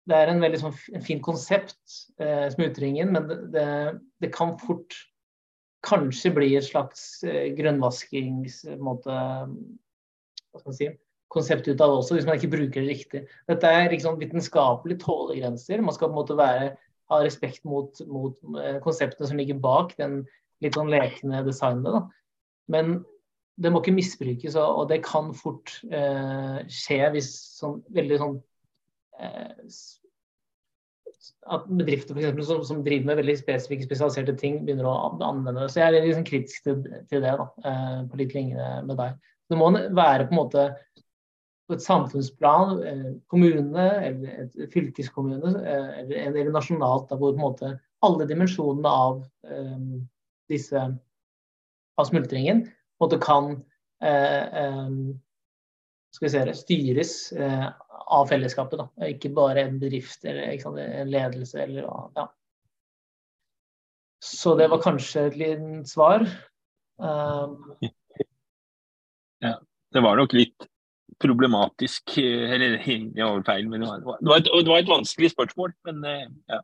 det 0.07 0.17
er 0.17 0.31
en 0.31 0.43
veldig 0.43 0.61
sånn, 0.63 0.77
en 0.95 1.05
fin 1.05 1.21
konsept, 1.23 1.83
eh, 2.23 2.47
smultringen, 2.55 3.11
men 3.13 3.27
det, 3.29 3.39
det, 3.55 3.69
det, 4.23 4.31
kan 4.35 4.55
fort 4.61 4.95
kanskje 5.87 6.31
bli 6.37 6.53
et 6.59 6.69
slags 6.69 7.25
eh, 7.27 7.51
grønnvaskings... 7.59 8.63
Hva 8.77 10.63
skal 10.63 10.71
man 10.71 10.79
si, 10.79 10.89
konsept 11.33 11.67
ut 11.67 11.81
av 11.83 11.91
det 11.91 11.99
også, 11.99 12.17
hvis 12.17 12.27
man 12.29 12.39
ikke 12.39 12.53
bruker 12.55 12.81
det 12.81 12.89
riktig. 12.89 13.23
Dette 13.51 13.71
er 13.71 13.91
liksom 13.93 14.19
vitenskapelige 14.21 15.03
tålegrenser. 15.03 15.83
Man 15.85 15.95
skal 15.97 16.09
på 16.09 16.15
en 16.15 16.21
måte 16.21 16.39
være, 16.39 16.71
ha 17.11 17.21
respekt 17.23 17.65
mot, 17.69 18.01
mot 18.11 18.39
eh, 18.63 18.79
konseptene 18.85 19.29
som 19.31 19.39
ligger 19.39 19.61
bak 19.63 19.95
den 20.01 20.25
litt 20.65 20.77
sånn 20.77 20.91
lekne 20.93 21.45
designet. 21.47 21.93
Da. 21.95 22.03
Men 22.73 22.99
det 23.57 23.73
må 23.73 23.81
ikke 23.81 23.95
misbrukes, 23.97 24.57
og 24.61 24.89
det 24.91 25.03
kan 25.07 25.31
fort 25.37 25.79
eh, 25.89 26.65
skje 26.69 26.99
hvis 27.15 27.31
sånn 27.57 27.79
veldig 27.97 28.19
sånn 28.21 28.35
eh, 29.23 29.71
At 31.57 31.65
bedrifter 31.71 32.13
for 32.13 32.21
eksempel, 32.21 32.45
som, 32.49 32.61
som, 32.69 32.83
driver 32.85 33.13
med 33.13 33.21
veldig 33.23 33.39
spesifikke, 33.41 33.87
spesialiserte 33.89 34.37
ting, 34.41 34.61
begynner 34.67 34.91
å 34.91 34.97
anvende 35.15 35.63
det. 35.63 35.71
Så 35.73 35.81
jeg 35.81 35.89
er 35.89 35.97
litt 35.97 36.11
liksom 36.11 36.29
kritisk 36.29 36.67
til, 36.67 36.85
til 37.09 37.25
det, 37.25 37.33
da, 37.41 37.49
eh, 37.71 37.97
på 38.11 38.21
litt 38.21 38.37
linje 38.37 38.69
med 38.89 39.01
deg. 39.01 39.17
Det 39.47 39.59
må 39.61 39.71
være 39.73 40.27
på 40.27 40.35
en 40.35 40.41
måte 40.41 40.69
på 41.67 41.75
et 41.75 41.83
samfunnsplan, 41.83 42.83
eh, 42.87 43.07
kommune 43.31 43.87
eller 44.07 44.45
et 44.45 44.73
fylkeskommune 44.73 45.53
eh, 45.67 46.27
eller, 46.27 46.51
nasjonalt, 46.55 47.11
hvor 47.11 47.33
på 47.33 47.35
en 47.35 47.43
måte 47.43 47.73
alle 48.07 48.27
dimensjonene 48.29 48.93
av 49.07 49.25
eh, 49.51 49.87
disse 50.53 50.83
av 51.97 52.07
smultringen 52.11 52.67
kan 53.25 53.57
se 56.17 56.43
styres 56.57 57.13
av 57.33 58.29
fellesskapet. 58.29 58.79
Da. 58.79 59.09
Ikke 59.09 59.31
bare 59.37 59.65
en 59.65 59.79
bedrift 59.81 60.25
eller 60.29 60.53
sant, 60.61 60.79
en 60.81 61.11
ledelse. 61.11 61.59
Eller, 61.65 61.89
ja. 62.17 62.27
Så 64.25 64.55
det 64.61 64.69
var 64.73 64.85
kanskje 64.85 65.27
et 65.31 65.41
lite 65.41 65.83
svar. 65.89 66.25
Um, 67.01 67.75
ja, 69.45 69.57
det 69.93 70.05
var 70.05 70.21
nok 70.21 70.37
litt 70.37 70.69
problematisk 71.23 72.19
Eller 72.19 72.77
det 72.77 73.25
var 73.25 73.45
feil, 73.47 73.69
men 73.71 73.81
det 73.83 73.89
var, 73.89 74.21
det 74.21 74.31
var, 74.31 74.43
et, 74.43 74.51
det 74.53 74.73
var 74.73 74.83
et, 74.83 74.91
vanskelig 74.91 75.31
spørsmål. 75.33 75.73
Men, 75.89 76.05
ja. 76.53 76.61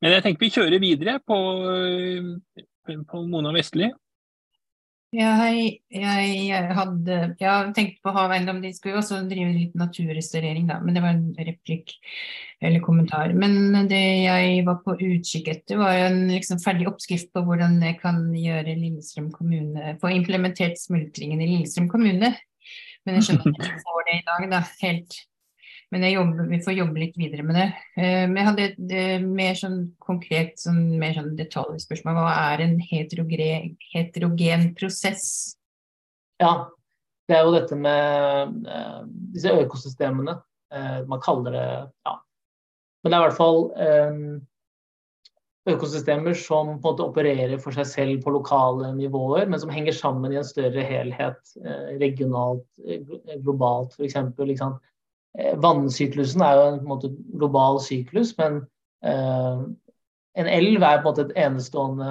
men 0.00 0.14
jeg 0.16 0.24
tenker 0.24 0.46
vi 0.46 0.54
kjører 0.56 0.82
videre 0.82 1.18
på 1.26 1.40
på 2.82 3.26
Mona 3.30 3.52
Vestli? 3.54 3.90
Ja, 5.12 5.34
jeg, 5.44 5.82
jeg, 5.92 6.68
hadde 6.72 7.16
jeg 7.36 7.72
tenkte 7.76 8.00
på 8.00 8.14
haveiendom, 8.16 8.62
de 8.64 8.70
skulle 8.72 8.94
jo 8.94 9.02
også 9.02 9.18
drive 9.28 9.50
litt 9.52 9.74
naturrestaurering, 9.76 10.70
da, 10.70 10.78
men 10.80 10.96
det 10.96 11.02
var 11.04 11.12
en 11.12 11.34
replikk 11.36 11.92
eller 12.64 12.80
kommentar. 12.80 13.34
Men 13.36 13.76
det 13.90 14.00
jeg 14.00 14.62
var 14.64 14.78
på 14.86 14.94
utkikk 14.96 15.50
etter, 15.52 15.76
var 15.82 15.98
en 16.06 16.30
liksom 16.32 16.62
ferdig 16.64 16.88
oppskrift 16.88 17.28
på 17.36 17.42
hvordan 17.44 17.76
jeg 17.84 17.98
kan 18.00 18.24
gjøre 18.32 18.78
Lillestrøm 18.78 19.28
kommune, 19.36 19.98
få 20.00 20.14
implementert 20.16 20.80
smultringen 20.80 21.44
i 21.44 21.50
Lillestrøm 21.50 21.92
kommune. 21.92 22.32
Men 23.02 23.18
jeg 23.18 23.26
skjønner 23.26 23.50
at 23.50 23.60
jeg 23.60 23.72
ikke 23.72 23.86
får 23.88 24.08
det 24.08 24.16
i 24.16 24.24
dag, 24.28 24.48
da, 24.52 24.62
helt 24.82 25.20
men 25.92 26.06
jobber, 26.08 26.46
vi 26.48 26.58
får 26.64 26.72
jobbe 26.72 27.00
litt 27.02 27.16
videre 27.20 27.44
med 27.44 27.56
det. 27.58 27.66
Eh, 28.00 28.22
men 28.24 28.38
jeg 28.38 28.46
hadde 28.46 28.62
et 28.64 28.92
eh, 28.96 29.24
mer 29.24 29.58
sånn 29.60 29.80
konkret, 30.00 30.54
sånn, 30.62 30.86
mer 30.96 31.12
sånn 31.18 31.34
detaljspørsmål. 31.36 32.16
Hva 32.16 32.30
er 32.54 32.62
en 32.64 32.78
heterogen, 32.80 33.74
heterogen, 33.92 34.70
prosess? 34.78 35.26
Ja, 36.40 36.70
det 37.28 37.36
er 37.36 37.44
jo 37.44 37.52
dette 37.52 37.76
med 37.76 38.56
uh, 38.64 39.02
disse 39.34 39.52
økosystemene. 39.52 40.38
Uh, 40.72 41.04
man 41.10 41.20
kaller 41.22 41.58
det 41.58 41.68
ja. 41.68 42.16
Men 43.02 43.12
det 43.12 43.18
er 43.18 43.20
i 43.20 43.26
hvert 43.26 43.36
fall 43.42 43.60
um, 43.76 44.24
økosystemer 45.70 46.34
som 46.34 46.72
på 46.72 46.74
en 46.74 46.82
måte 46.82 47.04
opererer 47.04 47.60
for 47.62 47.74
seg 47.76 47.86
selv 47.86 48.22
på 48.24 48.32
lokale 48.34 48.90
nivåer, 48.96 49.46
men 49.46 49.60
som 49.62 49.70
henger 49.70 49.94
sammen 49.94 50.32
i 50.34 50.40
en 50.40 50.46
større 50.46 50.82
helhet 50.86 51.52
regionalt, 52.00 52.66
globalt 53.44 53.94
f.eks. 53.94 54.16
Liksom. 54.38 54.74
vannsyklusen 55.62 56.42
er 56.42 56.58
jo 56.58 56.64
en, 56.72 56.82
måte, 56.88 57.12
global 57.38 57.78
syklus, 57.84 58.34
men 58.40 58.64
eh, 59.06 59.62
en 60.34 60.48
elv 60.48 60.82
er 60.82 60.98
på 60.98 61.04
en 61.04 61.08
måte 61.10 61.26
et 61.28 61.36
enestående 61.44 62.10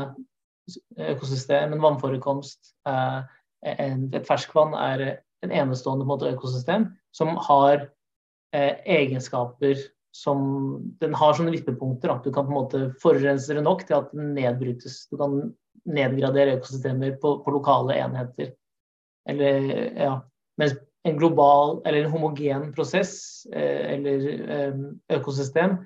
økosystem. 1.11 1.73
En 1.73 1.83
vannforekomst, 1.83 2.75
eh, 2.87 3.19
et 3.65 4.27
ferskvann, 4.27 4.73
er 4.73 5.17
en 5.43 5.51
enestående 5.51 6.05
en 6.05 6.11
måte, 6.11 6.31
økosystem 6.31 6.87
som 7.15 7.35
har 7.49 7.87
eh, 8.53 8.77
egenskaper 8.85 9.75
som 10.11 10.39
Den 10.99 11.15
har 11.15 11.33
sånne 11.33 11.53
vippepunkter. 11.55 12.11
At 12.11 12.25
du 12.25 12.31
kan 12.35 12.47
på 12.47 12.53
en 12.53 12.59
måte 12.59 12.81
forurense 13.01 13.55
det 13.55 13.63
nok 13.65 13.85
til 13.87 13.99
at 14.01 14.11
den 14.15 14.33
nedbrytes. 14.35 15.05
Du 15.11 15.17
kan 15.19 15.37
nedgradere 15.87 16.57
økosystemer 16.59 17.15
på, 17.21 17.37
på 17.45 17.53
lokale 17.55 17.97
enheter. 17.97 18.51
Eller, 19.29 19.69
ja. 19.95 20.15
Mens 20.59 20.75
en 21.03 21.17
global 21.17 21.79
eller 21.85 22.03
en 22.03 22.11
homogen 22.11 22.67
prosess 22.75 23.45
eh, 23.53 23.93
eller 23.95 24.27
eh, 24.57 24.81
økosystem, 25.17 25.77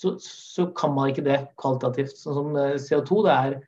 så, 0.00 0.16
så, 0.20 0.66
kan 0.74 0.94
man 0.94 1.12
ikke 1.12 1.26
det 1.26 1.40
kvalitativt. 1.60 2.16
Sånn 2.18 2.38
som 2.38 2.56
eh, 2.58 2.76
CO2, 2.80 3.24
det 3.26 3.38
er 3.38 3.62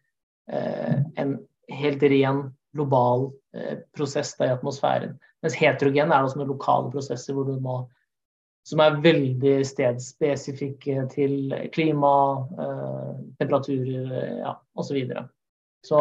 en 1.19 1.33
helt 1.75 2.03
ren 2.07 2.45
global 2.71 3.25
prosess 3.99 4.29
i 4.39 4.47
atmosfæren. 4.47 5.17
Mens 5.43 5.57
heterogen 5.59 6.13
er 6.15 6.23
også 6.23 6.39
med 6.39 6.53
lokale 6.53 6.93
prosesser 6.93 7.35
hvor 7.35 7.49
du 7.49 7.57
må 7.65 7.81
som 8.67 8.83
er 8.83 8.99
veldig 9.05 9.55
stedspesifikke 9.69 11.05
til 11.13 11.55
klima, 11.75 12.13
temperaturer 13.39 14.41
ja, 14.41 14.57
osv. 14.75 14.99
Så, 15.87 16.01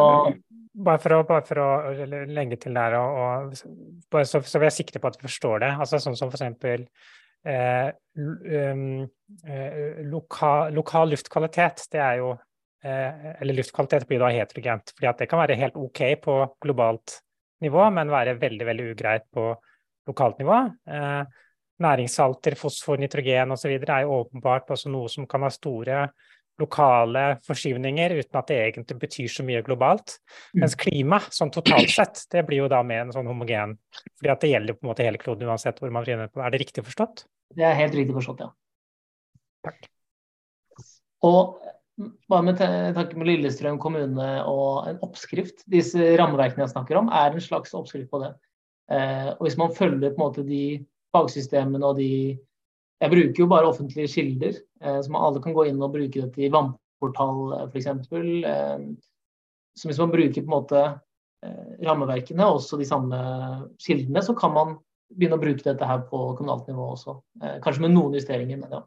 bare 0.76 1.00
for 1.00 1.16
å, 1.16 1.20
bare 1.26 1.44
for 1.46 1.60
å 1.62 1.68
legge 2.28 2.58
til 2.60 2.76
der, 2.76 2.96
og, 3.00 3.52
og 4.10 4.26
så, 4.28 4.42
så 4.44 4.60
vi 4.60 4.68
er 4.68 4.74
sikre 4.74 5.00
på 5.00 5.08
at 5.08 5.16
vi 5.20 5.28
forstår 5.28 5.62
det. 5.64 5.70
altså 5.80 6.00
Sånn 6.02 6.18
som 6.18 6.32
f.eks. 6.32 6.84
Eh, 7.46 7.88
um, 8.18 9.06
eh, 9.46 10.02
lokal, 10.10 10.74
lokal, 10.74 11.12
luftkvalitet, 11.14 11.84
det 11.92 12.00
er 12.02 12.16
jo 12.18 12.32
eh, 12.82 13.28
Eller 13.38 13.54
luftkvalitet 13.60 14.08
blir 14.08 14.18
da 14.18 14.32
heterogent. 14.34 14.90
fordi 14.96 15.12
det 15.20 15.28
kan 15.30 15.42
være 15.44 15.58
helt 15.60 15.78
OK 15.78 16.02
på 16.24 16.36
globalt 16.64 17.20
nivå, 17.64 17.86
men 17.94 18.12
være 18.12 18.36
veldig 18.40 18.66
veldig 18.66 18.88
ugreit 18.92 19.28
på 19.32 19.52
lokalt 20.10 20.42
nivå. 20.42 20.58
Eh, 20.90 21.22
næringssalter, 21.82 22.56
fosfor, 22.58 23.00
nitrogen 23.00 23.52
osv. 23.54 23.74
er 23.76 24.06
jo 24.06 24.22
åpenbart 24.22 24.70
også 24.74 24.92
noe 24.92 25.10
som 25.12 25.26
kan 25.28 25.44
ha 25.44 25.52
store 25.52 26.06
lokale 26.60 27.24
forskyvninger 27.44 28.14
uten 28.16 28.38
at 28.40 28.48
det 28.48 28.58
egentlig 28.62 28.96
betyr 29.02 29.28
så 29.32 29.44
mye 29.44 29.60
globalt. 29.66 30.16
Mm. 30.54 30.62
Mens 30.62 30.76
klima, 30.80 31.20
sånn 31.32 31.52
totalt 31.52 31.92
sett, 31.92 32.24
det 32.32 32.46
blir 32.48 32.64
jo 32.64 32.70
da 32.72 32.80
med 32.86 33.06
en 33.06 33.12
sånn 33.16 33.28
homogen 33.28 33.76
fordi 34.16 34.32
at 34.32 34.44
det 34.44 34.52
gjelder 34.54 34.78
på 34.78 34.86
en 34.86 34.92
måte 34.92 35.04
hele 35.04 35.20
kloden 35.20 35.50
uansett 35.50 35.82
hvor 35.82 35.92
man 35.92 36.06
finner 36.08 36.32
på. 36.32 36.40
Er 36.40 36.54
det 36.54 36.62
riktig 36.64 36.86
forstått? 36.86 37.26
Det 37.56 37.66
er 37.66 37.76
helt 37.78 37.94
riktig 37.96 38.16
forstått, 38.16 38.46
ja. 38.46 38.50
Takk. 39.66 39.88
Og 41.26 41.58
bare 42.28 42.44
med 42.44 42.58
tanke 42.60 43.16
med 43.16 43.28
Lillestrøm 43.28 43.78
kommune 43.80 44.26
og 44.48 44.88
en 44.88 44.98
oppskrift. 45.04 45.64
Disse 45.70 46.12
rammeverkene 46.20 46.64
jeg 46.64 46.74
snakker 46.74 47.00
om, 47.00 47.08
er 47.12 47.32
en 47.32 47.44
slags 47.44 47.72
oppskrift 47.76 48.10
på 48.12 48.20
det. 48.24 48.34
Eh, 48.92 49.30
og 49.34 49.46
hvis 49.46 49.56
man 49.58 49.74
følger 49.74 50.12
på 50.12 50.20
en 50.20 50.24
måte 50.24 50.44
de 50.46 50.62
fagsystemene 51.16 51.88
og 51.92 52.00
de 52.00 52.10
Jeg 52.96 53.12
bruker 53.12 53.42
jo 53.42 53.46
bare 53.50 53.68
offentlige 53.68 54.08
kilder, 54.08 54.54
eh, 54.80 55.00
så 55.04 55.18
alle 55.20 55.40
kan 55.44 55.52
gå 55.52 55.66
inn 55.68 55.82
og 55.84 55.92
bruke 55.92 56.22
det 56.22 56.30
til 56.32 56.52
vannportal 56.54 57.66
f.eks. 57.66 57.90
Eh, 57.92 58.86
så 59.76 59.90
hvis 59.90 60.00
man 60.00 60.14
bruker 60.14 60.40
på 60.40 60.46
en 60.46 60.54
måte 60.54 60.80
eh, 61.44 61.74
rammeverkene, 61.84 62.46
også 62.46 62.78
de 62.80 62.88
samme 62.88 63.18
kildene, 63.84 64.22
så 64.24 64.32
kan 64.38 64.54
man 64.54 64.78
begynne 65.12 65.36
å 65.36 65.42
bruke 65.42 65.66
dette 65.66 65.88
her 65.88 66.06
på 66.08 66.22
kommunalt 66.38 66.68
nivå 66.70 66.88
også. 66.94 67.18
Eh, 67.42 67.58
kanskje 67.64 67.84
med 67.84 67.94
noen 67.98 68.16
justeringer, 68.16 68.62
men 68.62 68.72
ja. 68.78 68.82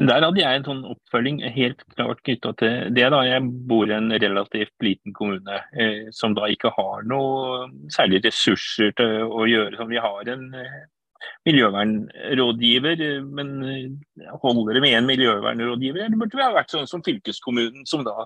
Der 0.00 0.24
hadde 0.24 0.40
jeg 0.40 0.56
en 0.56 0.64
sånn 0.64 0.86
oppfølging 0.88 1.42
helt 1.52 1.82
klart 1.92 2.22
knytta 2.24 2.54
til 2.56 2.94
det. 2.96 3.04
da 3.12 3.20
Jeg 3.26 3.44
bor 3.68 3.90
i 3.90 3.92
en 3.92 4.08
relativt 4.10 4.72
liten 4.80 5.12
kommune 5.12 5.58
eh, 5.76 6.08
som 6.16 6.32
da 6.34 6.48
ikke 6.48 6.72
har 6.72 7.04
noe 7.04 7.68
særlig 7.92 8.22
ressurser 8.24 8.94
til 8.96 9.28
å 9.28 9.44
gjøre 9.46 9.76
som 9.76 9.92
vi 9.92 10.00
har 10.00 10.30
en 10.32 10.46
eh, 10.56 10.78
miljøvernrådgiver. 11.44 13.04
Men 13.36 13.52
eh, 13.68 14.32
holder 14.40 14.78
det 14.78 14.84
med 14.86 14.96
en 14.96 15.10
miljøvernrådgiver, 15.12 16.06
eller 16.06 16.22
burde 16.24 16.40
vi 16.40 16.46
ha 16.46 16.56
vært 16.56 16.72
sånn 16.72 16.88
som 16.88 17.04
fylkeskommunen, 17.04 17.84
som 17.86 18.06
da 18.08 18.24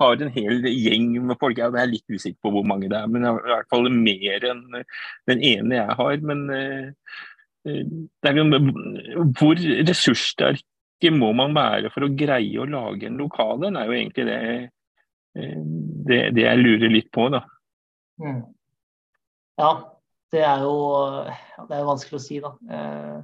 har 0.00 0.22
en 0.22 0.32
hel 0.32 0.64
gjeng 0.70 1.16
med 1.26 1.38
folk. 1.40 1.58
Jeg 1.58 1.74
er 1.74 1.90
litt 1.90 2.06
usikker 2.06 2.38
på 2.46 2.54
hvor 2.54 2.68
mange 2.68 2.90
det 2.92 3.00
er, 3.00 3.10
men 3.10 3.26
i 3.26 3.34
hvert 3.34 3.68
fall 3.72 3.90
mer 3.90 4.46
enn 4.52 4.62
den 5.26 5.42
ene 5.50 5.80
jeg 5.80 5.98
har. 5.98 6.16
Men 6.30 6.46
eh, 6.54 6.88
eh, 7.66 8.38
jo 8.38 8.46
hvor 9.34 9.66
ressurssterk 9.90 10.62
må 11.12 11.32
man 11.36 11.54
være 11.56 11.90
for 11.92 12.06
å 12.06 12.14
greie 12.16 12.56
å 12.60 12.68
lage 12.68 13.08
en 13.08 13.20
lokal 13.20 13.64
en, 13.68 13.76
er 13.76 13.88
jo 13.88 13.96
egentlig 13.98 14.26
det, 14.28 14.40
eh, 15.36 15.60
det, 16.08 16.20
det 16.36 16.46
jeg 16.46 16.62
lurer 16.62 16.92
litt 16.92 17.10
på, 17.14 17.28
da. 17.32 17.42
Mm. 18.22 18.42
Ja, 19.60 19.70
det 20.32 20.44
er 20.44 20.64
jo 20.64 20.76
det 21.68 21.76
er 21.76 21.88
vanskelig 21.88 22.20
å 22.20 22.24
si, 22.24 22.40
da. 22.44 22.54
Eh, 22.72 23.18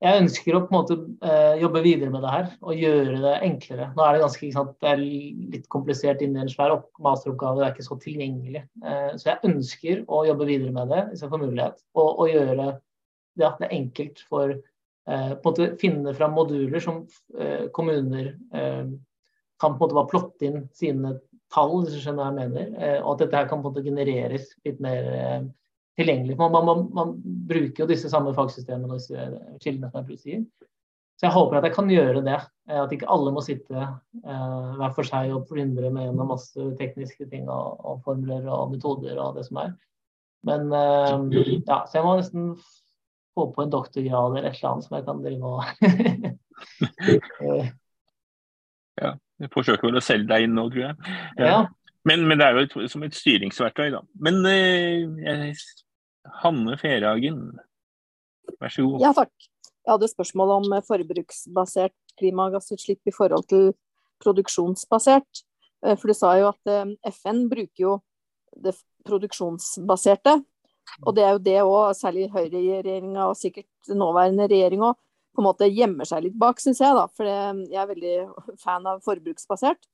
jeg 0.00 0.22
ønsker 0.22 0.56
å 0.56 0.62
på 0.64 0.72
en 0.72 0.78
måte 0.78 0.96
eh, 1.28 1.60
jobbe 1.60 1.82
videre 1.84 2.08
med 2.12 2.24
det 2.24 2.32
her 2.32 2.46
og 2.64 2.78
gjøre 2.80 3.18
det 3.20 3.34
enklere. 3.44 3.90
Nå 3.92 4.04
er 4.06 4.16
det 4.16 4.22
ganske 4.24 4.52
sant, 4.54 4.72
det 4.80 4.94
er 4.94 5.02
litt 5.04 5.66
komplisert 5.72 6.24
inni 6.24 6.40
en 6.40 6.48
svær 6.48 6.72
masteroppgave, 7.04 7.60
det 7.60 7.66
er 7.66 7.74
ikke 7.74 7.88
så 7.90 7.98
tilgjengelig. 8.00 8.64
Så 9.20 9.28
jeg 9.28 9.50
ønsker 9.50 10.00
å 10.08 10.24
jobbe 10.24 10.48
videre 10.48 10.72
med 10.72 10.88
det 10.88 11.02
hvis 11.10 11.26
jeg 11.26 11.32
får 11.34 11.44
mulighet, 11.44 11.84
og, 12.00 12.08
og 12.14 12.32
gjøre 12.32 12.70
ja, 13.40 13.52
det 13.60 13.68
enkelt 13.76 14.24
for 14.24 14.56
Eh, 15.08 15.34
på 15.34 15.48
en 15.48 15.52
måte 15.52 15.76
finne 15.80 16.12
fram 16.14 16.34
moduler 16.36 16.82
som 16.82 17.02
eh, 17.38 17.68
kommuner 17.72 18.34
eh, 18.54 18.86
kan 19.60 19.72
på 19.72 19.74
en 19.74 19.80
måte 19.80 19.96
bare 19.96 20.10
plotte 20.10 20.46
inn 20.46 20.66
sine 20.76 21.14
tall, 21.50 21.80
hvis 21.82 21.96
du 21.96 22.02
skjønner 22.02 22.22
hva 22.22 22.44
jeg 22.44 22.52
mener. 22.52 23.00
og 23.02 23.14
at 23.14 23.24
dette 23.24 23.36
her 23.36 23.48
kan 23.50 23.58
på 23.62 23.68
en 23.68 23.74
måte 23.74 23.82
genereres 23.84 24.52
litt 24.64 24.78
mer 24.80 25.08
tilgjengelig. 25.98 26.36
Man, 26.38 26.54
man, 26.54 26.84
man, 26.94 27.14
bruker 27.50 27.82
jo 27.82 27.88
disse 27.90 28.08
samme 28.12 28.30
fagsystemene 28.36 28.94
og 28.94 29.00
disse 29.00 29.24
kildene 29.64 29.90
som 29.90 30.12
jeg 30.14 30.20
sier. 30.22 30.44
Så 31.18 31.26
jeg 31.26 31.34
håper 31.34 31.58
at 31.58 31.66
jeg 31.66 31.74
kan 31.74 31.90
gjøre 31.90 32.22
det. 32.24 32.38
At 32.70 32.94
ikke 32.94 33.10
alle 33.10 33.34
må 33.34 33.42
sitte 33.42 33.88
hver 34.22 34.94
for 34.94 35.10
seg 35.10 35.34
og 35.34 35.50
plyndre 35.50 35.90
med 35.90 36.06
gjennom 36.06 36.30
masse 36.36 36.68
tekniske 36.78 37.26
ting 37.34 37.50
og, 37.50 37.82
og, 37.82 37.98
formler 38.06 38.46
og 38.46 38.70
metoder 38.76 39.18
og 39.18 39.34
det 39.36 39.48
som 39.50 39.60
er. 39.64 39.74
Men 40.46 40.70
ja, 40.70 41.82
så 41.82 41.98
jeg 41.98 42.06
må 42.06 42.14
nesten 42.22 42.52
få 43.40 43.46
på 43.56 43.62
en 43.64 43.72
doktorgrad 43.72 44.30
eller 44.36 44.48
et 44.50 44.58
eller 44.58 44.70
annet 44.70 44.84
som 44.86 44.96
jeg 44.96 45.06
kan 45.08 45.22
drive 45.24 45.44
og 45.50 45.58
Ja, 49.00 49.10
jeg 49.40 49.48
forsøker 49.54 49.84
vel 49.88 49.96
å 49.96 50.04
selge 50.04 50.28
deg 50.28 50.40
inn 50.44 50.56
nå, 50.58 50.64
tror 50.72 50.82
jeg. 50.82 50.94
Ja. 51.40 51.46
ja. 51.46 51.60
Men, 52.04 52.18
men, 52.28 52.38
det 52.40 52.46
er 52.46 52.52
jo 52.56 52.64
et, 52.66 52.74
som 52.92 53.02
et 53.06 53.16
styringsverktøy, 53.16 53.88
da. 53.94 54.00
Men 54.20 54.34
eh, 54.48 55.54
Hanne 56.42 56.74
Ferhagen, 56.80 57.38
vær 58.60 58.70
så 58.72 58.80
god. 58.84 59.00
Ja, 59.04 59.10
takk. 59.16 59.34
Jeg 59.80 59.90
hadde 59.94 60.12
spørsmål 60.12 60.48
om 60.58 60.66
forbruksbasert 60.84 61.96
klimagassutslipp 62.20 63.02
i 63.08 63.16
forhold 63.16 63.44
til 63.48 63.64
produksjonsbasert. 64.20 65.32
Eh, 65.86 65.96
for 65.96 66.06
du 66.12 66.16
sa 66.16 66.34
jo 66.40 66.46
at 66.52 66.72
eh, 66.72 66.94
FN 67.12 67.46
bruker 67.52 67.86
jo 67.86 67.92
det 68.60 68.74
produksjonsbaserte 69.08 70.40
og 71.04 71.14
det 71.16 71.24
er 71.24 71.36
jo 71.36 71.44
det 71.44 71.56
òg, 71.62 71.94
særlig 71.98 72.28
høyreregjeringa 72.34 73.28
og 73.28 73.38
sikkert 73.38 73.92
nåværende 73.94 74.48
regjering 74.50 74.84
òg, 74.88 74.98
på 75.30 75.42
en 75.42 75.46
måte 75.46 75.70
gjemmer 75.70 76.08
seg 76.08 76.24
litt 76.26 76.38
bak, 76.38 76.60
syns 76.60 76.80
jeg. 76.82 76.96
da, 76.96 77.06
For 77.14 77.28
jeg 77.28 77.78
er 77.78 77.90
veldig 77.90 78.14
fan 78.60 78.86
av 78.90 79.02
forbruksbasert. 79.06 79.86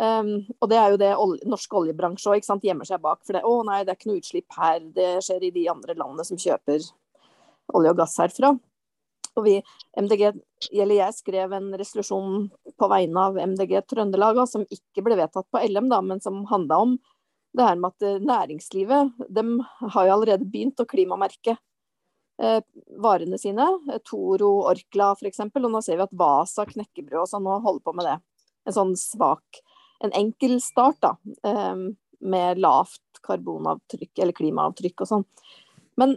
Um, 0.00 0.46
og 0.56 0.70
det 0.72 0.78
er 0.80 0.92
jo 0.92 1.00
det 1.00 1.10
olje, 1.20 1.42
norsk 1.52 1.74
oljebransje 1.76 2.32
òg 2.32 2.64
gjemmer 2.64 2.88
seg 2.88 3.02
bak. 3.04 3.20
For 3.26 3.36
det, 3.36 3.44
å 3.44 3.60
nei, 3.68 3.82
det 3.84 3.92
er 3.92 3.98
ikke 4.00 4.10
noe 4.10 4.22
utslipp 4.22 4.56
her, 4.56 4.80
det 4.96 5.10
skjer 5.26 5.44
i 5.44 5.52
de 5.52 5.66
andre 5.72 5.96
landene 5.98 6.24
som 6.24 6.40
kjøper 6.40 6.88
olje 7.76 7.92
og 7.92 8.00
gass 8.00 8.16
herfra. 8.22 8.54
Og 9.36 9.44
vi, 9.44 9.58
MDG, 10.00 10.30
eller 10.72 10.96
jeg 10.96 11.16
skrev 11.18 11.52
en 11.52 11.68
resolusjon 11.76 12.46
på 12.80 12.88
vegne 12.88 13.26
av 13.28 13.36
MDG 13.36 13.74
Trøndelag 13.84 14.40
som 14.48 14.64
ikke 14.64 15.04
ble 15.04 15.18
vedtatt 15.20 15.48
på 15.52 15.60
LM, 15.60 15.90
da, 15.92 16.00
men 16.00 16.22
som 16.24 16.46
handla 16.48 16.80
om 16.86 16.96
det 17.56 17.68
her 17.68 17.78
med 17.80 17.94
at 17.94 18.06
eh, 18.06 18.22
næringslivet 18.22 19.14
de 19.32 19.44
har 19.94 20.08
jo 20.08 20.16
allerede 20.16 20.48
begynt 20.48 20.80
å 20.82 20.88
klimamerke 20.88 21.56
eh, 22.42 22.60
varene 23.02 23.38
sine. 23.40 23.66
Toro, 24.08 24.52
Orkla 24.70 25.12
f.eks. 25.16 25.40
Og 25.46 25.70
nå 25.70 25.82
ser 25.84 26.00
vi 26.00 26.06
at 26.06 26.16
Vasa, 26.16 26.66
knekkebrød 26.68 27.24
og 27.24 27.46
nå 27.46 27.58
holder 27.64 27.84
på 27.86 27.96
med 27.96 28.10
det. 28.10 28.18
En 28.66 28.76
sånn 28.76 28.94
svak, 28.98 29.62
en 30.04 30.12
enkel 30.16 30.58
start 30.62 31.00
da, 31.04 31.14
eh, 31.46 31.74
med 32.26 32.62
lavt 32.62 33.20
karbonavtrykk 33.26 34.22
eller 34.22 34.36
klimaavtrykk 34.36 35.04
og 35.04 35.12
sånn. 35.12 35.26
Men 36.00 36.16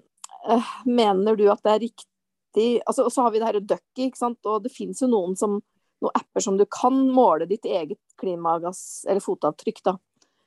eh, 0.50 0.72
mener 0.88 1.40
du 1.40 1.48
at 1.52 1.64
det 1.66 1.76
er 1.76 1.84
riktig 1.88 2.06
altså, 2.90 3.04
Og 3.06 3.12
så 3.14 3.22
har 3.22 3.32
vi 3.32 3.40
det 3.40 3.46
her 3.46 3.60
Ducky, 3.62 4.08
ikke 4.10 4.20
sant. 4.20 4.40
Og 4.50 4.64
det 4.66 4.74
finnes 4.74 5.00
jo 5.04 5.08
noen, 5.12 5.36
som, 5.40 5.60
noen 6.04 6.16
apper 6.18 6.44
som 6.44 6.58
du 6.60 6.66
kan 6.68 6.98
måle 7.14 7.48
ditt 7.48 7.68
eget 7.70 8.02
klimagass 8.20 9.06
eller 9.08 9.24
fotavtrykk 9.24 9.84
da 9.86 9.94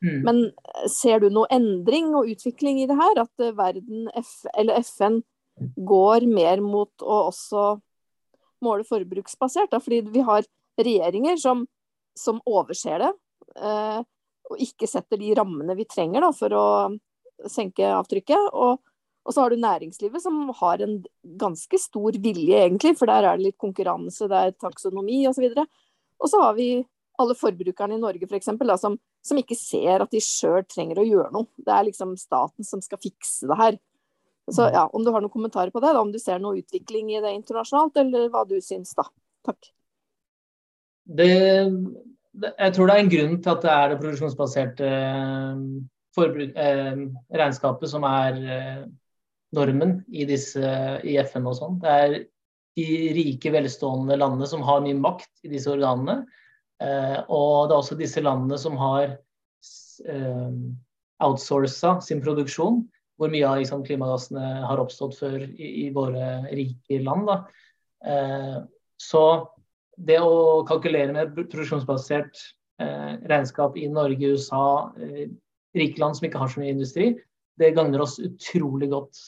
Mm. 0.03 0.23
Men 0.27 0.41
eh, 0.51 0.89
ser 0.91 1.23
du 1.23 1.31
noe 1.31 1.51
endring 1.55 2.11
og 2.19 2.31
utvikling 2.33 2.83
i 2.83 2.89
det 2.91 2.99
her? 2.99 3.23
At 3.25 3.45
eh, 3.45 3.55
verden, 3.57 4.09
F, 4.19 4.43
eller 4.59 4.83
FN, 4.83 5.21
går 5.77 6.27
mer 6.27 6.63
mot 6.65 7.05
å 7.05 7.19
også 7.29 7.67
måle 8.65 8.87
forbruksbasert? 8.89 9.71
Da? 9.73 9.81
Fordi 9.83 10.03
vi 10.13 10.25
har 10.27 10.47
regjeringer 10.81 11.39
som, 11.41 11.67
som 12.19 12.41
overser 12.49 13.05
det, 13.05 13.13
eh, 13.61 14.01
og 14.51 14.63
ikke 14.63 14.89
setter 14.91 15.21
de 15.21 15.35
rammene 15.39 15.77
vi 15.79 15.87
trenger 15.89 16.25
da, 16.25 16.33
for 16.35 16.57
å 16.57 16.65
senke 17.51 17.87
avtrykket. 17.95 18.51
Og, 18.53 18.81
og, 19.23 19.31
så 19.35 19.45
har 19.45 19.53
du 19.53 19.63
næringslivet 19.63 20.25
som 20.25 20.49
har 20.59 20.83
en 20.85 20.99
ganske 21.39 21.79
stor 21.79 22.19
vilje, 22.23 22.59
egentlig, 22.59 22.97
for 22.99 23.11
der 23.11 23.29
er 23.29 23.39
det 23.39 23.51
litt 23.51 23.61
konkurranse, 23.61 24.29
det 24.31 24.41
er 24.41 24.59
taksonomi 24.59 25.23
osv. 25.31 25.47
Og, 25.47 25.63
så 25.63 25.67
og 26.23 26.33
så 26.33 26.43
har 26.43 26.59
vi 26.59 26.69
alle 27.23 27.37
forbrukerne 27.39 27.99
i 27.99 28.03
Norge 28.03 28.27
for 28.27 28.39
eksempel, 28.39 28.73
som, 28.81 28.97
som 29.23 29.39
ikke 29.39 29.57
ser 29.59 30.03
at 30.03 30.13
de 30.13 30.21
sjøl 30.23 30.65
trenger 30.67 31.01
å 31.01 31.07
gjøre 31.07 31.33
noe. 31.35 31.49
Det 31.57 31.73
er 31.73 31.89
liksom 31.89 32.17
staten 32.21 32.67
som 32.67 32.83
skal 32.83 33.01
fikse 33.03 33.49
det 33.51 33.59
her. 33.59 33.79
Så 34.51 34.67
ja, 34.75 34.89
Om 34.91 35.05
du 35.05 35.13
har 35.15 35.23
noen 35.23 35.33
kommentarer 35.33 35.71
på 35.71 35.81
det, 35.83 35.93
da, 35.95 36.03
om 36.03 36.11
du 36.11 36.19
ser 36.19 36.43
noe 36.43 36.59
utvikling 36.59 37.13
i 37.15 37.21
det 37.23 37.31
internasjonalt, 37.37 38.01
eller 38.03 38.27
hva 38.33 38.43
du 38.49 38.57
syns, 38.65 38.91
da. 38.99 39.07
Takk. 39.47 39.71
Det, 41.07 41.29
jeg 42.51 42.75
tror 42.75 42.89
det 42.89 42.97
er 42.97 43.05
en 43.05 43.13
grunn 43.13 43.39
til 43.43 43.53
at 43.53 43.63
det 43.65 43.73
er 43.73 43.93
det 43.93 44.01
produksjonsbaserte 44.03 44.91
eh, 44.91 45.63
forbruk, 46.17 46.53
eh, 46.59 47.07
regnskapet 47.39 47.91
som 47.91 48.07
er 48.09 48.43
eh, 48.43 48.85
normen 49.55 50.01
i, 50.11 50.27
disse, 50.29 50.75
i 51.07 51.17
FN 51.23 51.49
og 51.51 51.59
sånn. 51.59 51.81
Det 51.83 51.97
er 52.05 52.19
de 52.79 52.87
rike, 53.19 53.53
velstående 53.53 54.17
landene 54.19 54.49
som 54.49 54.65
har 54.67 54.83
mye 54.85 54.99
makt 54.99 55.47
i 55.47 55.53
disse 55.53 55.71
organene. 55.71 56.23
Eh, 56.83 57.19
og 57.31 57.69
det 57.69 57.75
er 57.75 57.79
også 57.79 57.99
disse 57.99 58.23
landene 58.25 58.59
som 58.61 58.77
har 58.81 59.15
eh, 59.15 60.55
outsourca 61.23 61.97
sin 62.05 62.23
produksjon, 62.25 62.83
hvor 63.21 63.33
mye 63.33 63.47
av 63.47 63.61
liksom, 63.61 63.85
klimagassene 63.87 64.63
har 64.67 64.83
oppstått 64.83 65.19
før 65.21 65.45
i, 65.47 65.69
i 65.87 65.91
våre 65.95 66.41
rike 66.51 67.03
land. 67.05 67.31
Eh, 68.07 68.57
så 68.99 69.25
det 70.03 70.19
å 70.25 70.63
kalkulere 70.67 71.15
med 71.15 71.37
produksjonsbasert 71.37 72.49
regnskap 72.83 73.77
i 73.79 73.85
Norge, 73.93 74.33
USA, 74.33 74.91
rike 75.77 76.01
land 76.01 76.17
som 76.19 76.25
ikke 76.27 76.41
har 76.41 76.49
så 76.51 76.59
mye 76.59 76.73
industri, 76.73 77.13
det 77.61 77.69
gagner 77.77 78.03
oss 78.03 78.17
utrolig 78.19 78.89
godt 78.91 79.21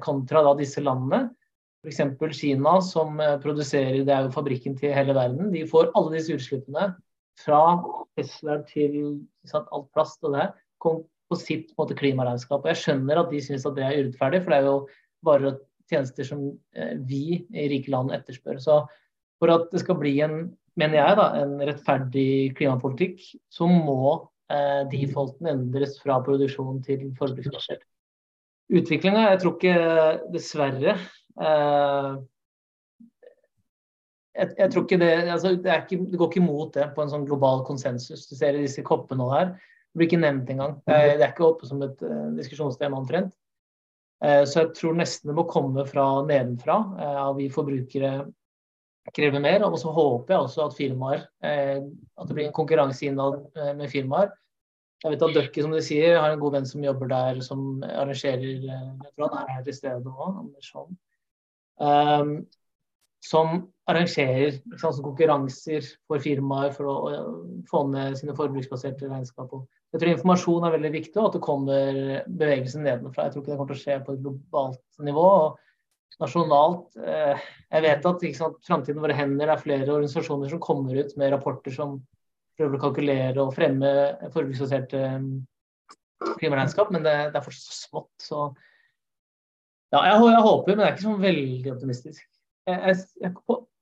kontra 0.00 0.40
da 0.46 0.54
disse 0.56 0.80
landene. 0.80 1.26
F.eks. 1.82 2.38
Kina, 2.38 2.76
som 2.84 3.20
eh, 3.20 3.38
produserer 3.42 4.04
det 4.06 4.14
er 4.14 4.28
jo 4.28 4.34
fabrikken 4.34 4.76
til 4.78 4.94
hele 4.94 5.16
verden. 5.18 5.50
De 5.54 5.64
får 5.68 5.90
alle 5.98 6.14
disse 6.16 6.36
utslippene 6.36 6.92
fra 7.42 7.62
Tesla 8.18 8.60
til 8.68 8.94
sant, 9.48 9.66
alt 9.72 9.88
plast 9.94 10.22
og 10.26 10.36
det 10.36 10.50
kom 10.82 11.02
på 11.32 11.38
sitt 11.40 11.70
måte, 11.78 11.96
klimaregnskap. 11.98 12.62
Og 12.62 12.70
jeg 12.72 12.82
skjønner 12.82 13.22
at 13.22 13.30
de 13.32 13.40
syns 13.42 13.66
at 13.66 13.76
det 13.78 13.86
er 13.86 14.00
urettferdig, 14.02 14.42
for 14.44 14.52
det 14.52 14.58
er 14.60 14.68
jo 14.68 14.78
og 15.22 15.60
tjenester 15.90 16.26
som 16.26 16.42
eh, 16.76 16.96
vi 16.98 17.38
i 17.38 17.68
rike 17.72 17.92
land 17.92 18.12
etterspør. 18.14 18.58
Så 18.62 18.82
For 19.42 19.50
at 19.50 19.72
det 19.72 19.80
skal 19.82 19.98
bli 19.98 20.20
en, 20.22 20.52
mener 20.78 21.00
jeg, 21.00 21.16
da, 21.18 21.24
en 21.42 21.56
rettferdig 21.66 22.52
klimapolitikk, 22.58 23.24
så 23.50 23.66
må 23.66 24.28
eh, 24.52 24.84
defaulten 24.92 25.50
endres 25.50 25.96
fra 26.02 26.20
produksjon 26.22 26.78
til 26.86 27.08
forbruksbasert. 27.18 27.82
Utviklinga, 28.72 29.32
jeg 29.32 29.40
tror 29.42 29.56
ikke 29.58 29.74
dessverre 30.32 30.94
jeg, 34.32 34.48
jeg, 34.58 34.70
tror 34.72 34.84
ikke 34.86 34.98
det, 35.00 35.12
altså, 35.28 35.54
det, 35.56 35.76
ikke, 35.84 36.00
det, 36.08 36.18
går 36.18 36.30
ikke 36.30 36.42
imot 36.42 36.74
det 36.76 36.88
på 36.96 37.04
en 37.04 37.12
sånn 37.12 37.28
global 37.28 37.62
konsensus. 37.68 38.26
Du 38.30 38.34
ser 38.36 38.56
i 38.56 38.64
disse 38.64 38.84
koppene 38.86 39.28
her. 39.32 39.54
Det 39.92 40.00
blir 40.00 40.08
ikke 40.08 40.22
nevnt 40.22 40.52
engang. 40.54 40.76
Det, 40.86 40.96
er, 40.96 41.16
det 41.18 41.26
er 41.26 41.34
ikke 41.34 41.48
oppe 41.50 41.68
som 41.68 41.82
et 41.84 42.04
uh, 42.06 42.30
diskusjonstema 42.38 42.96
omtrent. 42.96 43.34
Uh, 44.24 44.42
så 44.48 44.62
jeg 44.62 44.72
tror 44.78 44.96
nesten 44.96 45.28
det 45.28 45.36
må 45.36 45.44
komme 45.50 45.84
fra 45.88 46.06
nedenfra. 46.28 46.78
Uh, 46.96 47.32
vi 47.36 47.50
forbrukere 47.52 48.14
krever 49.12 49.44
mer. 49.44 49.66
Og 49.68 49.76
så 49.82 49.92
håper 49.92 50.32
jeg 50.32 50.46
også 50.46 50.68
at 50.68 50.78
firmaer 50.78 51.26
At 51.42 52.28
det 52.28 52.36
blir 52.38 52.48
en 52.48 52.56
konkurranse 52.56 53.04
innad 53.10 53.42
med 53.76 53.90
firmaer. 53.92 54.32
Jeg 55.02 55.10
vet 55.10 55.24
at 55.26 55.34
Ducky, 55.34 55.62
som 55.64 55.72
de 55.74 55.80
sier, 55.82 56.14
har 56.22 56.30
en 56.30 56.38
god 56.38 56.54
venn 56.54 56.66
som 56.70 56.84
jobber 56.84 57.08
der, 57.10 57.40
som 57.42 57.82
arrangerer 57.82 58.44
Jeg 58.62 59.08
tror 59.16 59.32
han 59.32 59.40
er 59.40 59.56
her 59.56 59.64
til 59.66 59.74
stede 59.74 60.12
òg, 60.12 60.36
Anders 60.38 60.70
Holm. 60.76 60.94
Um, 61.80 62.34
som 63.22 63.68
arrangerer 63.86 64.56
sant, 64.80 64.98
konkurranser 65.02 65.86
for 66.10 66.22
firmaer 66.22 66.72
for 66.74 66.90
å, 66.90 66.96
få 67.70 67.84
ned 67.90 68.16
sine 68.18 68.34
forbruksbaserte 68.38 69.10
regnskap. 69.10 69.52
Jeg 69.92 70.00
tror 70.02 70.12
informasjon 70.12 70.66
er 70.66 70.74
veldig 70.74 70.92
viktig, 70.94 71.18
og 71.20 71.28
at 71.28 71.36
det 71.36 71.44
kommer 71.44 72.00
bevegelse 72.26 72.82
nedenfra. 72.82 73.26
Jeg 73.28 73.34
tror 73.34 73.44
ikke 73.44 73.52
det 73.52 73.58
kommer 73.60 73.74
til 73.74 73.80
å 73.80 73.84
skje 73.84 73.98
på 74.06 74.16
et 74.16 74.24
globalt 74.24 75.04
nivå. 75.06 75.28
og 75.46 75.60
Nasjonalt 76.20 76.98
eh, 77.00 77.44
Jeg 77.72 77.84
vet 77.86 78.08
at 78.10 78.24
sant, 78.36 78.58
Framtiden 78.66 79.02
våre 79.02 79.16
hender 79.16 79.50
er 79.50 79.60
flere 79.60 79.88
organisasjoner 79.88 80.50
som 80.52 80.60
kommer 80.62 80.98
ut 80.98 81.14
med 81.20 81.32
rapporter 81.32 81.74
som 81.74 81.96
prøver 82.58 82.76
å 82.76 82.82
kalkulere 82.82 83.42
og 83.42 83.54
fremme 83.56 83.92
forbruksbaserte 84.34 85.00
eh, 85.06 85.30
klimaregnskap, 86.38 86.92
men 86.94 87.06
det, 87.06 87.14
det, 87.32 87.38
er 87.38 87.46
fortsatt 87.46 87.70
så 87.70 87.78
smått. 87.78 88.12
Så 88.22 88.42
ja, 89.92 90.00
jeg, 90.08 90.20
jeg 90.32 90.44
håper, 90.46 90.74
men 90.74 90.84
jeg 90.84 90.90
er 90.90 90.96
ikke 90.96 91.08
sånn 91.08 91.22
veldig 91.22 91.74
optimistisk 91.74 92.22
jeg, 92.68 92.78
jeg, 93.22 93.32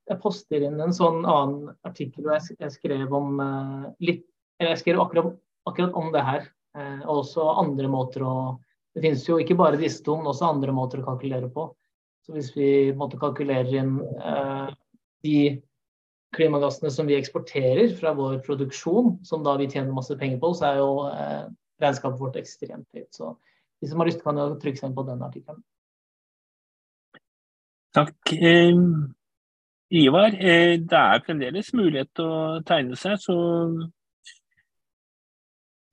jeg, 0.09 0.17
poster 0.21 0.65
inn 0.65 0.81
en 0.81 0.95
sånn 0.95 1.21
annen 1.29 1.71
artikkel 1.87 2.25
hvor 2.25 2.37
jeg, 2.39 2.73
skrev 2.73 3.13
om 3.15 3.39
uh, 3.41 3.85
litt 4.03 4.25
eller 4.61 4.75
Jeg 4.75 4.81
skrev 4.83 4.99
akkurat, 5.01 5.37
akkurat 5.65 5.95
om 5.97 6.11
det 6.13 6.21
her. 6.21 6.43
Og 6.77 7.23
også 7.23 7.47
andre 7.57 7.87
måter 7.89 8.21
å 8.21 8.33
Det 8.93 9.01
finnes 9.01 9.23
jo 9.25 9.39
ikke 9.41 9.55
bare 9.57 9.79
disse 9.79 10.03
to, 10.05 10.13
men 10.19 10.29
også 10.29 10.51
andre 10.51 10.73
måter 10.75 11.01
å 11.01 11.05
kalkulere 11.07 11.47
på. 11.49 11.63
Så 12.21 12.35
hvis 12.35 12.51
vi 12.53 12.67
måtte 12.93 13.17
kalkulere 13.17 13.79
inn 13.79 13.95
uh, 14.21 14.69
de 15.25 15.63
klimagassene 16.35 16.91
som 16.93 17.09
vi 17.09 17.17
eksporterer 17.17 17.95
fra 17.97 18.13
vår 18.13 18.37
produksjon, 18.45 19.15
som 19.25 19.41
da 19.47 19.55
vi 19.57 19.69
tjener 19.71 19.95
masse 19.95 20.13
penger 20.19 20.37
på, 20.43 20.51
så 20.59 20.67
er 20.67 20.77
jo 20.83 20.91
regnskapet 21.81 22.21
vårt 22.21 22.37
ekstremt 22.39 22.85
høyt. 22.93 23.09
Så 23.15 23.33
de 23.81 23.89
som 23.89 24.03
har 24.03 24.11
lyst, 24.11 24.21
kan 24.21 24.37
jo 24.37 24.51
trykke 24.61 24.77
seg 24.77 24.91
inn 24.91 24.99
på 24.99 25.07
den 25.09 25.25
artikkelen. 25.25 25.63
Takk. 27.91 28.33
Eh, 28.33 28.75
Ivar, 29.91 30.31
eh, 30.39 30.77
det 30.79 30.99
er 30.99 31.23
fremdeles 31.25 31.73
mulighet 31.75 32.07
til 32.15 32.29
å 32.31 32.61
tegne 32.63 32.95
seg, 32.95 33.17
så 33.19 33.35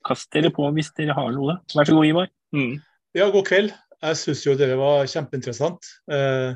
kast 0.07 0.31
dere 0.33 0.53
på 0.55 0.69
hvis 0.77 0.93
dere 0.95 1.17
har 1.19 1.33
noe. 1.35 1.59
Vær 1.75 1.89
så 1.89 1.97
god, 1.97 2.07
Ivar. 2.07 2.31
Mm. 2.55 2.77
Ja, 3.19 3.27
god 3.35 3.49
kveld. 3.51 3.75
Jeg 3.99 4.21
syns 4.21 4.45
jo 4.47 4.55
dere 4.55 4.79
var 4.79 5.11
kjempeinteressant. 5.11 5.91
Eh, 6.15 6.55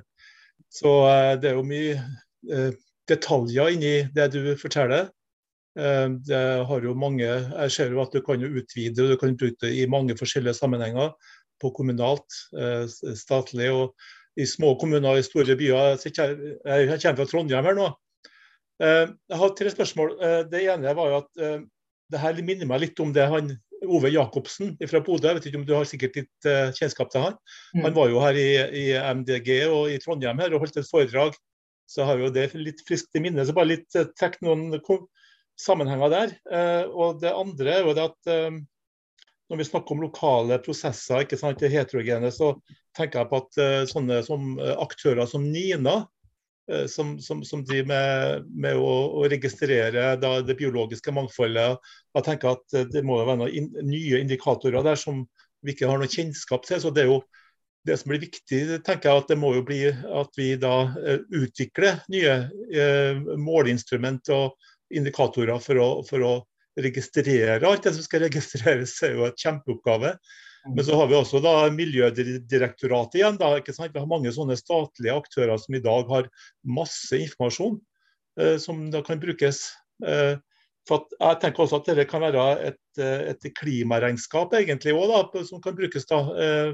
så 0.72 0.92
det 1.42 1.50
er 1.50 1.58
jo 1.58 1.66
mye 1.66 2.70
detaljer 3.10 3.74
inni 3.74 3.96
det 4.14 4.30
du 4.32 4.54
forteller. 4.56 5.10
Det 5.74 6.40
har 6.68 6.86
jo 6.86 6.94
mange, 6.96 7.26
Jeg 7.26 7.70
ser 7.70 7.92
jo 7.92 8.00
at 8.00 8.14
du 8.14 8.22
kan 8.24 8.40
utvide 8.40 9.04
og 9.04 9.10
du 9.10 9.16
kan 9.20 9.36
bruke 9.36 9.66
det 9.66 9.74
i 9.82 9.86
mange 9.90 10.16
forskjellige 10.16 10.54
sammenhenger. 10.56 11.12
På 11.60 11.74
kommunalt, 11.76 12.24
statlig 13.20 13.68
og 13.68 13.92
i 14.40 14.46
små 14.48 14.74
kommuner 14.80 15.18
i 15.18 15.24
store 15.26 15.56
byer. 15.58 15.98
Jeg 16.00 16.14
kommer 16.14 17.18
fra 17.20 17.28
Trondheim 17.28 17.68
her 17.68 17.76
nå. 17.76 17.90
Eh, 18.82 19.10
jeg 19.30 19.40
har 19.42 19.54
tre 19.58 19.72
spørsmål. 19.72 20.16
Eh, 20.18 20.40
det 20.50 20.64
ene 20.72 20.96
var 20.96 21.10
jo 21.10 21.20
at 21.20 21.42
eh, 21.42 21.60
det 22.12 22.22
her 22.22 22.40
minner 22.44 22.68
meg 22.68 22.82
litt 22.86 23.02
om 23.02 23.12
det 23.14 23.28
han 23.30 23.54
Ove 23.82 24.12
Jacobsen 24.12 24.76
fra 24.88 25.00
Bodø. 25.02 25.28
Jeg 25.28 25.38
vet 25.38 25.46
ikke 25.50 25.60
om 25.60 25.66
du 25.66 25.74
har 25.74 25.86
sikkert 25.88 26.20
litt 26.20 26.46
kjennskap 26.78 27.08
til 27.10 27.24
han. 27.24 27.38
Mm. 27.74 27.88
Han 27.88 27.96
var 27.96 28.12
jo 28.12 28.20
her 28.22 28.36
i, 28.38 28.50
i, 28.78 28.84
MDG 28.94 29.48
og 29.66 29.90
i 29.90 29.96
Trondheim 30.02 30.38
her 30.38 30.54
og 30.54 30.62
holdt 30.62 30.78
et 30.78 30.86
foredrag. 30.86 31.34
Så 31.90 32.06
har 32.06 32.20
jo 32.22 32.30
det 32.30 32.52
litt 32.54 32.84
friskt 32.86 33.18
i 33.18 33.24
minne. 33.24 33.42
Så 33.42 33.56
bare 33.56 33.72
litt 33.72 33.88
trekk 33.90 34.38
noen 34.46 34.70
sammenhenger 35.58 36.14
der. 36.14 36.36
Og 36.94 37.18
det 37.24 37.34
andre 37.34 37.74
er 37.74 37.82
jo 37.82 37.96
det 37.98 38.06
at 38.06 38.30
når 39.52 39.58
vi 39.60 39.64
snakker 39.68 39.92
om 39.92 40.00
lokale 40.06 40.56
prosesser, 40.64 41.26
ikke 41.26 41.36
sant, 41.36 41.60
det 41.60 41.68
heterogene, 41.74 42.30
så 42.32 42.54
tenker 42.96 43.20
jeg 43.20 43.28
på 43.28 43.40
at 43.42 43.58
uh, 43.60 43.82
sånne 43.90 44.22
som 44.24 44.54
uh, 44.56 44.78
aktører 44.80 45.28
som 45.28 45.44
Nina, 45.44 45.98
uh, 46.72 46.86
som, 46.88 47.18
som, 47.20 47.42
som, 47.44 47.60
driver 47.68 47.90
med, 47.90 48.46
med 48.64 48.80
å, 48.80 48.94
å, 49.20 49.26
registrere 49.28 50.14
da, 50.22 50.30
det 50.40 50.56
biologiske 50.56 51.12
mangfoldet, 51.12 51.92
jeg 52.16 52.26
tenker 52.30 52.54
at 52.54 52.78
det 52.94 53.04
må 53.04 53.18
være 53.20 53.42
noen 53.42 53.58
in, 53.60 53.68
nye 53.84 54.22
indikatorer 54.24 54.86
der 54.86 54.96
som 54.96 55.26
vi 55.60 55.76
ikke 55.76 55.90
har 55.90 56.00
noe 56.00 56.08
kjennskap 56.10 56.64
til. 56.64 56.80
så 56.80 56.88
det 56.88 57.04
er 57.04 57.12
jo 57.12 57.20
det 57.84 57.98
som 58.00 58.08
blir 58.08 58.22
viktig, 58.22 58.62
tenker 58.86 59.10
jeg 59.10 59.20
at 59.20 59.34
det 59.34 59.40
må 59.42 59.52
jo 59.58 59.66
bli 59.66 59.82
at 59.90 60.38
vi 60.38 60.52
da 60.56 60.86
utvikler 61.34 61.98
nye 62.14 62.36
måleinstrument 63.42 64.30
og 64.32 64.70
indikatorer 64.94 65.58
for 65.60 65.82
å, 65.82 65.88
for 66.06 66.24
å 66.24 66.34
registrere 66.80 67.68
alt 67.68 67.84
det 67.84 67.94
som 67.96 68.04
skal 68.04 68.24
registreres, 68.26 68.94
er 69.04 69.16
jo 69.18 69.26
et 69.28 69.40
kjempeoppgave. 69.40 70.14
Mm. 70.62 70.76
Men 70.76 70.86
så 70.86 70.96
har 70.96 71.10
vi 71.10 71.18
også 71.18 71.40
da 71.42 71.54
Miljødirektoratet 71.74 73.18
igjen. 73.18 73.40
Da, 73.40 73.56
ikke 73.58 73.74
sant? 73.74 73.92
Vi 73.94 74.00
har 74.00 74.10
mange 74.10 74.32
sånne 74.34 74.56
statlige 74.58 75.16
aktører 75.16 75.58
som 75.60 75.76
i 75.76 75.82
dag 75.82 76.06
har 76.12 76.30
masse 76.62 77.18
informasjon 77.18 77.80
eh, 78.40 78.56
som 78.62 78.86
da 78.94 79.02
kan 79.04 79.20
brukes. 79.22 79.66
Eh, 80.06 80.36
for 80.88 81.10
jeg 81.14 81.38
tenker 81.42 81.64
også 81.64 81.82
at 81.82 81.90
det 81.98 82.08
kan 82.10 82.24
være 82.24 82.46
et, 82.70 82.80
eh, 82.98 83.28
et 83.34 83.50
klimaregnskap 83.58 84.54
egentlig 84.58 84.94
òg, 84.98 85.36
som 85.46 85.62
kan 85.62 85.76
brukes 85.78 86.08
da. 86.10 86.22
Eh, 86.38 86.72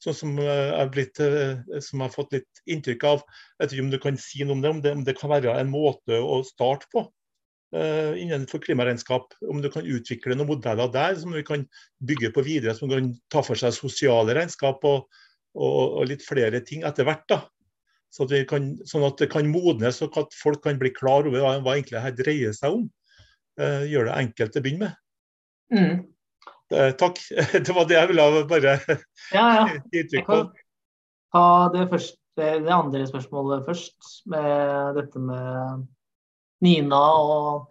sånn 0.00 0.16
som 0.16 0.38
jeg, 0.40 0.86
blitt, 0.92 1.20
eh, 1.20 1.60
som 1.84 2.00
jeg, 2.00 2.06
har 2.06 2.14
fått 2.14 2.32
litt 2.32 2.62
inntrykk 2.70 3.04
av. 3.10 3.24
Jeg 3.58 3.60
vet 3.60 3.74
ikke 3.74 3.84
om 3.84 3.92
du 3.92 3.98
kan 4.00 4.18
si 4.20 4.44
noe 4.44 4.56
om 4.56 4.62
det, 4.64 4.70
om 4.70 4.80
det, 4.84 4.94
om 4.98 5.04
det 5.04 5.16
kan 5.18 5.32
være 5.34 5.58
en 5.60 5.72
måte 5.72 6.20
å 6.20 6.40
starte 6.46 6.88
på. 6.94 7.04
Uh, 7.74 8.14
innenfor 8.22 8.60
klimaregnskap. 8.62 9.32
Om 9.50 9.62
du 9.62 9.66
kan 9.72 9.86
utvikle 9.86 10.36
noen 10.36 10.52
modeller 10.52 10.92
der 10.94 11.16
som 11.18 11.32
vi 11.34 11.42
kan 11.42 11.64
bygge 12.06 12.30
på 12.30 12.44
videre, 12.46 12.74
som 12.78 12.90
kan 12.92 13.08
ta 13.34 13.42
for 13.42 13.58
seg 13.58 13.74
sosiale 13.74 14.36
regnskap 14.36 14.84
og, 14.86 15.08
og, 15.58 15.96
og 15.98 16.06
litt 16.06 16.22
flere 16.22 16.60
ting 16.62 16.84
etter 16.86 17.08
hvert. 17.08 17.24
da. 17.32 17.40
Så 18.14 18.28
at 18.28 18.34
kan, 18.46 18.68
sånn 18.86 19.06
at 19.08 19.18
det 19.18 19.26
kan 19.32 19.48
modnes 19.50 19.98
og 20.06 20.14
at 20.20 20.36
folk 20.38 20.62
kan 20.62 20.78
bli 20.78 20.92
klar 20.94 21.26
over 21.26 21.42
hva, 21.42 21.56
hva 21.64 21.74
egentlig 21.74 22.04
her 22.04 22.14
dreier 22.14 22.54
seg 22.54 22.76
om. 22.76 22.84
Uh, 23.58 23.82
gjør 23.90 24.06
det 24.06 24.20
enkelt 24.20 24.54
til 24.54 24.62
å 24.62 24.66
begynne 24.68 24.84
med. 24.84 25.00
Mm. 25.74 25.98
Uh, 26.70 26.92
takk. 27.00 27.18
Det 27.66 27.74
var 27.74 27.90
det 27.90 27.98
jeg 27.98 28.12
ville 28.12 28.44
bare 28.54 28.76
ja, 29.34 29.42
ja. 29.42 29.66
gi 29.90 30.04
uttrykk 30.04 30.30
for. 30.30 30.54
Ta 31.34 31.44
det, 31.74 31.88
første, 31.90 32.22
det 32.38 32.78
andre 32.78 33.02
spørsmålet 33.10 33.66
først, 33.66 34.14
med 34.30 34.94
dette 35.00 35.26
med 35.26 35.84
Nina 36.62 37.02
og 37.18 37.70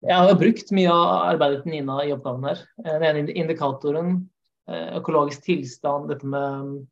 Jeg 0.00 0.16
har 0.16 0.38
brukt 0.40 0.70
mye 0.72 0.88
av 0.88 1.34
arbeidet 1.34 1.62
til 1.62 1.72
Nina 1.74 1.98
i 2.06 2.12
oppgaven 2.14 2.46
her. 2.48 2.60
Eh, 2.86 2.94
den 3.02 3.08
ene 3.10 3.34
indikatoren, 3.36 4.30
eh, 4.68 4.96
økologisk 4.96 5.44
tilstand, 5.44 6.08
dette 6.08 6.26
med 6.26 6.86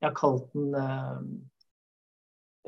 Jeg 0.00 0.10
har 0.10 0.16
kalt 0.16 0.52
den 0.52 0.74
eh, 0.76 1.20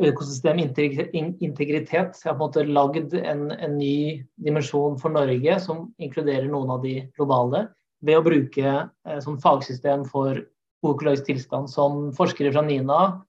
økosystemintegritet. 0.09 1.93
Jeg 1.93 2.31
har 2.31 2.39
på 2.39 2.41
en 2.41 2.41
måte 2.41 2.65
lagd 2.65 3.15
en, 3.21 3.51
en, 3.53 3.77
ny 3.77 4.25
dimensjon 4.41 4.97
for 5.01 5.13
Norge 5.13 5.59
som 5.61 5.91
inkluderer 6.01 6.49
noen 6.49 6.71
av 6.73 6.81
de 6.85 7.11
globale, 7.17 7.67
ved 8.01 8.19
å 8.19 8.25
bruke 8.25 8.89
som 9.23 9.39
fagsystem 9.39 10.05
for 10.09 10.41
økologisk 10.83 11.29
tilstand, 11.29 11.71
som 11.71 12.11
forskere 12.17 12.53
fra 12.53 12.65
NINA 12.65 13.23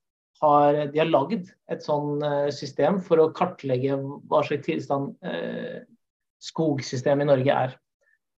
har, 0.44 0.80
de 0.92 1.00
har 1.00 1.10
lagd 1.10 1.50
et 1.72 1.84
sånn 1.86 2.24
eh, 2.26 2.50
system 2.56 3.00
for 3.04 3.22
å 3.22 3.32
kartlegge 3.36 3.98
hva 4.30 4.44
slags 4.46 4.66
tilstand 4.68 5.14
eh, 5.26 5.84
skogsystemet 6.44 7.26
i 7.26 7.30
Norge 7.32 7.60
er. 7.66 7.76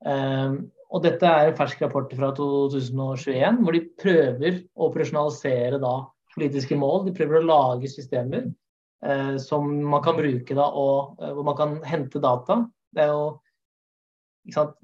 Eh, 0.05 0.59
og 0.95 1.03
dette 1.03 1.27
er 1.27 1.51
en 1.51 1.57
fersk 1.59 1.81
rapport 1.83 2.13
fra 2.15 2.31
2021, 2.37 3.63
hvor 3.65 3.75
de 3.75 3.87
prøver 4.01 4.61
å 4.77 4.91
operasjonalisere 4.91 5.81
da, 5.83 5.95
politiske 6.35 6.77
mål. 6.79 7.07
De 7.09 7.15
prøver 7.17 7.41
å 7.41 7.49
lage 7.49 7.91
systemer 7.91 8.47
eh, 8.47 9.35
som 9.43 9.67
man 9.89 10.05
kan 10.05 10.19
bruke 10.19 10.55
da, 10.55 10.69
og 10.69 11.17
hvor 11.25 11.49
man 11.49 11.59
kan 11.59 11.81
hente 11.89 12.23
data. 12.23 12.61
Jo 12.95 13.33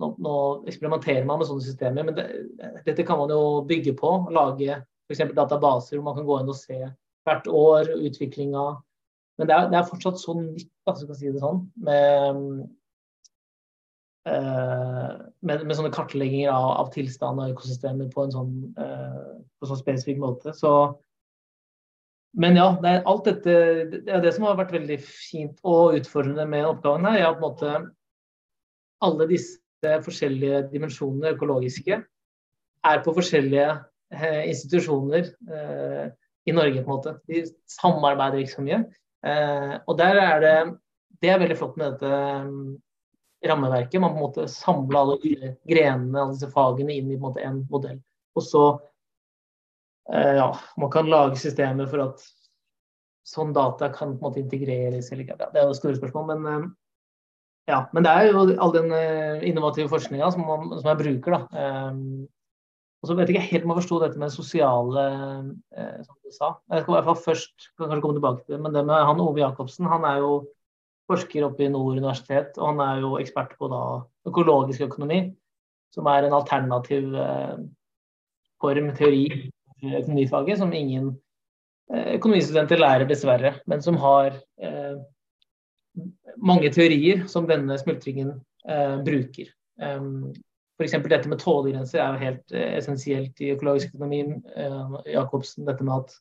nå, 0.00 0.08
nå, 0.24 0.34
eksperimenterer 0.70 1.26
man 1.28 1.40
med 1.40 1.50
sånne 1.50 1.64
systemer, 1.66 2.06
men 2.08 2.16
det, 2.16 2.24
dette 2.86 3.04
kan 3.04 3.20
man 3.20 3.32
jo 3.32 3.60
bygge 3.68 3.92
på. 3.98 4.12
Lage 4.32 4.80
f.eks. 5.10 5.34
databaser 5.36 5.98
hvor 5.98 6.06
man 6.06 6.16
kan 6.16 6.28
gå 6.28 6.38
inn 6.40 6.52
og 6.52 6.56
se 6.58 6.78
hvert 7.30 7.50
år, 7.50 7.94
utviklinga, 8.10 8.68
Men 9.40 9.48
det 9.48 9.54
er, 9.56 9.68
det 9.72 9.78
er 9.78 9.88
fortsatt 9.88 10.18
så 10.20 10.34
nytt, 10.36 10.68
da, 10.84 10.92
så 10.92 11.06
kan 11.08 11.16
si 11.16 11.30
det 11.32 11.40
sånn, 11.40 11.62
med, 11.80 12.40
uh, 14.28 15.14
med, 15.40 15.62
med, 15.64 15.72
sånne 15.78 15.92
kartlegginger 15.94 16.50
av, 16.52 16.66
av 16.82 16.90
tilstand 16.92 17.40
og 17.40 17.54
økosystemer 17.54 18.10
på 18.12 18.26
en 18.26 18.34
sånn, 18.34 18.50
uh, 18.76 19.38
på 19.56 19.70
sånn 19.70 19.80
spesifikk 19.80 20.20
måte. 20.20 20.52
Så, 20.58 20.74
men 22.36 22.60
ja, 22.60 22.68
det 22.82 22.92
er 22.92 23.08
alt 23.08 23.24
dette 23.30 23.56
Det 23.94 24.12
er 24.12 24.20
det 24.22 24.34
som 24.36 24.44
har 24.46 24.60
vært 24.60 24.76
veldig 24.76 25.00
fint 25.06 25.64
og 25.64 25.96
utfordrende 25.96 26.44
med 26.46 26.68
oppgaven 26.68 27.08
her. 27.08 27.22
er 27.22 27.32
på 27.32 27.40
en 27.40 27.46
måte 27.48 27.72
alle 29.00 29.26
disse 29.30 29.96
forskjellige 30.04 30.66
dimensjonene 30.70 31.32
økologiske 31.34 32.02
er 32.90 33.02
på 33.04 33.14
forskjellige 33.16 33.68
eh, 34.14 34.42
institusjoner 34.50 35.30
eh, 35.56 36.12
i 36.48 36.52
Norge, 36.56 36.82
på 36.82 36.90
en 36.90 36.96
måte. 36.96 37.16
De 37.28 37.42
samarbeider 37.70 38.42
ikke 38.42 38.56
så 38.56 38.64
mye. 38.64 38.84
Eh, 39.26 39.74
og 39.84 39.98
der 39.98 40.16
er 40.16 40.40
det 40.40 40.54
Det 41.20 41.28
er 41.28 41.40
veldig 41.42 41.56
flott 41.58 41.74
med 41.76 41.90
dette 41.92 42.10
um, 42.46 42.78
rammeverket. 43.44 44.00
Man 44.00 44.14
på 44.14 44.16
en 44.16 44.22
måte 44.22 44.46
samler 44.48 45.00
alle 45.02 45.50
grenene, 45.68 46.16
alle 46.16 46.32
disse 46.32 46.48
fagene, 46.48 46.94
inn 46.96 47.10
i 47.10 47.18
en, 47.18 47.20
måte, 47.20 47.42
en 47.44 47.58
modell. 47.68 47.98
Og 48.38 48.44
så 48.46 48.62
eh, 50.14 50.38
ja, 50.38 50.46
man 50.80 50.92
kan 50.94 51.10
lage 51.12 51.36
systemer 51.42 51.90
for 51.90 52.06
at 52.06 52.24
sånn 53.28 53.52
data 53.52 53.90
kan 53.92 54.14
på 54.14 54.16
en 54.16 54.30
måte 54.30 54.40
integreres. 54.40 55.12
Eller, 55.12 55.28
ja, 55.28 55.36
det 55.42 55.60
er 55.60 55.68
jo 55.68 55.76
store 55.76 55.98
spørsmål, 56.00 56.30
men 56.32 56.48
um, 56.48 56.66
ja, 57.68 57.82
men 57.92 58.08
det 58.08 58.16
er 58.16 58.30
jo 58.30 58.46
all 58.56 58.72
den 58.78 58.88
uh, 58.88 59.44
innovative 59.44 59.92
forskninga 59.92 60.32
som, 60.32 60.48
som, 60.72 60.88
jeg 60.88 61.02
bruker. 61.04 61.36
da. 61.36 61.66
Og 63.00 63.08
så 63.08 63.16
vet 63.16 63.30
jeg 63.30 63.38
ikke 63.38 63.48
helt 63.48 63.64
om 63.64 63.72
jeg 63.72 63.80
forsto 63.80 63.98
dette 64.02 64.20
med 64.20 64.32
sosiale, 64.34 65.04
eh, 65.72 66.00
som 66.04 66.16
du 66.20 66.32
sa. 66.34 66.50
Jeg 66.68 66.82
skal 66.82 66.92
i 66.92 66.96
hvert 66.98 67.08
fall 67.08 67.22
først 67.24 67.68
kanskje 67.80 68.00
komme 68.04 68.18
tilbake 68.18 68.44
til 68.44 68.56
det, 68.56 68.62
men 68.64 68.74
det 68.76 68.82
med 68.88 69.06
han 69.08 69.22
Ove 69.24 69.40
Jacobsen, 69.40 69.88
han 69.88 70.04
er 70.04 70.20
jo 70.20 70.32
forsker 71.10 71.46
oppe 71.46 71.64
i 71.64 71.70
Nord 71.72 71.96
universitet, 71.96 72.58
og 72.58 72.74
han 72.74 72.82
er 72.84 73.00
jo 73.02 73.14
ekspert 73.18 73.56
på 73.58 73.70
da 73.72 73.82
økologisk 74.28 74.84
økonomi, 74.86 75.22
som 75.94 76.06
er 76.12 76.26
en 76.26 76.36
alternativ 76.36 77.16
eh, 77.18 77.56
form, 78.60 78.92
teori, 78.98 79.24
økonomifaget, 79.80 80.60
som 80.60 80.76
ingen 80.76 81.08
eh, 81.92 82.18
økonomistudenter 82.18 82.84
lærer, 82.84 83.08
dessverre, 83.08 83.54
men 83.70 83.82
som 83.82 83.96
har 84.04 84.36
eh, 84.60 85.00
mange 86.36 86.70
teorier 86.74 87.24
som 87.32 87.48
denne 87.48 87.80
smultringen 87.80 88.36
eh, 88.68 89.00
bruker. 89.08 89.50
Um, 89.80 90.34
F.eks. 90.80 90.96
dette 91.12 91.28
med 91.28 91.42
tålegrenser 91.42 92.00
er 92.00 92.14
jo 92.14 92.24
helt 92.24 92.54
eh, 92.56 92.74
essensielt 92.78 93.40
i 93.44 93.52
økologisk 93.52 93.92
økonomi. 93.92 94.22
Eh, 94.56 94.94
Jacobsen, 95.12 95.66
dette 95.68 95.84
med 95.84 95.98
at 95.98 96.14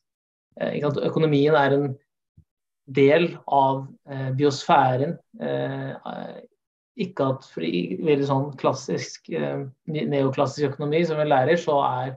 eh, 0.60 1.06
økonomien 1.08 1.56
er 1.56 1.76
en 1.76 1.86
del 2.90 3.30
av 3.46 3.84
biosfæren. 4.34 5.12
Ikke 7.00 7.28
at 7.32 7.44
for 7.46 7.62
i 7.62 8.00
veldig 8.02 8.26
sånn 8.26 8.48
klassisk, 8.58 9.30
neoklassisk 9.86 10.72
økonomi 10.72 11.04
som 11.06 11.20
vi 11.22 11.28
lærer, 11.28 11.60
så 11.60 11.76
er 11.86 12.16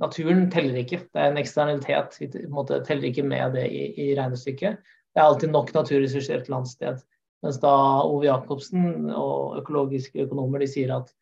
naturen 0.00 0.46
teller 0.50 0.80
ikke. 0.80 1.02
Det 1.12 1.20
er 1.20 1.28
en 1.28 1.42
eksternalitet. 1.42 2.16
Vi 2.22 2.30
på 2.32 2.40
en 2.40 2.54
måte, 2.56 2.80
teller 2.88 3.10
ikke 3.10 3.26
med 3.28 3.52
det 3.58 3.66
i, 3.68 3.84
i 4.00 4.06
regnestykket. 4.16 4.80
Det 5.12 5.20
er 5.20 5.28
alltid 5.28 5.52
nok 5.52 5.74
naturressurser 5.76 6.38
et 6.40 6.48
eller 6.48 6.62
annet 6.62 6.72
sted. 6.72 7.04
Mens 7.44 7.60
da 7.60 7.74
Ove 8.08 8.24
Jacobsen 8.24 9.12
og 9.12 9.60
økologiske 9.60 10.24
økonomer 10.24 10.64
de 10.64 10.70
sier 10.72 10.96
at 10.96 11.12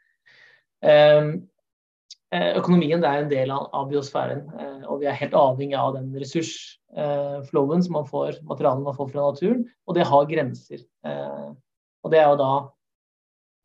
økonomien 2.32 3.04
er 3.04 3.22
en 3.22 3.30
del 3.30 3.52
av 3.52 3.88
biosfæren, 3.90 4.42
eh, 4.56 4.84
og 4.88 5.02
vi 5.02 5.08
er 5.10 5.18
helt 5.18 5.36
avhengig 5.36 5.76
av 5.78 5.92
den 5.98 6.10
ressursflowen 6.16 7.82
eh, 7.82 7.86
som 7.86 7.98
man 7.98 8.08
får, 8.08 8.40
materialene 8.48 8.88
man 8.88 8.96
får 8.96 9.10
fra 9.12 9.28
naturen, 9.30 9.64
og 9.86 9.98
det 9.98 10.08
har 10.08 10.30
grenser. 10.30 10.84
Og 12.02 12.10
det 12.10 12.18
er 12.18 12.30
jo 12.32 12.38
da 12.40 12.52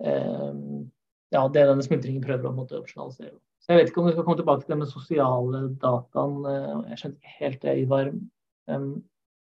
ehm, 0.05 0.83
ja, 1.33 1.41
det 1.49 1.61
er 1.61 1.71
denne 1.71 1.85
smultringen 1.85 2.21
prøver 2.21 2.49
å 2.49 2.55
måtte 2.55 2.77
opsjonalisere. 2.77 3.33
Så 3.63 3.73
Jeg 3.73 3.79
vet 3.79 3.89
ikke 3.89 4.03
om 4.03 4.07
vi 4.07 4.13
skal 4.13 4.27
komme 4.27 4.39
tilbake 4.39 4.63
til 4.63 4.75
det 4.75 4.79
med 4.83 4.91
sosiale 4.91 5.61
dataen. 5.81 6.35
Jeg 6.91 6.99
skjønte 7.01 7.17
ikke 7.17 7.33
helt 7.39 7.63
det, 7.65 7.73
Ivar. 7.81 8.11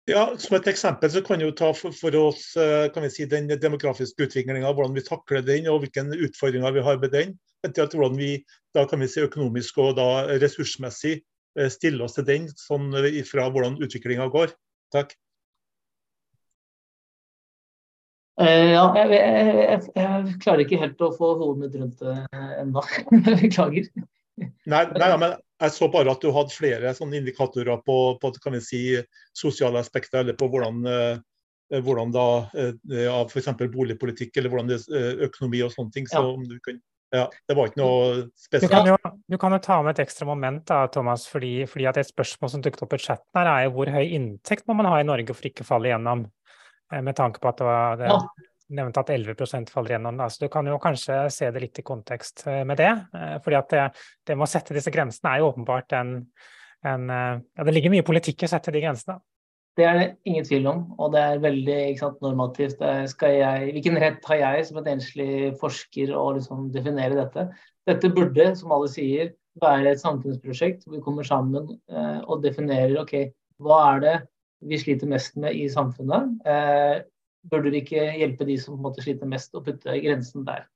Ja, 0.09 0.23
Som 0.41 0.57
et 0.57 0.69
eksempel 0.71 1.11
så 1.13 1.21
kan 1.21 1.43
jo 1.43 1.51
ta 1.53 1.69
for, 1.77 1.93
for 1.93 2.15
oss 2.17 2.55
kan 2.95 3.05
vi 3.05 3.11
si, 3.13 3.27
den 3.29 3.51
demografiske 3.51 4.25
utviklinga, 4.25 4.71
hvordan 4.73 4.97
vi 4.97 5.05
takler 5.05 5.45
den 5.45 5.69
og 5.69 5.83
hvilke 5.83 6.07
utfordringer 6.17 6.73
vi 6.73 6.85
har 6.87 7.01
med 7.03 7.13
den 7.13 7.37
etter 7.67 7.99
hvordan 7.99 8.19
vi 8.19 8.33
da 8.77 8.85
kan 8.89 9.01
vi 9.03 9.09
si 9.11 9.23
økonomisk 9.25 9.79
og 9.83 9.97
da 9.99 10.09
ressursmessig 10.39 11.19
stille 11.59 11.71
stiller 11.75 12.05
oss 12.07 12.15
til 12.15 12.27
den, 12.29 12.45
sånn 12.55 12.93
fra 13.27 13.49
hvordan 13.51 13.81
utviklinga 13.83 14.29
går. 14.31 14.53
Takk. 14.95 15.17
Ja, 18.39 18.85
jeg, 18.95 19.09
jeg, 19.11 19.57
jeg, 19.59 19.81
jeg, 19.99 20.35
klarer 20.45 20.63
ikke 20.63 20.79
helt 20.79 21.01
å 21.03 21.09
få 21.17 21.33
hodet 21.41 21.65
mitt 21.65 21.75
rundt 21.81 22.05
det 22.05 22.45
ennå. 22.63 22.85
Beklager. 23.43 23.89
Nei, 24.69 24.83
nei, 24.95 25.11
men 25.21 25.37
jeg 25.59 25.75
så 25.75 25.89
bare 25.93 26.13
at 26.13 26.23
du 26.23 26.31
hadde 26.35 26.55
flere 26.55 26.93
sånne 26.95 27.19
indikatorer 27.21 27.81
på, 27.87 27.97
på 28.23 28.33
kan 28.43 28.55
vi 28.57 28.63
si, 28.65 28.83
sosiale 29.37 29.81
aspekter, 29.83 30.23
eller 30.23 30.37
på 30.39 30.51
hvordan, 30.53 30.85
uh, 30.87 31.81
hvordan 31.85 32.15
da, 32.15 32.29
uh, 32.55 33.01
av 33.13 33.33
f.eks. 33.33 33.51
boligpolitikk 33.73 34.39
eller 34.39 34.55
hvordan 34.55 34.71
det, 34.71 34.83
økonomi 35.29 35.65
og 35.67 35.75
sånne 35.75 35.95
ting. 35.97 36.07
Så 36.11 36.23
ja. 36.23 36.37
om 36.37 36.47
du 36.47 36.59
kan 36.65 36.79
ja, 37.09 37.25
det 37.49 37.55
var 37.57 37.71
ikke 37.71 37.81
noe 37.81 38.09
spesielt. 38.37 38.69
Du 38.69 38.75
kan 38.75 38.89
jo, 38.91 38.97
du 39.33 39.39
kan 39.41 39.55
jo 39.57 39.59
ta 39.65 39.79
med 39.81 39.95
et 39.97 40.03
ekstra 40.05 40.27
moment, 40.29 40.61
da, 40.69 40.83
Thomas. 40.93 41.25
Fordi, 41.31 41.63
fordi 41.71 41.87
at 41.89 41.97
Et 41.97 42.09
spørsmål 42.09 42.51
som 42.53 42.65
dukket 42.65 42.85
opp 42.85 42.93
i 42.93 43.01
chatten 43.01 43.39
her, 43.39 43.49
er 43.49 43.65
jo 43.65 43.73
hvor 43.79 43.91
høy 43.95 44.05
inntekt 44.05 44.69
må 44.69 44.77
man 44.77 44.91
ha 44.91 44.99
i 45.01 45.07
Norge 45.09 45.33
for 45.33 45.49
ikke 45.49 45.65
å 45.65 45.71
falle 45.71 45.89
igjennom? 45.89 46.27
Eh, 46.93 47.01
med 47.05 47.17
tanke 47.17 47.41
på 47.41 47.49
at 47.49 47.61
det 47.61 47.69
var 47.69 47.97
det, 48.01 48.13
ja. 48.69 48.77
nevnt 48.81 49.01
at 49.01 49.11
11 49.11 49.35
faller 49.73 49.97
gjennom. 49.97 50.21
Da. 50.21 50.29
Så 50.31 50.45
du 50.45 50.53
kan 50.53 50.67
jo 50.69 50.79
kanskje 50.83 51.25
se 51.35 51.51
det 51.55 51.63
litt 51.65 51.81
i 51.81 51.87
kontekst 51.87 52.47
eh, 52.47 52.65
med 52.69 52.81
det. 52.81 52.93
Eh, 53.15 53.39
fordi 53.45 53.59
at 53.59 53.73
det, 53.73 53.89
det 54.27 54.37
med 54.37 54.49
å 54.49 54.51
sette 54.51 54.77
disse 54.77 54.93
grensene 54.95 55.35
er 55.35 55.43
jo 55.43 55.51
åpenbart 55.53 55.97
en, 55.99 56.15
en 56.87 57.11
Ja, 57.11 57.65
det 57.65 57.75
ligger 57.75 57.93
mye 57.95 58.07
politikk 58.07 58.45
i 58.45 58.49
å 58.49 58.53
sette 58.53 58.75
de 58.75 58.85
grensene. 58.85 59.19
Det 59.79 59.87
er 59.87 59.99
det 59.99 60.07
ingen 60.27 60.47
tvil 60.47 60.65
om, 60.67 60.79
og 60.99 61.13
det 61.15 61.21
er 61.23 61.43
veldig 61.43 61.81
sant, 62.01 62.17
normativt. 62.25 62.81
Jeg, 62.83 63.67
hvilken 63.77 63.99
rett 64.03 64.25
har 64.27 64.41
jeg 64.41 64.65
som 64.67 64.81
et 64.81 64.89
enslig 64.91 65.29
forsker 65.61 66.11
å 66.19 66.25
liksom 66.35 66.73
definere 66.75 67.15
dette? 67.15 67.45
Dette 67.87 68.11
burde, 68.11 68.49
som 68.59 68.75
alle 68.75 68.89
sier, 68.91 69.31
være 69.63 69.93
et 69.93 70.03
samfunnsprosjekt 70.03 70.83
hvor 70.83 70.97
vi 70.97 71.05
kommer 71.05 71.27
sammen 71.27 71.71
eh, 71.91 72.19
og 72.27 72.43
definerer 72.43 72.99
ok, 73.01 73.15
hva 73.63 73.79
er 73.93 74.03
det 74.03 74.17
vi 74.67 74.81
sliter 74.83 75.11
mest 75.11 75.39
med 75.39 75.55
i 75.55 75.69
samfunnet. 75.71 76.35
Burde 77.47 77.71
det 77.71 77.85
ikke 77.85 78.09
hjelpe 78.19 78.47
de 78.49 78.59
som 78.59 78.75
på 78.75 78.81
en 78.81 78.87
måte 78.89 79.05
sliter 79.05 79.31
mest, 79.31 79.55
å 79.55 79.63
putte 79.65 79.95
grensen 80.03 80.47
der. 80.49 80.67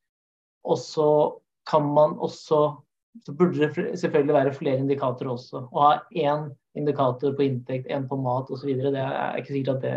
Og 0.63 0.79
så 0.79 1.09
kan 1.69 1.87
man 1.95 2.15
også 2.23 2.63
så 3.21 3.33
burde 3.37 3.59
det 3.61 3.99
selvfølgelig 4.01 4.35
være 4.35 4.55
flere 4.57 4.81
indikatorer 4.81 5.35
også. 5.35 5.67
Å 5.69 5.83
ha 5.85 5.91
én 6.17 6.47
indikator 6.79 7.35
på 7.37 7.45
inntekt, 7.45 7.91
én 7.93 8.07
på 8.09 8.17
mat 8.17 8.51
osv. 8.51 8.71
Det 8.73 9.03
er 9.03 9.41
ikke 9.41 9.53
sikkert 9.53 9.75
at 9.77 9.83
det 9.83 9.97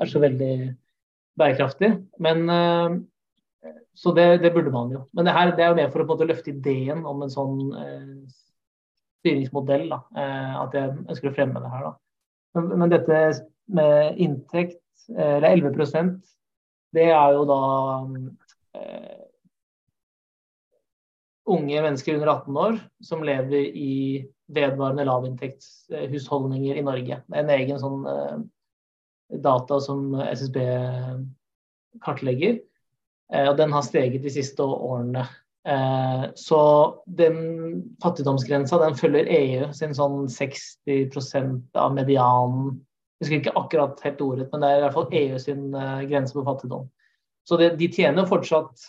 er 0.00 0.10
så 0.10 0.22
veldig 0.22 0.54
bærekraftig. 1.40 1.90
Men, 2.24 2.48
eh, 2.50 3.74
så 3.94 4.14
det, 4.16 4.40
det 4.42 4.54
burde 4.54 4.72
man 4.72 4.94
jo. 4.94 5.04
Men 5.12 5.28
det, 5.28 5.36
her, 5.36 5.52
det 5.56 5.66
er 5.66 5.74
jo 5.74 5.80
med 5.82 5.92
for 5.92 6.04
å 6.04 6.08
måte, 6.08 6.28
løfte 6.30 6.54
ideen 6.54 7.04
om 7.08 7.26
en 7.26 7.34
sånn 7.34 7.58
eh, 7.82 8.08
styringsmodell. 9.20 9.90
Da. 9.92 10.00
Eh, 10.16 10.56
at 10.62 10.78
jeg 10.78 10.96
ønsker 11.04 11.30
å 11.30 11.36
fremme 11.36 11.60
det 11.60 11.74
her. 11.74 11.90
Da. 11.90 11.94
Men, 12.56 12.72
men 12.80 12.96
dette 12.96 13.20
med 13.74 14.24
inntekt, 14.24 14.80
eller 15.14 15.50
11% 15.56 16.22
det 16.94 17.10
er 17.10 17.34
jo 17.34 17.44
da 17.48 17.60
eh, 18.78 19.22
unge 21.50 21.82
mennesker 21.84 22.16
under 22.16 22.32
18 22.36 22.58
år 22.66 22.80
som 23.04 23.24
lever 23.26 23.70
i 23.76 23.94
vedvarende 24.54 25.06
lavinntektshusholdninger 25.08 26.78
i 26.78 26.84
Norge. 26.86 27.20
En 27.34 27.50
egen 27.52 27.80
sånn 27.80 28.04
eh, 28.08 28.36
data 29.44 29.80
som 29.82 30.12
SSB 30.22 30.60
kartlegger. 32.04 32.60
Eh, 33.32 33.48
og 33.48 33.56
den 33.58 33.74
har 33.74 33.86
steget 33.86 34.22
de 34.24 34.32
siste 34.32 34.62
årene. 34.64 35.26
Uh, 35.64 36.26
så 36.36 36.58
den 37.08 37.38
fattigdomsgrensa 38.04 38.76
den 38.82 38.98
følger 39.00 39.30
EU 39.32 39.70
sin 39.72 39.94
sånn 39.96 40.26
60% 40.28 41.78
av 41.80 41.94
medianen. 41.96 42.82
Husker 43.24 43.40
ikke 43.40 43.56
akkurat 43.56 44.04
helt 44.04 44.20
ordet, 44.20 44.50
men 44.52 44.62
det 44.62 44.68
er 44.68 44.78
i 44.78 44.84
hvert 44.84 44.98
fall 44.98 45.16
EU 45.20 45.40
sin 45.40 45.64
grense 45.72 46.36
på 46.36 46.44
fattigdom. 46.44 46.84
Så 47.48 47.56
det, 47.60 47.74
de 47.80 47.88
tjener 47.92 48.28
fortsatt 48.28 48.84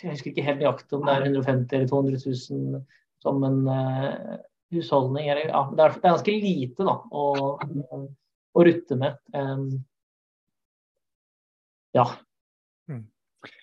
jeg 0.00 0.14
husker 0.14 0.32
ikke 0.32 0.44
helt 0.46 0.62
nøyaktig 0.62 0.96
om 0.96 1.06
det 1.06 1.14
er 1.14 1.26
150 1.26 1.76
eller 1.76 1.88
200 1.90 2.20
000 2.24 2.82
som 3.22 3.44
en 3.46 3.60
uh, 3.68 4.36
husholdning. 4.74 5.28
Eller, 5.30 5.50
ja, 5.50 5.62
det, 5.70 5.84
er, 5.84 5.94
det, 5.94 6.02
er, 6.02 6.08
ganske 6.08 6.36
lite 6.42 6.86
da, 6.88 6.96
å, 7.12 7.24
å 8.56 8.66
rutte 8.68 8.98
med. 8.98 9.18
Um, 9.36 9.66
ja. 11.96 12.06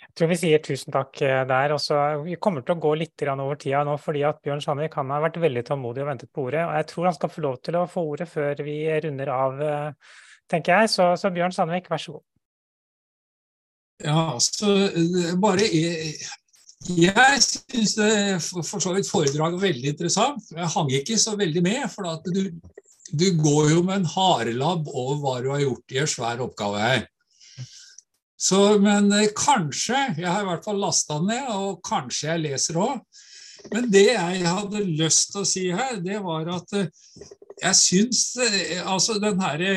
Jeg 0.09 0.17
tror 0.17 0.31
vi 0.31 0.37
sier 0.41 0.61
tusen 0.65 0.93
takk 0.93 1.21
eh, 1.21 1.43
der. 1.47 1.75
Også, 1.75 1.97
Vi 2.25 2.39
kommer 2.41 2.65
til 2.65 2.75
å 2.75 2.81
gå 2.81 2.95
litt 2.97 3.23
over 3.29 3.59
tida 3.61 3.83
nå, 3.87 3.93
fordi 4.01 4.23
at 4.27 4.41
Bjørn 4.43 4.63
Sandvik 4.63 4.97
han 4.97 5.13
har 5.13 5.21
vært 5.23 5.37
veldig 5.39 5.63
tålmodig 5.67 6.03
og 6.03 6.09
ventet 6.09 6.31
på 6.33 6.47
ordet. 6.47 6.65
og 6.65 6.73
Jeg 6.79 6.87
tror 6.89 7.05
han 7.05 7.19
skal 7.19 7.31
få 7.35 7.45
lov 7.45 7.61
til 7.63 7.77
å 7.77 7.85
få 7.87 8.03
ordet 8.09 8.27
før 8.31 8.63
vi 8.65 8.79
runder 9.05 9.31
av, 9.35 9.61
eh, 9.61 10.17
tenker 10.49 10.81
jeg. 10.81 10.91
Så, 10.95 11.13
så 11.21 11.31
Bjørn 11.35 11.55
Sandvik, 11.55 11.87
vær 11.93 12.01
så 12.01 12.17
god. 12.17 12.25
Ja, 13.99 14.25
så 14.39 14.73
bare 15.43 15.67
jeg 16.87 17.41
syns 17.43 17.97
for 18.47 18.79
så 18.79 18.93
vidt 18.95 19.09
foredraget 19.11 19.57
var 19.57 19.63
veldig 19.65 19.89
interessant. 19.91 20.45
Jeg 20.55 20.73
hang 20.75 20.91
ikke 20.95 21.17
så 21.19 21.35
veldig 21.35 21.63
med, 21.63 21.81
for 21.91 22.07
at 22.07 22.27
du, 22.31 22.45
du 23.11 23.27
går 23.43 23.73
jo 23.75 23.81
med 23.83 23.99
en 23.99 24.11
harelabb 24.13 24.87
over 24.87 25.19
hva 25.19 25.33
du 25.43 25.49
har 25.51 25.63
gjort 25.65 25.95
i 25.95 25.99
en 25.99 26.11
svær 26.11 26.45
oppgave 26.45 26.79
her. 26.79 27.03
Så, 28.39 28.59
men 28.79 29.11
eh, 29.11 29.31
kanskje 29.35 29.97
Jeg 30.17 30.29
har 30.29 30.43
i 30.45 30.47
hvert 30.47 30.63
fall 30.63 30.79
lasta 30.79 31.19
den 31.19 31.33
ned, 31.33 31.49
og 31.51 31.81
kanskje 31.85 32.31
jeg 32.31 32.45
leser 32.47 32.79
òg. 32.79 33.01
Men 33.73 33.89
det 33.91 34.05
jeg 34.13 34.45
hadde 34.47 34.85
lyst 34.87 35.33
til 35.33 35.41
å 35.41 35.47
si 35.47 35.65
her, 35.75 35.97
det 36.03 36.21
var 36.23 36.47
at 36.55 36.77
eh, 36.79 36.91
jeg 37.59 37.75
syns 37.75 38.21
eh, 38.45 38.79
altså 38.79 39.19
den 39.19 39.41
herre 39.43 39.73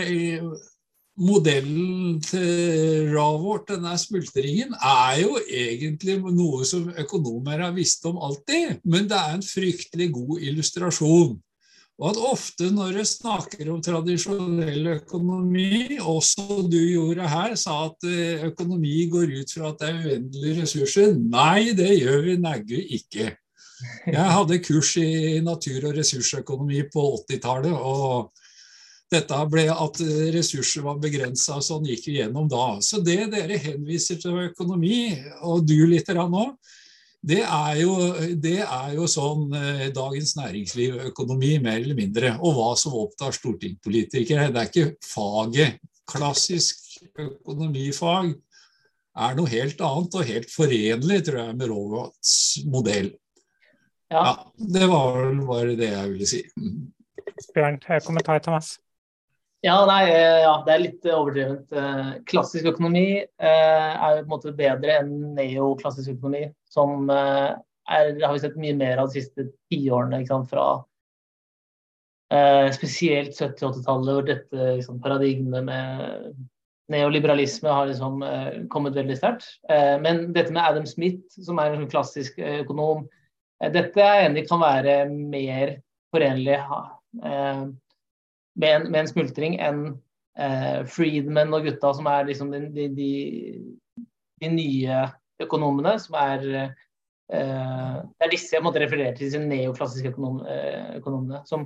modellen 1.18 2.20
til 2.24 3.10
Ravort, 3.12 3.66
denne 3.68 3.96
smultringen, 4.00 4.72
er 4.78 5.18
jo 5.20 5.36
egentlig 5.42 6.20
noe 6.22 6.64
som 6.64 6.86
økonomer 7.02 7.66
har 7.66 7.74
visst 7.76 8.06
om 8.08 8.20
alltid. 8.22 8.78
Men 8.86 9.10
det 9.10 9.18
er 9.18 9.34
en 9.36 9.44
fryktelig 9.44 10.08
god 10.14 10.46
illustrasjon. 10.52 11.34
Og 12.03 12.09
at 12.11 12.18
ofte 12.32 12.66
når 12.74 12.96
du 12.96 13.05
snakker 13.07 13.68
om 13.70 13.82
tradisjonell 13.84 14.88
økonomi, 14.96 16.00
også 16.03 16.64
du 16.66 16.80
gjorde 16.80 17.28
her, 17.30 17.55
sa 17.55 17.76
at 17.86 18.09
eh, 18.11 18.42
økonomi 18.48 19.05
går 19.12 19.30
ut 19.36 19.55
fra 19.55 19.70
at 19.70 19.78
det 19.78 19.90
er 19.90 20.00
uendelige 20.09 20.57
ressurser. 20.64 21.14
Nei, 21.14 21.70
det 21.78 21.92
gjør 22.00 22.26
vi 22.26 22.34
neggu 22.42 22.74
ikke. 22.98 23.28
Jeg 24.11 24.34
hadde 24.34 24.59
kurs 24.66 24.96
i 24.98 25.38
natur- 25.46 25.86
og 25.92 25.94
ressursøkonomi 26.00 26.82
på 26.90 27.07
80-tallet, 27.22 27.70
og 27.70 28.32
dette 29.12 29.38
ble 29.53 29.68
at 29.70 30.03
ressurser 30.34 30.82
var 30.82 30.98
begrensa, 31.03 31.61
sånn 31.62 31.86
gikk 31.86 32.07
vi 32.09 32.18
gjennom 32.18 32.50
da. 32.50 32.80
Så 32.82 32.98
det 33.05 33.28
dere 33.30 33.62
henviser 33.62 34.18
til 34.18 34.42
økonomi, 34.48 35.05
og 35.46 35.62
du 35.68 35.78
litt 35.86 36.11
nå, 36.11 36.46
det 37.22 37.40
er, 37.46 37.74
jo, 37.78 37.92
det 38.42 38.58
er 38.64 38.94
jo 38.96 39.06
sånn 39.10 39.52
eh, 39.54 39.88
Dagens 39.94 40.34
Næringsliv-økonomi, 40.40 41.52
mer 41.62 41.78
eller 41.78 41.98
mindre. 41.98 42.32
Og 42.42 42.56
hva 42.56 42.72
som 42.78 42.96
opptar 42.98 43.34
stortingspolitikere. 43.36 44.48
Det 44.50 44.62
er 44.62 44.70
ikke 44.70 44.88
faget. 45.06 45.78
Klassisk 46.10 46.82
økonomifag 47.14 48.32
er 49.22 49.36
noe 49.38 49.50
helt 49.52 49.82
annet 49.86 50.16
og 50.18 50.26
helt 50.26 50.50
forenlig, 50.50 51.20
tror 51.28 51.44
jeg, 51.44 51.58
med 51.60 51.70
Robots 51.70 52.32
modell. 52.66 53.12
Ja. 54.10 54.24
ja. 54.24 54.32
Det 54.78 54.88
var 54.90 55.20
vel 55.20 55.44
bare 55.46 55.76
det 55.78 55.92
jeg 55.92 56.14
ville 56.16 56.28
si. 56.28 56.42
Bjørn, 57.54 57.78
kommentar, 58.06 58.42
Thomas? 58.42 58.74
Ja, 59.62 59.76
nei, 59.86 60.08
eh, 60.10 60.40
ja, 60.42 60.56
det 60.66 60.72
er 60.74 60.82
litt 60.82 61.06
overdrevent. 61.06 61.70
Eh, 61.70 62.08
klassisk 62.26 62.66
økonomi 62.72 63.22
eh, 63.22 63.46
er 63.46 64.18
på 64.18 64.24
en 64.24 64.32
måte 64.32 64.54
bedre 64.58 64.98
enn 65.04 65.12
neoklassisk 65.36 66.16
økonomi, 66.16 66.48
som 66.72 67.10
er, 67.12 67.58
har 67.90 68.32
vi 68.32 68.40
sett 68.42 68.56
mye 68.60 68.76
mer 68.78 69.02
av 69.02 69.10
de 69.10 69.20
siste 69.20 69.50
tiårene. 69.72 70.22
Fra 70.48 70.66
spesielt 72.72 73.36
70-80-tallet, 73.36 74.14
hvor 74.16 74.24
dette 74.24 74.68
liksom, 74.78 75.02
paradigmet 75.04 75.66
med 75.66 76.30
neoliberalisme 76.92 77.68
har 77.68 77.90
liksom, 77.90 78.24
kommet 78.72 78.96
veldig 78.96 79.18
sterkt. 79.18 79.44
men 80.00 80.30
dette 80.32 80.54
med 80.54 80.62
Adam 80.64 80.86
Smith, 80.88 81.28
som 81.36 81.60
er 81.60 81.74
en 81.74 81.82
sånn 81.82 81.92
klassisk 81.92 82.40
økonom, 82.40 83.04
dette 83.76 84.00
er 84.00 84.30
enig 84.30 84.46
kan 84.48 84.64
være 84.64 84.96
mer 85.12 85.74
forenlig 86.14 86.56
med 88.54 88.68
en, 88.68 88.90
med 88.90 89.00
en 89.00 89.10
smultring 89.10 89.56
enn 89.62 89.82
eh, 90.38 90.82
Friedman 90.88 91.54
og 91.54 91.66
gutta, 91.68 91.92
som 91.96 92.08
er 92.10 92.28
liksom 92.28 92.52
de, 92.52 92.64
de, 92.74 92.88
de, 92.96 93.10
de 94.42 94.52
nye 94.52 95.02
økonomene, 95.41 95.97
som 96.03 96.18
er 96.20 96.49
eh, 96.53 96.74
Det 97.33 98.26
er 98.26 98.33
disse 98.33 98.57
jeg 98.57 98.64
måtte 98.64 98.83
referere 98.83 99.14
til, 99.16 99.28
disse 99.30 99.41
neoklassiske 99.41 100.12
økonom, 100.12 100.43
eh, 100.47 100.99
økonomene. 101.01 101.43
som 101.49 101.64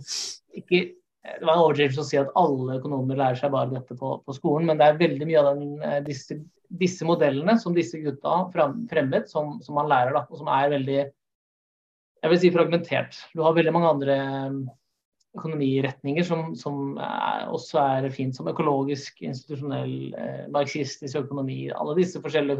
ikke 0.55 0.85
det 1.27 1.43
var 1.43 1.57
en 1.57 1.65
overdrivelse 1.65 2.03
å 2.03 2.07
si 2.07 2.19
at 2.21 2.29
alle 2.39 2.77
økonomer 2.79 3.19
lærer 3.19 3.39
seg 3.41 3.51
bare 3.51 3.73
dette 3.73 3.97
på, 3.99 4.13
på 4.23 4.35
skolen, 4.37 4.69
men 4.69 4.79
det 4.79 4.87
er 4.87 5.01
veldig 5.01 5.27
mye 5.27 5.41
av 5.41 5.49
den, 5.51 5.73
eh, 5.83 6.01
disse, 6.07 6.39
disse, 6.83 7.07
modellene 7.09 7.57
som 7.59 7.75
disse 7.75 7.99
gutta 8.03 8.45
fremmet, 8.53 9.27
som, 9.33 9.57
som, 9.65 9.75
man 9.79 9.91
lærer, 9.91 10.15
da, 10.15 10.23
og 10.31 10.39
som 10.39 10.51
er 10.55 10.71
veldig 10.77 11.01
jeg 12.27 12.33
vil 12.33 12.41
si 12.43 12.51
fragmentert. 12.55 13.19
Du 13.37 13.43
har 13.45 13.55
veldig 13.55 13.73
mange 13.75 13.91
andre 13.93 14.15
økonomiretninger 15.37 16.25
som, 16.27 16.55
som 16.59 16.97
er, 17.03 17.45
også 17.53 17.81
er 17.83 18.09
fint, 18.15 18.35
som 18.37 18.49
økologisk, 18.51 19.21
institusjonell, 19.27 19.97
eh, 20.17 20.45
marxistisk 20.55 21.21
økonomi. 21.21 21.67
Alle 21.77 21.97
disse 21.99 22.23
forskjellige 22.25 22.57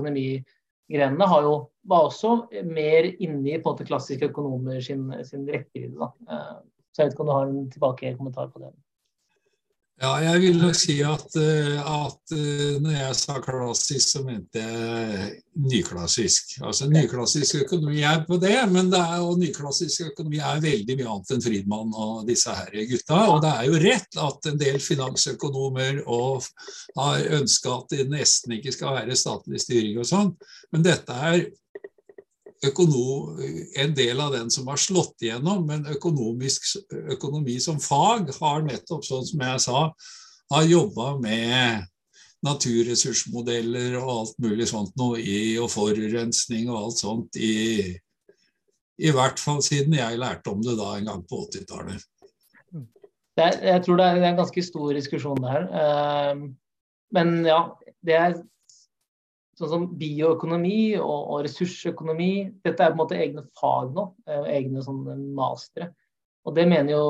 økonomigrenene 0.87 1.27
har 1.27 1.43
jo, 1.43 1.55
var 1.85 2.07
også 2.07 2.49
mer 2.65 3.09
inni 3.19 3.59
på 3.59 3.71
en 3.71 3.75
måte 3.75 3.87
klassiske 3.87 4.31
økonomer 4.31 4.81
sin, 4.81 5.09
sin 5.25 5.47
rekkevidde. 5.49 6.11
Eh, 6.31 6.57
så 6.93 7.03
jeg 7.03 7.07
vet 7.07 7.15
ikke 7.15 7.23
om 7.23 7.31
du 7.31 7.35
har 7.35 7.47
en 7.51 7.71
tilbake 7.71 8.17
kommentar 8.17 8.49
på 8.53 8.63
det. 8.63 8.73
Ja, 9.97 10.11
jeg 10.21 10.41
vil 10.43 10.59
nok 10.61 10.75
si 10.77 10.99
at, 11.09 11.31
eh, 11.41 11.79
at, 11.81 12.33
eh, 12.37 12.75
når 12.85 12.93
jeg 12.93 13.17
sa 13.17 13.39
klassisk, 13.41 14.11
så 14.11 14.21
mente 14.27 14.61
jeg 14.61 15.31
nyklassisk. 15.57 16.59
Altså 16.69 16.91
Nyklassisk 16.93 17.63
økonomi 17.63 18.03
er 18.05 18.21
på 18.29 18.37
det, 18.43 18.59
men 18.69 18.91
det 18.93 19.01
er, 19.01 19.25
og 19.25 19.41
nyklassisk 19.41 20.11
økonomi 20.11 20.37
er 20.37 20.61
veldig 20.61 20.99
mye 20.99 21.09
annet 21.15 21.33
enn 21.33 21.45
Friedmann 21.47 21.97
og 21.97 22.29
disse 22.29 22.53
her 22.53 22.77
gutta. 22.91 23.23
Og 23.33 23.41
det 23.47 23.55
er 23.55 23.71
jo 23.71 23.81
rett 23.87 24.21
at 24.27 24.51
en 24.53 24.61
del 24.61 24.79
finansøkonomer 24.85 26.03
har 26.05 27.31
ønska 27.41 27.79
at 27.79 27.97
det 27.97 28.11
nesten 28.13 28.59
ikke 28.59 28.77
skal 28.77 28.99
være 28.99 29.17
statlig 29.17 29.65
styring 29.65 29.97
og 30.05 30.11
sånn, 30.13 30.35
men 30.77 30.85
dette 30.85 31.23
er 31.33 31.47
en 32.67 33.95
del 33.97 34.21
av 34.21 34.33
den 34.35 34.51
som 34.51 34.69
har 34.71 34.81
slått 34.81 35.23
igjennom, 35.25 35.67
men 35.67 35.87
økonomi 35.91 37.59
som 37.61 37.81
fag 37.83 38.33
har 38.41 38.65
nettopp, 38.67 39.05
sånn 39.07 39.27
som 39.27 39.45
jeg 39.47 39.63
sa, 39.67 39.83
har 40.55 40.71
jobba 40.71 41.13
med 41.19 41.87
naturressursmodeller 42.47 43.97
og 43.99 44.11
alt 44.13 44.37
mulig 44.43 44.69
sånt 44.71 44.93
noe 45.01 45.21
i, 45.21 45.57
og 45.59 45.71
forurensning 45.73 46.69
og 46.71 46.81
alt 46.81 47.01
sånt 47.03 47.39
i, 47.41 47.55
i 49.03 49.13
hvert 49.15 49.41
fall 49.43 49.63
siden 49.65 49.97
jeg 49.99 50.21
lærte 50.21 50.53
om 50.53 50.63
det 50.65 50.77
da 50.79 50.93
en 50.97 51.11
gang 51.11 51.25
på 51.29 51.43
80-tallet. 51.49 52.05
Jeg 53.37 53.81
tror 53.85 53.99
det 54.01 54.05
er 54.07 54.23
en 54.25 54.39
ganske 54.39 54.63
stor 54.65 54.93
diskusjon 54.97 55.43
der. 55.45 55.67
her. 55.69 56.39
men 57.13 57.35
ja, 57.45 57.59
det 58.01 58.15
er 58.17 58.39
sånn 59.57 59.73
som 59.73 59.87
bioøkonomi 59.99 60.97
og, 60.99 61.21
og, 61.21 61.39
ressursøkonomi. 61.47 62.33
Dette 62.65 62.85
er 62.85 62.93
på 62.93 62.99
en 62.99 63.03
måte 63.03 63.21
egne 63.21 63.47
fag 63.57 63.95
nå, 63.97 64.09
eh, 64.29 64.51
egne 64.59 64.85
sånne 64.85 65.17
mastere. 65.37 65.93
Og 66.47 66.55
det 66.55 66.67
mener 66.71 66.93
jo 66.93 67.07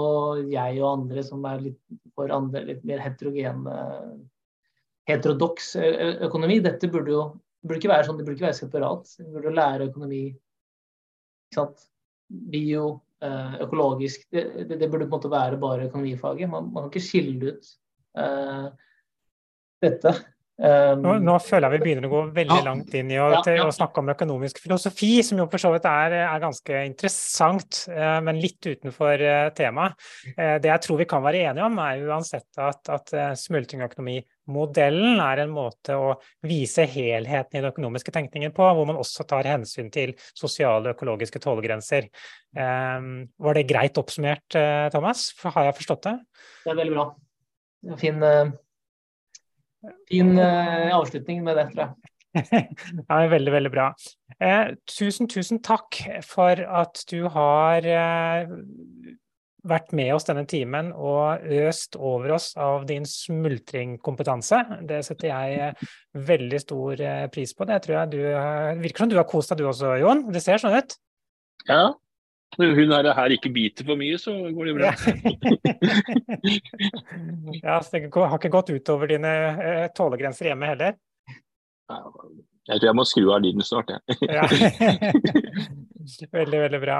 jeg 0.48 0.78
og 0.80 0.92
andre 0.92 1.24
som 1.26 1.42
er 1.44 1.64
litt 1.66 1.80
for 2.16 2.32
andre, 2.32 2.62
litt 2.70 2.86
mer 2.88 3.02
heterogene 3.04 3.74
heterodoks 5.06 5.74
økonomi. 6.24 6.56
Dette 6.64 6.88
burde 6.90 7.12
jo 7.12 7.26
burde 7.66 7.80
ikke 7.80 7.92
være 7.92 8.06
sånn, 8.06 8.18
det 8.18 8.26
burde 8.26 8.38
ikke 8.38 8.48
være 8.48 8.58
separat. 8.60 9.12
Vi 9.20 9.28
burde 9.34 9.54
lære 9.54 9.90
økonomi 9.90 10.22
ikke 10.30 11.58
sant? 11.58 11.84
bio, 12.26 12.86
eh, 13.22 13.58
økologisk. 13.62 14.24
Det, 14.34 14.42
det, 14.66 14.80
det, 14.80 14.88
burde 14.90 15.06
på 15.06 15.14
en 15.14 15.16
måte 15.18 15.30
være 15.30 15.58
bare 15.62 15.86
økonomifaget. 15.86 16.50
Man, 16.50 16.72
man 16.72 16.86
kan 16.86 16.90
ikke 16.90 17.06
skille 17.06 17.52
ut 17.52 17.68
uh, 18.18 18.66
dette. 19.84 20.12
Um, 20.56 21.02
nå, 21.02 21.14
nå, 21.20 21.34
føler 21.44 21.68
jeg 21.68 21.76
vi 21.76 21.84
begynner 21.84 22.06
å 22.08 22.10
gå 22.14 22.20
veldig 22.38 22.56
ja. 22.56 22.64
langt 22.64 22.94
inn 22.96 23.10
i 23.12 23.18
å, 23.20 23.26
ja, 23.34 23.40
ja. 23.58 23.64
å, 23.68 23.72
snakke 23.76 24.00
om 24.00 24.08
økonomisk 24.14 24.62
filosofi, 24.64 25.18
som 25.26 25.42
jo 25.42 25.44
for 25.52 25.60
så 25.60 25.68
vidt 25.74 25.84
er, 25.90 26.16
er 26.22 26.40
ganske 26.40 26.80
interessant, 26.88 27.82
uh, 27.92 28.22
men 28.24 28.40
litt 28.40 28.64
utenfor 28.64 29.20
uh, 29.20 29.50
temaet. 29.56 30.00
Uh, 30.32 30.56
det 30.64 30.72
jeg 30.72 30.84
tror 30.86 31.02
vi 31.02 31.08
kan 31.10 31.26
være 31.26 31.44
enige 31.50 31.68
om, 31.68 31.76
er 31.84 32.08
uansett 32.08 32.48
at, 32.56 32.80
at 32.88 33.12
uh, 33.12 33.28
smultringøkonomimodellen 33.36 35.20
er 35.26 35.44
en 35.44 35.52
måte 35.52 36.00
å 36.00 36.14
vise 36.48 36.88
helheten 36.88 37.60
i 37.60 37.60
den 37.60 37.70
økonomiske 37.74 38.16
tenkningen 38.16 38.56
på, 38.56 38.64
hvor 38.64 38.88
man 38.88 39.04
også 39.04 39.28
tar 39.28 39.52
hensyn 39.52 39.92
til 39.92 40.16
sosiale 40.32 40.88
og 40.88 40.96
økologiske 40.96 41.42
tålegrenser. 41.44 42.08
Um, 42.56 43.26
var 43.44 43.60
det 43.60 43.68
greit 43.68 44.00
oppsummert, 44.00 44.48
Thomas? 44.94 45.34
Har 45.44 45.68
jeg 45.68 45.82
forstått 45.82 46.06
det? 46.08 46.20
Det 46.64 46.72
er 46.72 46.86
veldig 46.86 46.96
bra. 46.96 47.10
Fin 48.00 48.24
fin 50.10 50.32
uh, 50.38 50.94
avslutning 50.96 51.44
med 51.46 51.58
det, 51.58 51.68
tror 51.74 51.86
jeg. 51.86 52.12
ja, 53.08 53.20
veldig, 53.32 53.52
veldig 53.54 53.72
bra. 53.72 53.90
Eh, 54.44 54.74
tusen, 54.92 55.28
tusen 55.32 55.62
takk 55.64 55.96
for 56.26 56.60
at 56.60 57.00
du 57.08 57.22
har 57.32 57.86
eh, 57.88 58.50
vært 59.66 59.94
med 59.96 60.12
oss 60.14 60.28
denne 60.28 60.44
timen 60.48 60.90
og 60.92 61.46
øst 61.64 61.96
over 61.96 62.34
oss 62.36 62.50
av 62.60 62.84
din 62.90 63.08
smultringkompetanse. 63.08 64.60
Det 64.84 65.00
setter 65.06 65.32
jeg 65.32 65.88
veldig 66.28 66.60
stor 66.60 67.02
pris 67.32 67.56
på. 67.56 67.66
Det 67.70 67.80
tror 67.86 67.98
jeg 68.02 68.12
du 68.12 68.20
Det 68.20 68.84
virker 68.84 69.06
som 69.06 69.14
du 69.14 69.16
har 69.16 69.30
kost 69.30 69.54
deg 69.54 69.64
du 69.64 69.70
også, 69.72 69.96
Jon. 70.02 70.26
Det 70.28 70.44
ser 70.44 70.60
sånn 70.60 70.76
ut. 70.76 70.98
Ja, 71.66 71.86
når 72.56 72.72
hun 72.78 72.92
er 72.96 73.08
her 73.18 73.34
ikke 73.34 73.50
biter 73.52 73.84
for 73.88 74.00
mye, 74.00 74.16
så 74.20 74.32
går 74.54 74.68
det 74.68 74.74
bra. 74.78 74.92
ja, 77.66 77.78
så 77.82 77.98
det 77.98 78.12
har 78.14 78.38
ikke 78.38 78.54
gått 78.54 78.72
utover 78.72 79.10
dine 79.10 79.32
uh, 79.58 79.86
tålegrenser 79.96 80.52
hjemme 80.52 80.70
heller? 80.72 80.96
Jeg 82.66 82.80
tror 82.80 82.88
jeg 82.88 82.98
må 82.98 83.04
skru 83.06 83.28
av 83.30 83.42
lyden 83.44 83.62
snart, 83.62 83.92
jeg. 83.94 84.16
veldig, 86.32 86.60
veldig 86.64 86.80
bra. 86.82 86.98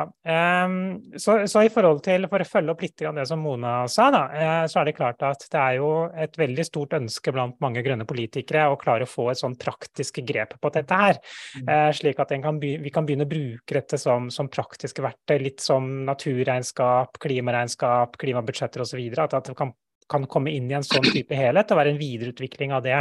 Så, 1.19 1.35
så, 1.51 1.62
i 1.67 1.71
forhold 1.73 2.03
til, 2.07 2.27
for 2.31 2.43
å 2.43 2.49
følge 2.49 2.75
opp 2.75 2.85
litt 2.85 3.03
det 3.03 3.25
som 3.27 3.43
Mona 3.43 3.73
sa, 3.91 4.09
da, 4.14 4.23
uh, 4.31 4.64
så 4.71 4.81
er 4.81 4.89
det 4.89 4.97
klart 4.99 5.25
at 5.27 5.47
det 5.53 5.62
er 5.62 5.79
jo 5.81 5.91
et 6.14 6.39
veldig 6.39 6.67
stort 6.67 6.95
ønske 6.99 7.35
blant 7.35 7.59
mange 7.64 7.83
grønne 7.87 8.07
politikere 8.09 8.69
å 8.71 8.79
klare 8.81 9.07
å 9.07 9.11
få 9.11 9.31
et 9.33 9.41
sånn 9.41 9.57
praktisk 9.59 10.21
grep 10.27 10.55
på 10.62 10.73
dette 10.75 11.01
her. 11.01 11.19
Uh, 11.67 11.91
slik 11.97 12.23
at 12.23 12.35
kan 12.43 12.61
vi 12.62 12.93
kan 12.95 13.09
begynne 13.09 13.27
å 13.27 13.31
bruke 13.31 13.79
dette 13.79 13.99
som, 14.01 14.31
som 14.31 14.51
praktiske 14.53 15.05
verktøy, 15.05 15.39
litt 15.43 15.64
som 15.64 15.89
naturregnskap, 16.07 17.19
klimaregnskap, 17.23 18.17
klimabudsjetter 18.23 18.87
osv. 18.87 19.03
At, 19.17 19.35
at 19.35 19.51
det 19.51 19.59
kan 19.59 19.75
kan 20.11 20.27
komme 20.31 20.53
inn 20.55 20.71
i 20.71 20.77
en 20.79 20.87
sånn 20.87 21.07
type 21.11 21.37
helhet 21.37 21.71
og 21.73 21.81
være 21.81 21.95
en 21.95 22.01
videreutvikling 22.01 22.75
av 22.77 22.85
det. 22.87 22.99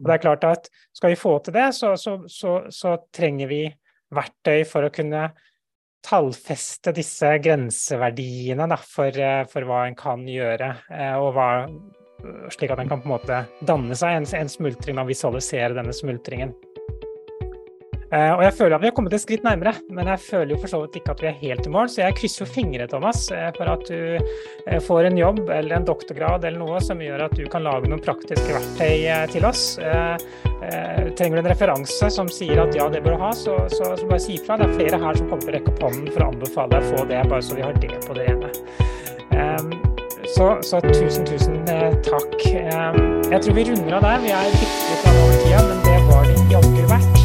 Og 0.00 0.08
det 0.08 0.16
er 0.16 0.22
klart 0.22 0.46
at 0.48 0.70
Skal 0.94 1.10
vi 1.10 1.18
få 1.18 1.38
til 1.42 1.56
det, 1.56 1.72
så, 1.74 1.96
så, 1.98 2.20
så, 2.30 2.52
så 2.70 2.94
trenger 3.12 3.48
vi 3.50 3.64
verktøy 4.14 4.62
for 4.68 4.86
å 4.86 4.92
kunne 4.94 5.24
tallfeste 6.04 6.92
disse 6.94 7.32
grenseverdiene 7.42 8.68
da, 8.70 8.78
for, 8.78 9.18
for, 9.50 9.66
hva 9.66 9.80
en 9.88 9.96
kan 9.98 10.22
gjøre, 10.28 10.68
eh, 10.92 11.16
og 11.16 11.32
hva, 11.34 11.48
slik 12.52 12.74
at 12.74 12.82
en 12.82 12.92
kan 12.92 13.02
på 13.02 13.08
en 13.08 13.14
måte 13.16 13.40
danne 13.64 13.96
seg 13.98 14.20
en, 14.20 14.28
en 14.38 14.52
smultring 14.52 15.00
og 15.00 15.08
visualisere 15.10 15.74
denne 15.76 15.96
smultringen. 15.96 16.52
Eh, 18.12 18.32
og 18.34 18.42
jeg 18.44 18.54
føler 18.58 18.76
at 18.76 18.82
vi 18.82 18.88
har 18.90 18.94
kommet 18.96 19.14
et 19.16 19.22
skritt 19.22 19.44
nærmere, 19.46 19.74
men 19.94 20.08
jeg 20.12 20.22
føler 20.22 20.54
jo 20.54 20.60
for 20.62 20.72
så 20.72 20.80
vidt 20.84 20.98
ikke 21.00 21.14
at 21.14 21.22
vi 21.24 21.30
er 21.30 21.38
helt 21.40 21.68
i 21.68 21.72
mål. 21.72 21.90
Så 21.90 22.02
jeg 22.02 22.16
krysser 22.18 22.44
jo 22.44 22.50
fingre, 22.50 22.88
Thomas, 22.90 23.24
eh, 23.34 23.48
for 23.56 23.70
at 23.72 23.86
du 23.88 24.18
eh, 24.18 24.80
får 24.84 25.08
en 25.08 25.18
jobb 25.18 25.40
eller 25.48 25.78
en 25.78 25.88
doktorgrad 25.88 26.44
eller 26.44 26.60
noe 26.60 26.82
som 26.84 27.00
gjør 27.02 27.26
at 27.28 27.36
du 27.38 27.44
kan 27.50 27.64
lage 27.66 27.90
noen 27.90 28.02
praktiske 28.04 28.50
verktøy 28.50 29.08
til 29.32 29.46
oss. 29.48 29.64
Trenger 31.18 31.36
du 31.36 31.40
en 31.42 31.50
referanse 31.50 32.08
som 32.12 32.28
sier 32.32 32.60
at 32.62 32.74
ja, 32.76 32.86
det 32.92 33.02
bør 33.04 33.16
du 33.16 33.24
ha, 33.24 33.32
så, 33.36 33.56
så, 33.72 33.94
så 33.98 34.08
bare 34.08 34.22
si 34.22 34.38
ifra. 34.38 34.56
Det 34.60 34.68
er 34.68 34.76
flere 34.78 35.00
her 35.02 35.18
som 35.18 35.28
kommer 35.30 35.44
til 35.44 35.52
å 35.52 35.56
rekke 35.58 35.74
opp 35.74 35.82
hånden 35.88 36.12
for 36.14 36.24
å 36.24 36.30
anbefale 36.32 36.72
deg 36.72 36.86
å 36.86 36.94
få 36.94 37.08
det, 37.10 37.20
bare 37.32 37.44
så 37.44 37.58
vi 37.58 37.66
har 37.66 37.82
det 37.82 37.98
på 38.06 38.16
det 38.16 38.30
rene. 38.30 38.52
Så, 40.34 40.46
så, 40.66 40.80
tusen, 40.80 41.26
tusen 41.28 41.60
takk. 42.06 42.38
Jeg 42.48 43.44
tror 43.44 43.58
vi 43.58 43.68
runder 43.68 44.00
av 44.00 44.08
der. 44.08 44.24
Vi 44.24 44.32
er 44.34 44.56
bitte 44.56 44.88
litt 44.88 45.12
over 45.12 45.36
tida, 45.44 45.62
men 45.68 45.84
det 45.84 46.00
var 46.08 46.26
det 46.32 46.40
jaggu 46.54 46.82
verdt. 46.94 47.23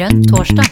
Grønn 0.00 0.22
torsdag. 0.24 0.64